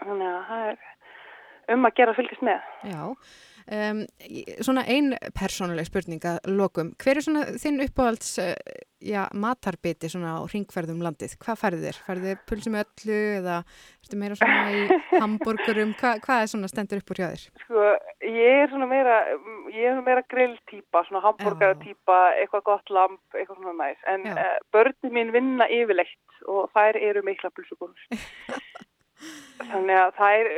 [0.00, 2.68] Þannig að það er um að gera að fylgjast með.
[2.90, 3.02] Já,
[3.70, 4.04] um,
[4.64, 6.92] svona ein persónuleg spurning að lokum.
[7.00, 8.54] Hver er svona þinn uppáhalds uh,
[9.00, 11.36] já, matarbiti svona á ringferðum landið?
[11.42, 12.00] Hvað færðu þér?
[12.06, 13.56] Færðu þér pulsi með öllu eða
[14.02, 15.94] ertu meira svona í hambúrgurum?
[16.00, 17.46] Hva, hvað er svona stendur upp úr hjá þér?
[17.64, 17.86] Sko,
[18.26, 19.16] ég er svona meira,
[19.72, 24.06] ég er svona meira grilltýpa, svona hambúrgaratýpa, eitthvað gott lamp, eitthvað svona næs.
[24.10, 28.08] En uh, börni mín vinna yfirleitt og þær eru mikla pulsubúrur.
[29.60, 30.50] Þannig að það er,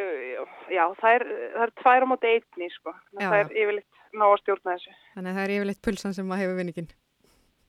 [0.71, 1.25] já, það er,
[1.55, 2.95] það er tvær á móti einni, sko.
[3.19, 4.99] Já, að það er yfirleitt ná að stjórna þessu.
[5.15, 6.93] Þannig að það er yfirleitt pulsan sem að hefur vinningin.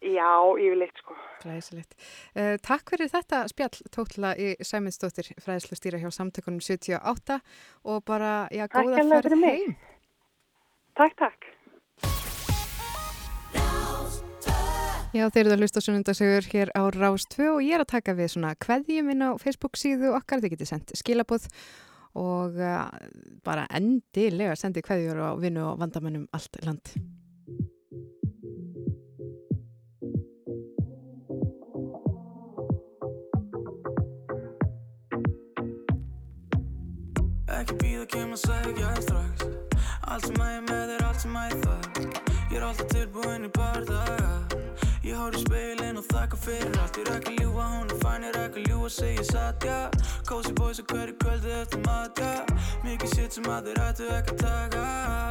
[0.03, 1.17] Já, yfirleitt, sko.
[1.43, 1.97] Glæsilegt.
[2.35, 7.39] Uh, takk fyrir þetta spjall tókla í Sæminsdóttir fræðislu stýra hjá samtökunum 78
[7.87, 9.75] og bara, já, góða ferð heim.
[10.99, 11.52] Takk, takk.
[15.13, 18.15] Já, þeir eru að hlusta sunnundagsögur hér á Rás 2 og ég er að taka
[18.17, 21.45] við svona kveðjum inn á Facebook síðu okkar, þið getið sendt skilabóð
[22.17, 22.87] og uh,
[23.45, 26.89] bara endilega sendið kveðjur á vinnu og vandamennum allt land.
[37.53, 39.45] Ekki býða kem að segja strax.
[40.09, 42.29] Allt sem að ég með er allt sem að ég þarf.
[42.49, 44.33] Ég er alltaf tilbúin í bardaga
[45.03, 46.95] Ég hór í speilin og þakka fyrir allt.
[47.01, 49.91] Ég rekka ljúa, hún er fæn, ég rekka ljúa, segja satt, já.
[50.29, 52.45] Cozy boys og hverju kvöldi eftir mat, já.
[52.85, 54.83] Mikið shit sem að þeir ættu ekki að taka.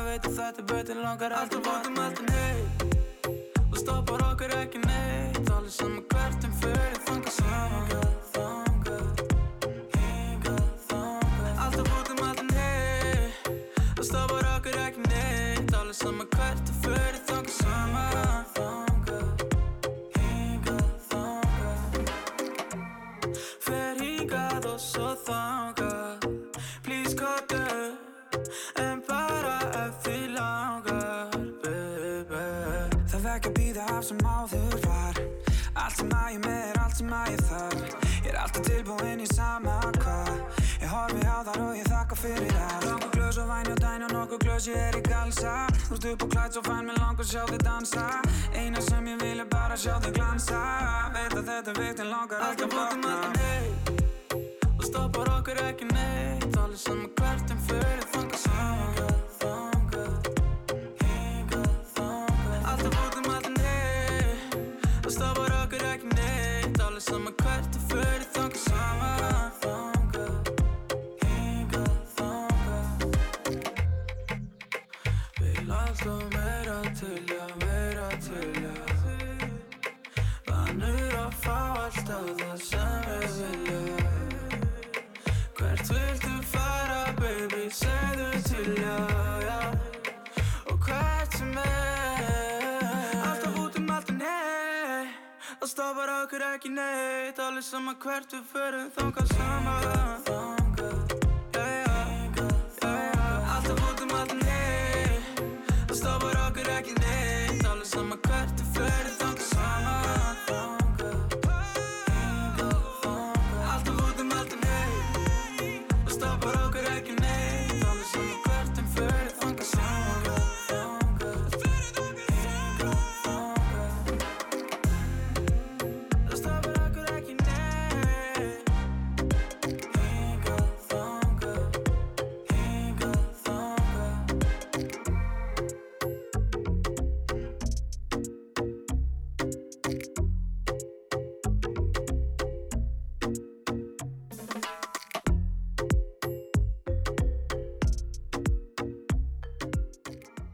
[0.04, 2.84] Veit að þetta betur langar alltaf vantum alltaf neitt.
[3.70, 5.40] Og stoppar okkur ekki neitt.
[5.56, 7.00] Allir saman hvert um fyrir
[11.64, 13.48] Alltaf alltaf neitt.
[13.96, 15.74] Og stoppar okkur ekki neitt.
[15.80, 18.81] Allir saman hvert um fyrir þangað Saman,
[44.72, 45.66] ég er í galsa.
[45.88, 48.04] Þú ert upp og klætt svo fæn með langur sjá þig dansa.
[48.56, 50.60] Eina sem ég vil er bara sjá þig glansa.
[51.12, 53.14] Veit að þetta er vikt en langar ekki að vakna
[54.78, 56.56] Og stoppar okkur ekki neitt.
[56.62, 58.06] Allir saman hvert en fyrir
[61.02, 66.80] Hingað, þangað Alltaf út um alltaf neitt Og stoppar okkur ekki neitt.
[66.80, 68.62] Allir saman hvert en fyrir þangað.
[68.62, 68.71] Saman,
[96.22, 99.98] okkur ekki neitt Allir sama hvert við förum þangað Já, já,
[102.36, 105.22] já, já Alltaf út um allan heim
[105.88, 109.51] Það stoppar okkur ekki neitt Allir sama hvert við förum þangað saman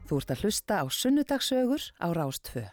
[0.09, 2.63] Þú ert að hlusta á sunnudagsögur á Rástfö.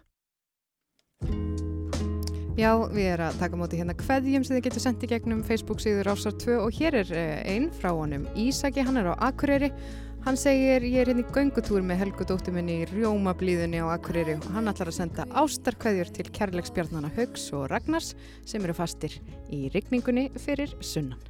[2.56, 5.82] Já, við erum að taka móti hérna kveðjum sem þið getur sendt í gegnum Facebook
[5.84, 9.68] síður Rásar 2 og hér er eh, einn frá honum Ísaki, hann er á Akureyri.
[10.24, 14.38] Hann segir, ég er hérna í göngutúr með Helgu dóttur minni í Rjómablíðunni á Akureyri
[14.38, 18.14] og hann ætlar að senda ástarkveðjur til kærleiksbjarnana Haugs og Ragnars
[18.48, 19.20] sem eru fastir
[19.52, 21.20] í rigningunni fyrir sunnan.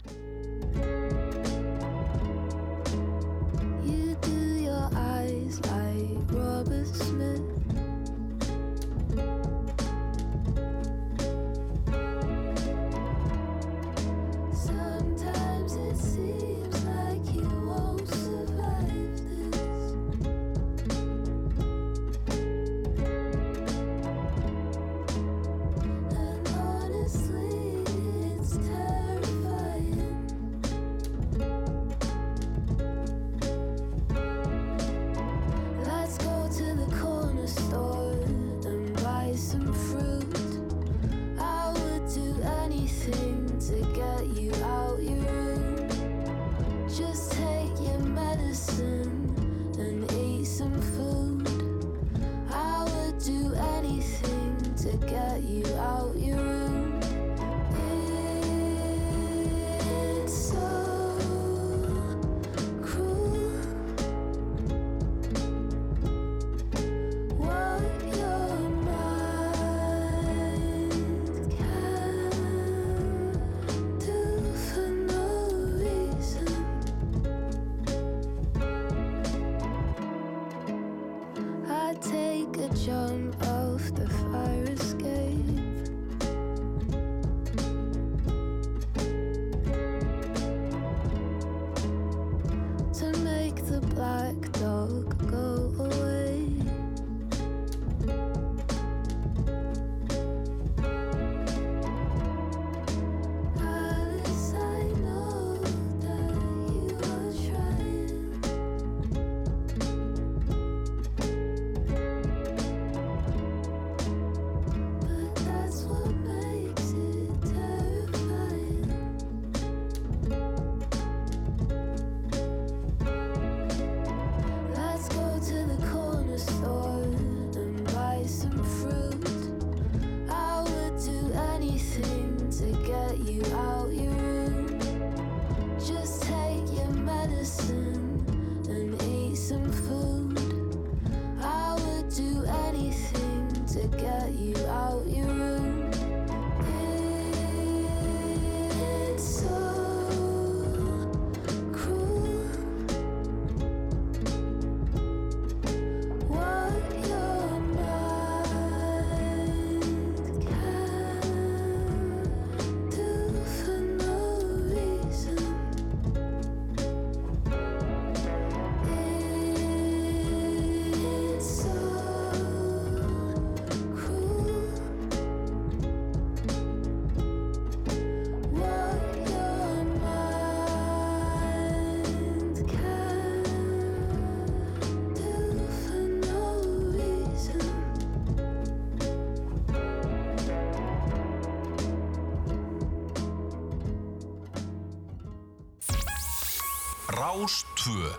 [197.16, 198.10] Rástvö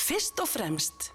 [0.00, 1.10] Fyrst og fremst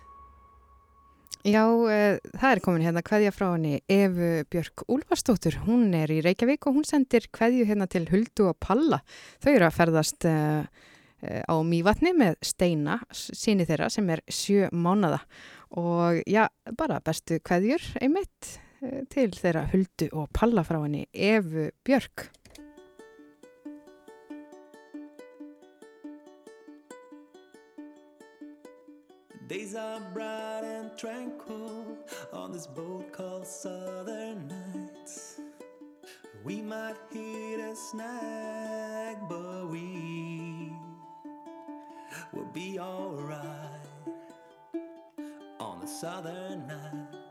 [1.48, 5.56] Já, uh, það er komin hérna kveðja frá henni Efu Björk Úlfarsdóttur.
[5.66, 9.00] Hún er í Reykjavík og hún sendir kveðju hérna til Huldu og Palla.
[9.42, 14.70] Þau eru að ferðast uh, uh, á Mývatni með Steina, síni þeirra sem er sjö
[14.70, 15.24] mánada.
[15.82, 16.44] Og já,
[16.78, 18.52] bara bestu kveðjur einmitt
[19.10, 22.30] til þeirra huldu og palla frá henni Evu Björk.
[29.52, 31.86] Days are bright and tranquil
[32.32, 35.42] on this boat called Southern Nights.
[36.46, 40.72] We might hit a snag, but we
[42.32, 43.90] will be alright
[45.60, 47.31] on the Southern Nights.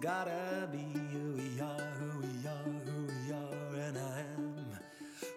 [0.00, 0.78] Gotta be
[1.12, 4.78] who we are, who we are, who we are, and I am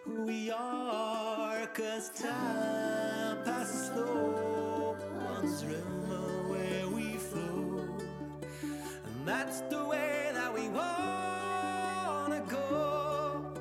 [0.05, 1.65] who we are.
[1.73, 7.87] Cause time passes slow on this river where we flow.
[8.61, 13.55] And that's the way that we wanna go.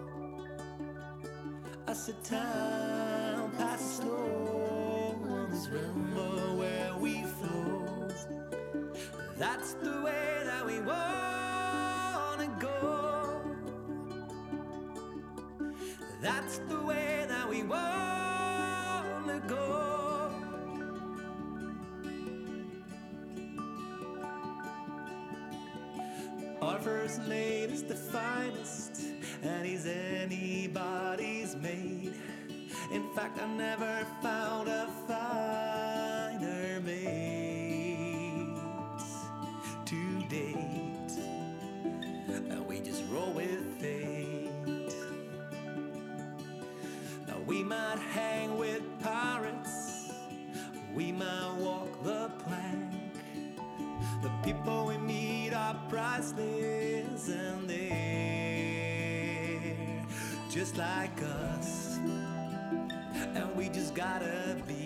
[1.87, 8.09] I said time passes slow on this river where we flow.
[9.39, 10.40] That's the way
[16.21, 20.31] That's the way that we wanna go.
[26.61, 29.01] Our first lady is the finest,
[29.43, 32.13] and he's anybody's mate.
[32.93, 35.50] In fact, I never found a finer
[60.51, 61.99] just like us.
[63.37, 64.80] And we just gotta be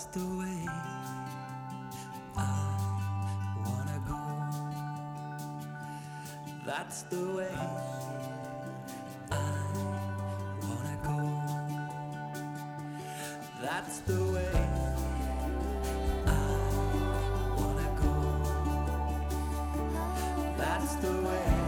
[0.00, 0.60] That's the way
[2.34, 2.38] I
[3.66, 4.22] wanna go.
[6.64, 7.54] That's the way
[9.30, 9.34] I
[10.62, 11.18] wanna go.
[13.60, 14.52] That's the way
[16.26, 16.28] I
[17.58, 18.14] wanna go.
[20.56, 21.59] That's the way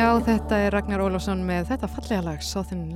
[0.00, 2.86] Já, þetta er Ragnar Ólafsson með þetta fallega lag Southern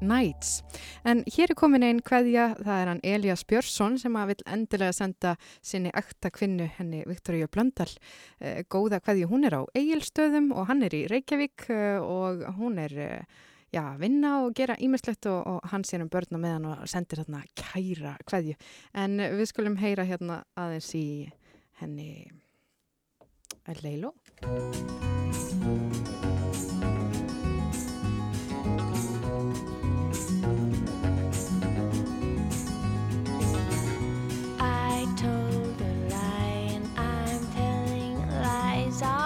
[0.00, 0.62] Nights.
[1.04, 4.94] En hér er komin einn kveðja, það er hann Elias Björnsson sem að vil endilega
[4.96, 7.90] senda sinni ekta kvinnu henni Viktoríu Blöndal.
[8.40, 12.80] Eh, góða kveðju, hún er á Egilstöðum og hann er í Reykjavík eh, og hún
[12.80, 13.46] er, eh,
[13.76, 17.20] já, vinna og gera ímislegt og, og hann sér um börn og meðan og sendir
[17.20, 18.56] hérna kæra kveðju.
[19.04, 21.28] En við skulum heyra hérna aðeins í
[21.82, 22.24] henni
[23.84, 24.14] Leilo.
[38.94, 39.23] sorry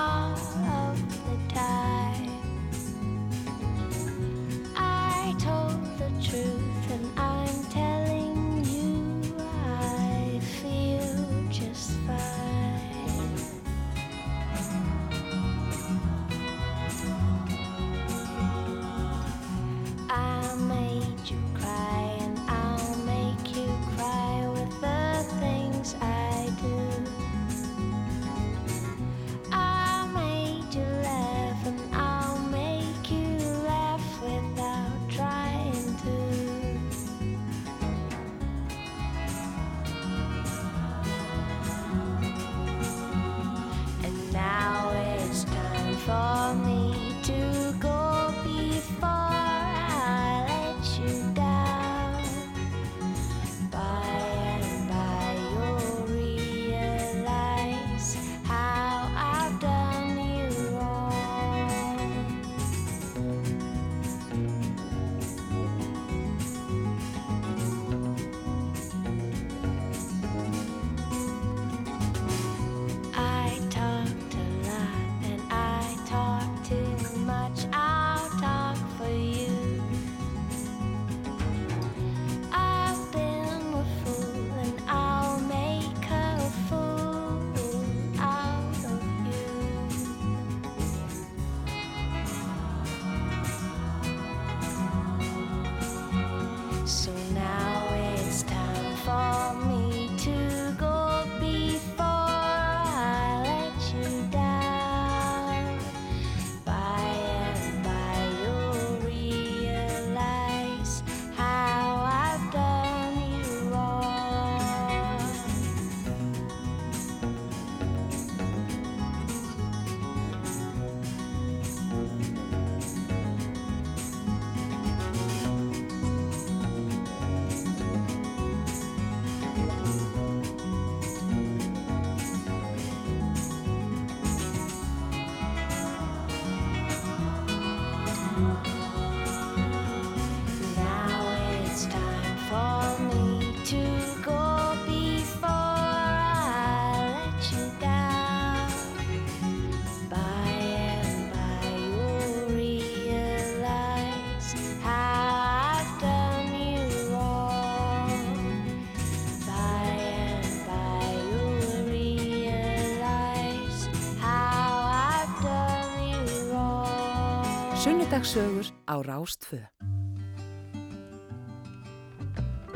[168.19, 168.25] wrong.
[168.25, 169.59] Sunnudagsögur á Rástfö.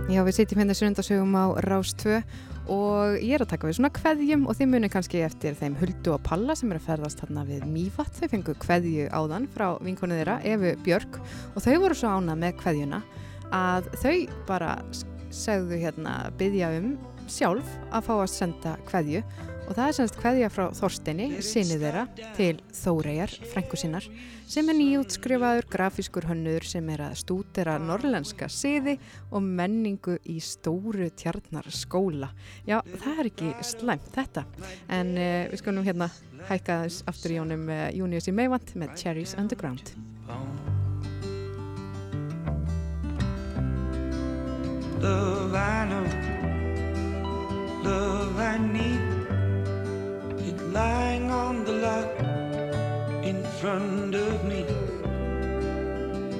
[0.08, 2.22] Já, við sitjum hérna sunnundasögum á Rás 2
[2.68, 6.14] og ég er að taka við svona kveðjum og þið munir kannski eftir þeim Huldu
[6.14, 8.14] og Palla sem er að ferðast þarna við Mývatt.
[8.14, 11.18] Þau fengu kveðju áðan frá vinkonu þeirra, Efu Björk
[11.54, 13.02] og þau voru svo ána með kveðjuna
[13.52, 14.16] að þau
[14.46, 14.76] bara
[15.30, 16.94] segðu hérna byggja um
[17.26, 19.24] sjálf að fá að senda kveðju
[19.68, 22.06] og það er semst kveðja frá Þorsteini, sinni þeirra,
[22.36, 24.06] til Þóreyjar, frængu sinnar,
[24.50, 28.98] sem er nýjútskrifaður grafískur hönnur sem er að stúdera norrlenska siði
[29.30, 32.32] og menningu í stóru tjarnar skóla.
[32.68, 34.44] Já, það er ekki slæmt þetta,
[34.92, 36.10] en uh, við skulum hérna
[36.50, 39.94] hækka þess aftur í honum uh, Június í Meivand með Cherries Underground.
[45.02, 46.06] Love I know,
[47.82, 49.31] love I need.
[50.44, 52.10] It lying on the lot
[53.24, 54.64] in front of me.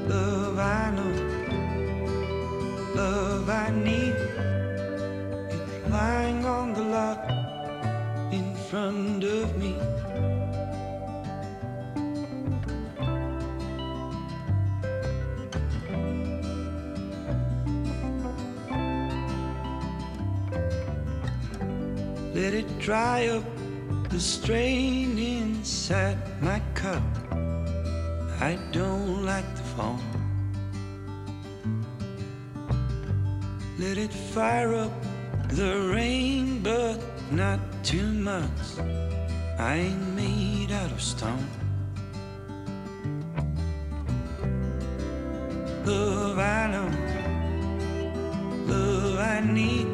[0.08, 1.12] Love I know,
[2.96, 4.16] love I need.
[5.54, 7.22] It lying on the lot
[8.32, 9.76] in front of me.
[22.34, 23.61] Let it dry up
[24.12, 27.02] the strain inside my cup.
[28.40, 30.02] I don't like the foam.
[33.78, 34.92] Let it fire up
[35.48, 38.78] the rain, but not too much.
[39.58, 41.48] I ain't made out of stone.
[45.86, 46.90] Love I know,
[48.66, 49.88] love I need.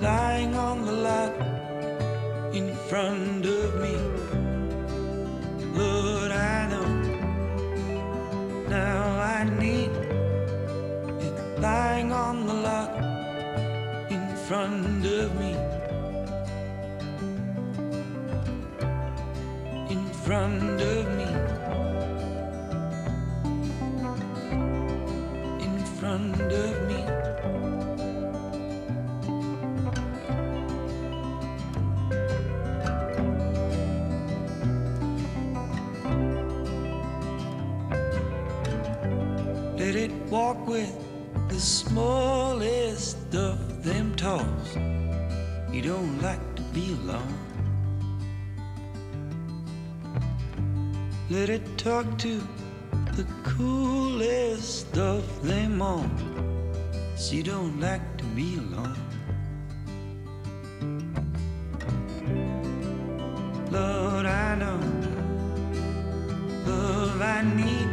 [0.00, 1.53] Lying on the lot
[2.54, 3.96] in front of me.
[5.74, 6.86] Lord, I know.
[8.68, 9.90] Now I need
[11.26, 12.90] it lying on the lot
[14.08, 15.52] in front of me.
[19.90, 21.30] In front of me.
[25.66, 27.63] In front of me.
[39.94, 40.92] Let it walk with
[41.48, 44.74] the smallest of them toys.
[45.72, 47.38] You don't like to be alone.
[51.30, 52.42] Let it talk to
[53.14, 56.10] the coolest of them all.
[57.14, 58.98] So you don't like to be alone.
[63.70, 64.80] Lord, I know.
[66.66, 67.83] Love, I need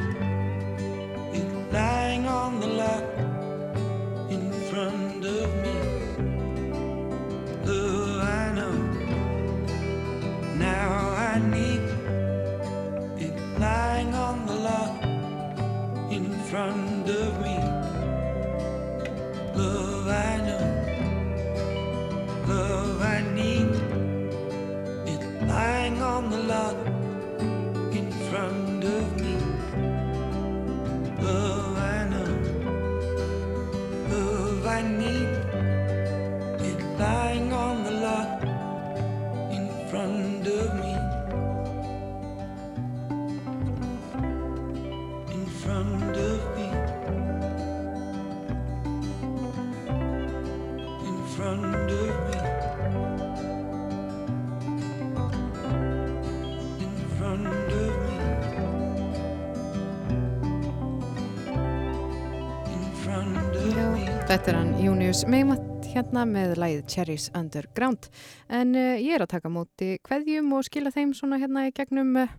[64.81, 68.07] Június Meimatt hérna með lægið Cherries Underground.
[68.49, 72.15] En uh, ég er að taka móti kveðjum og skila þeim svona hérna í gegnum
[72.23, 72.31] uh,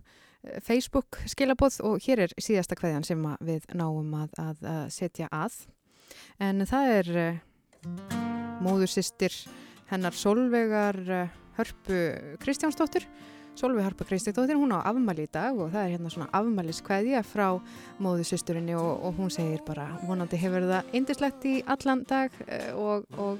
[0.65, 5.55] Facebook skilabóð og hér er síðasta kveðjan sem við náum að, að, að setja að.
[6.43, 8.17] En það er uh,
[8.65, 9.37] móðursistir
[9.93, 10.99] hennar Solveigar
[11.55, 12.01] Hörpu
[12.43, 13.07] Kristjánsdóttur
[13.55, 17.47] Solveig Harpa Kristjánsdóttir, hún á afmæli í dag og það er hérna svona afmæliskveðja frá
[18.01, 23.05] móðusysturinni og, og hún segir bara vonandi hefur það indislegt í allan dag uh, og,
[23.21, 23.37] og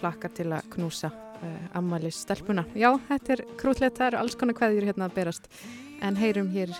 [0.00, 2.64] hlakkar til að knúsa uh, afmælis stelpuna.
[2.72, 5.50] Já, þetta er krútlegt, það eru alls konar kveðjur hérna að berast
[6.00, 6.72] en heyrum hér,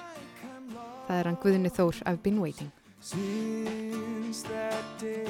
[1.06, 2.72] það er hann Guðni Þór, I've been waiting.
[3.00, 5.28] Since that day,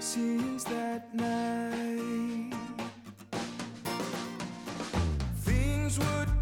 [0.00, 2.54] since that night,
[5.44, 6.37] things would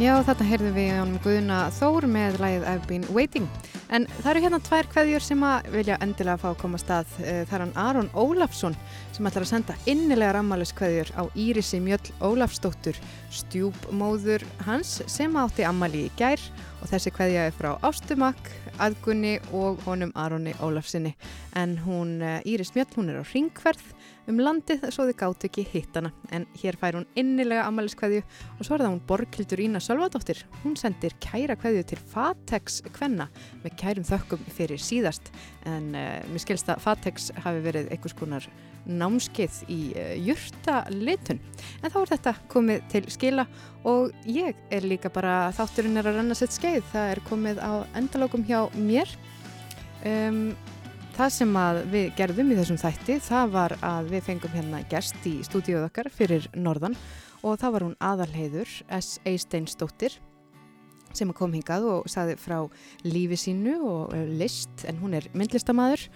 [0.00, 3.44] Já, þarna heyrðum við honum Guðuna Þór með lagið I've been waiting.
[3.92, 7.10] En það eru hérna tvær kveðjur sem að vilja endilega fá að koma að stað.
[7.20, 8.78] Eh, Það er hann Aron Ólafsson
[9.12, 12.96] sem ætlar að senda innilega rammalis kveðjur á Írisi Mjöll Ólafsdóttur,
[13.28, 16.40] stjúpmóður hans sem átti ammali í gær
[16.80, 18.40] og þessi kveðja er frá Ástumak,
[18.80, 21.12] Aðgunni og honum Aroni Ólafsinni.
[21.52, 23.84] En hún, eh, Íris Mjöll, hún er á ringverð
[24.30, 26.12] um landið svo þið gátt ekki hitt hana.
[26.34, 30.42] En hér fær hún innilega ammaliskveðju og svo er það hún Borghildur Ína Sölvadóttir.
[30.62, 33.28] Hún sendir kæra kveðju til Fatex Kvenna
[33.64, 35.32] með kærum þökkum fyrir síðast.
[35.68, 38.48] En uh, mér skilst að Fatex hafi verið einhvers konar
[38.88, 41.42] námskeið í uh, jurtalitun.
[41.82, 43.46] En þá er þetta komið til skila
[43.88, 46.82] og ég er líka bara þátturinn er að renna sitt skeið.
[46.94, 49.10] Það er komið á endalókum hjá mér.
[50.00, 50.54] Um,
[51.20, 51.56] það sem
[51.92, 56.08] við gerðum í þessum þætti það var að við fengum hérna gest í stúdíuð okkar
[56.14, 56.94] fyrir Norðan
[57.44, 59.18] og það var hún aðalheiður S.
[59.28, 60.14] Eisteinsdóttir
[61.12, 62.62] sem kom hingað og saði frá
[63.04, 66.06] lífi sínu og eh, list en hún er myndlistamæður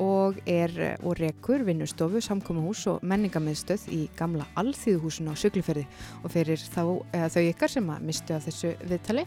[0.00, 5.84] og er eh, og rekur vinnustofu, samkommahús og menningamiðstöð í gamla alþýðuhúsinu á Suglufjörði
[6.22, 6.80] og fyrir þá,
[7.12, 9.26] eða, þau ykkar sem að mistu af þessu viðtali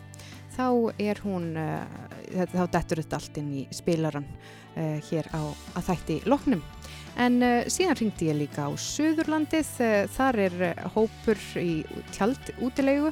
[0.58, 0.66] þá
[0.98, 1.86] er hún, uh,
[2.56, 4.26] þá dettur þetta allt inn í spilaran
[4.76, 5.42] hér á
[5.76, 6.62] að þætti loknum.
[7.20, 10.62] En uh, síðan ringdi ég líka á Suðurlandið, uh, þar er
[10.94, 11.82] hópur í
[12.16, 13.12] tjald útilegu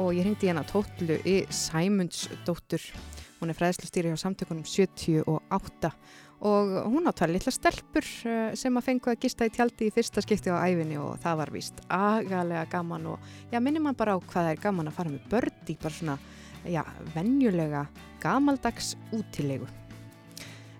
[0.00, 2.84] og ég ringdi hérna tótlu í Sæmundsdóttur,
[3.40, 5.92] hún er fræðslustýri á samtökunum 78
[6.40, 8.06] og hún á tvær litla stelpur
[8.56, 11.52] sem að fengu að gista í tjaldi í fyrsta skipti á æfinni og það var
[11.52, 15.12] víst agalega gaman og já, minnir mann bara á hvað það er gaman að fara
[15.12, 16.16] með börn í bara svona,
[16.64, 16.80] já,
[17.12, 17.84] venjulega
[18.24, 19.68] gamaldags útilegu.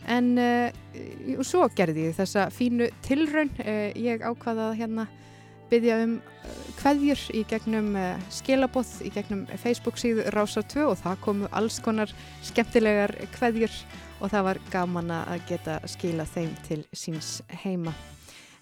[0.08, 5.06] En uh, svo gerði ég þessa fínu tilraun, uh, ég ákvaða að hérna
[5.70, 10.96] byggja um uh, kveðjur í gegnum uh, skilaboð, í gegnum Facebook síðu Rásar 2 og
[11.02, 12.12] það komu alls konar
[12.46, 13.74] skemmtilegar kveðjur
[14.20, 17.94] og það var gaman að geta skila þeim til síns heima.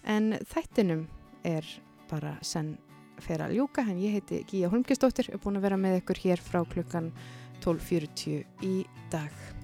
[0.07, 1.07] En þættinum
[1.47, 1.65] er
[2.09, 2.77] bara senn
[3.19, 6.43] fyrir að ljúka, en ég heiti Gíja Holmgistóttir, er búin að vera með ykkur hér
[6.43, 7.11] frá klukkan
[7.59, 8.75] 12.40 í
[9.11, 9.58] dag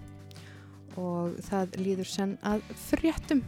[1.01, 3.43] og það líður senn að fréttum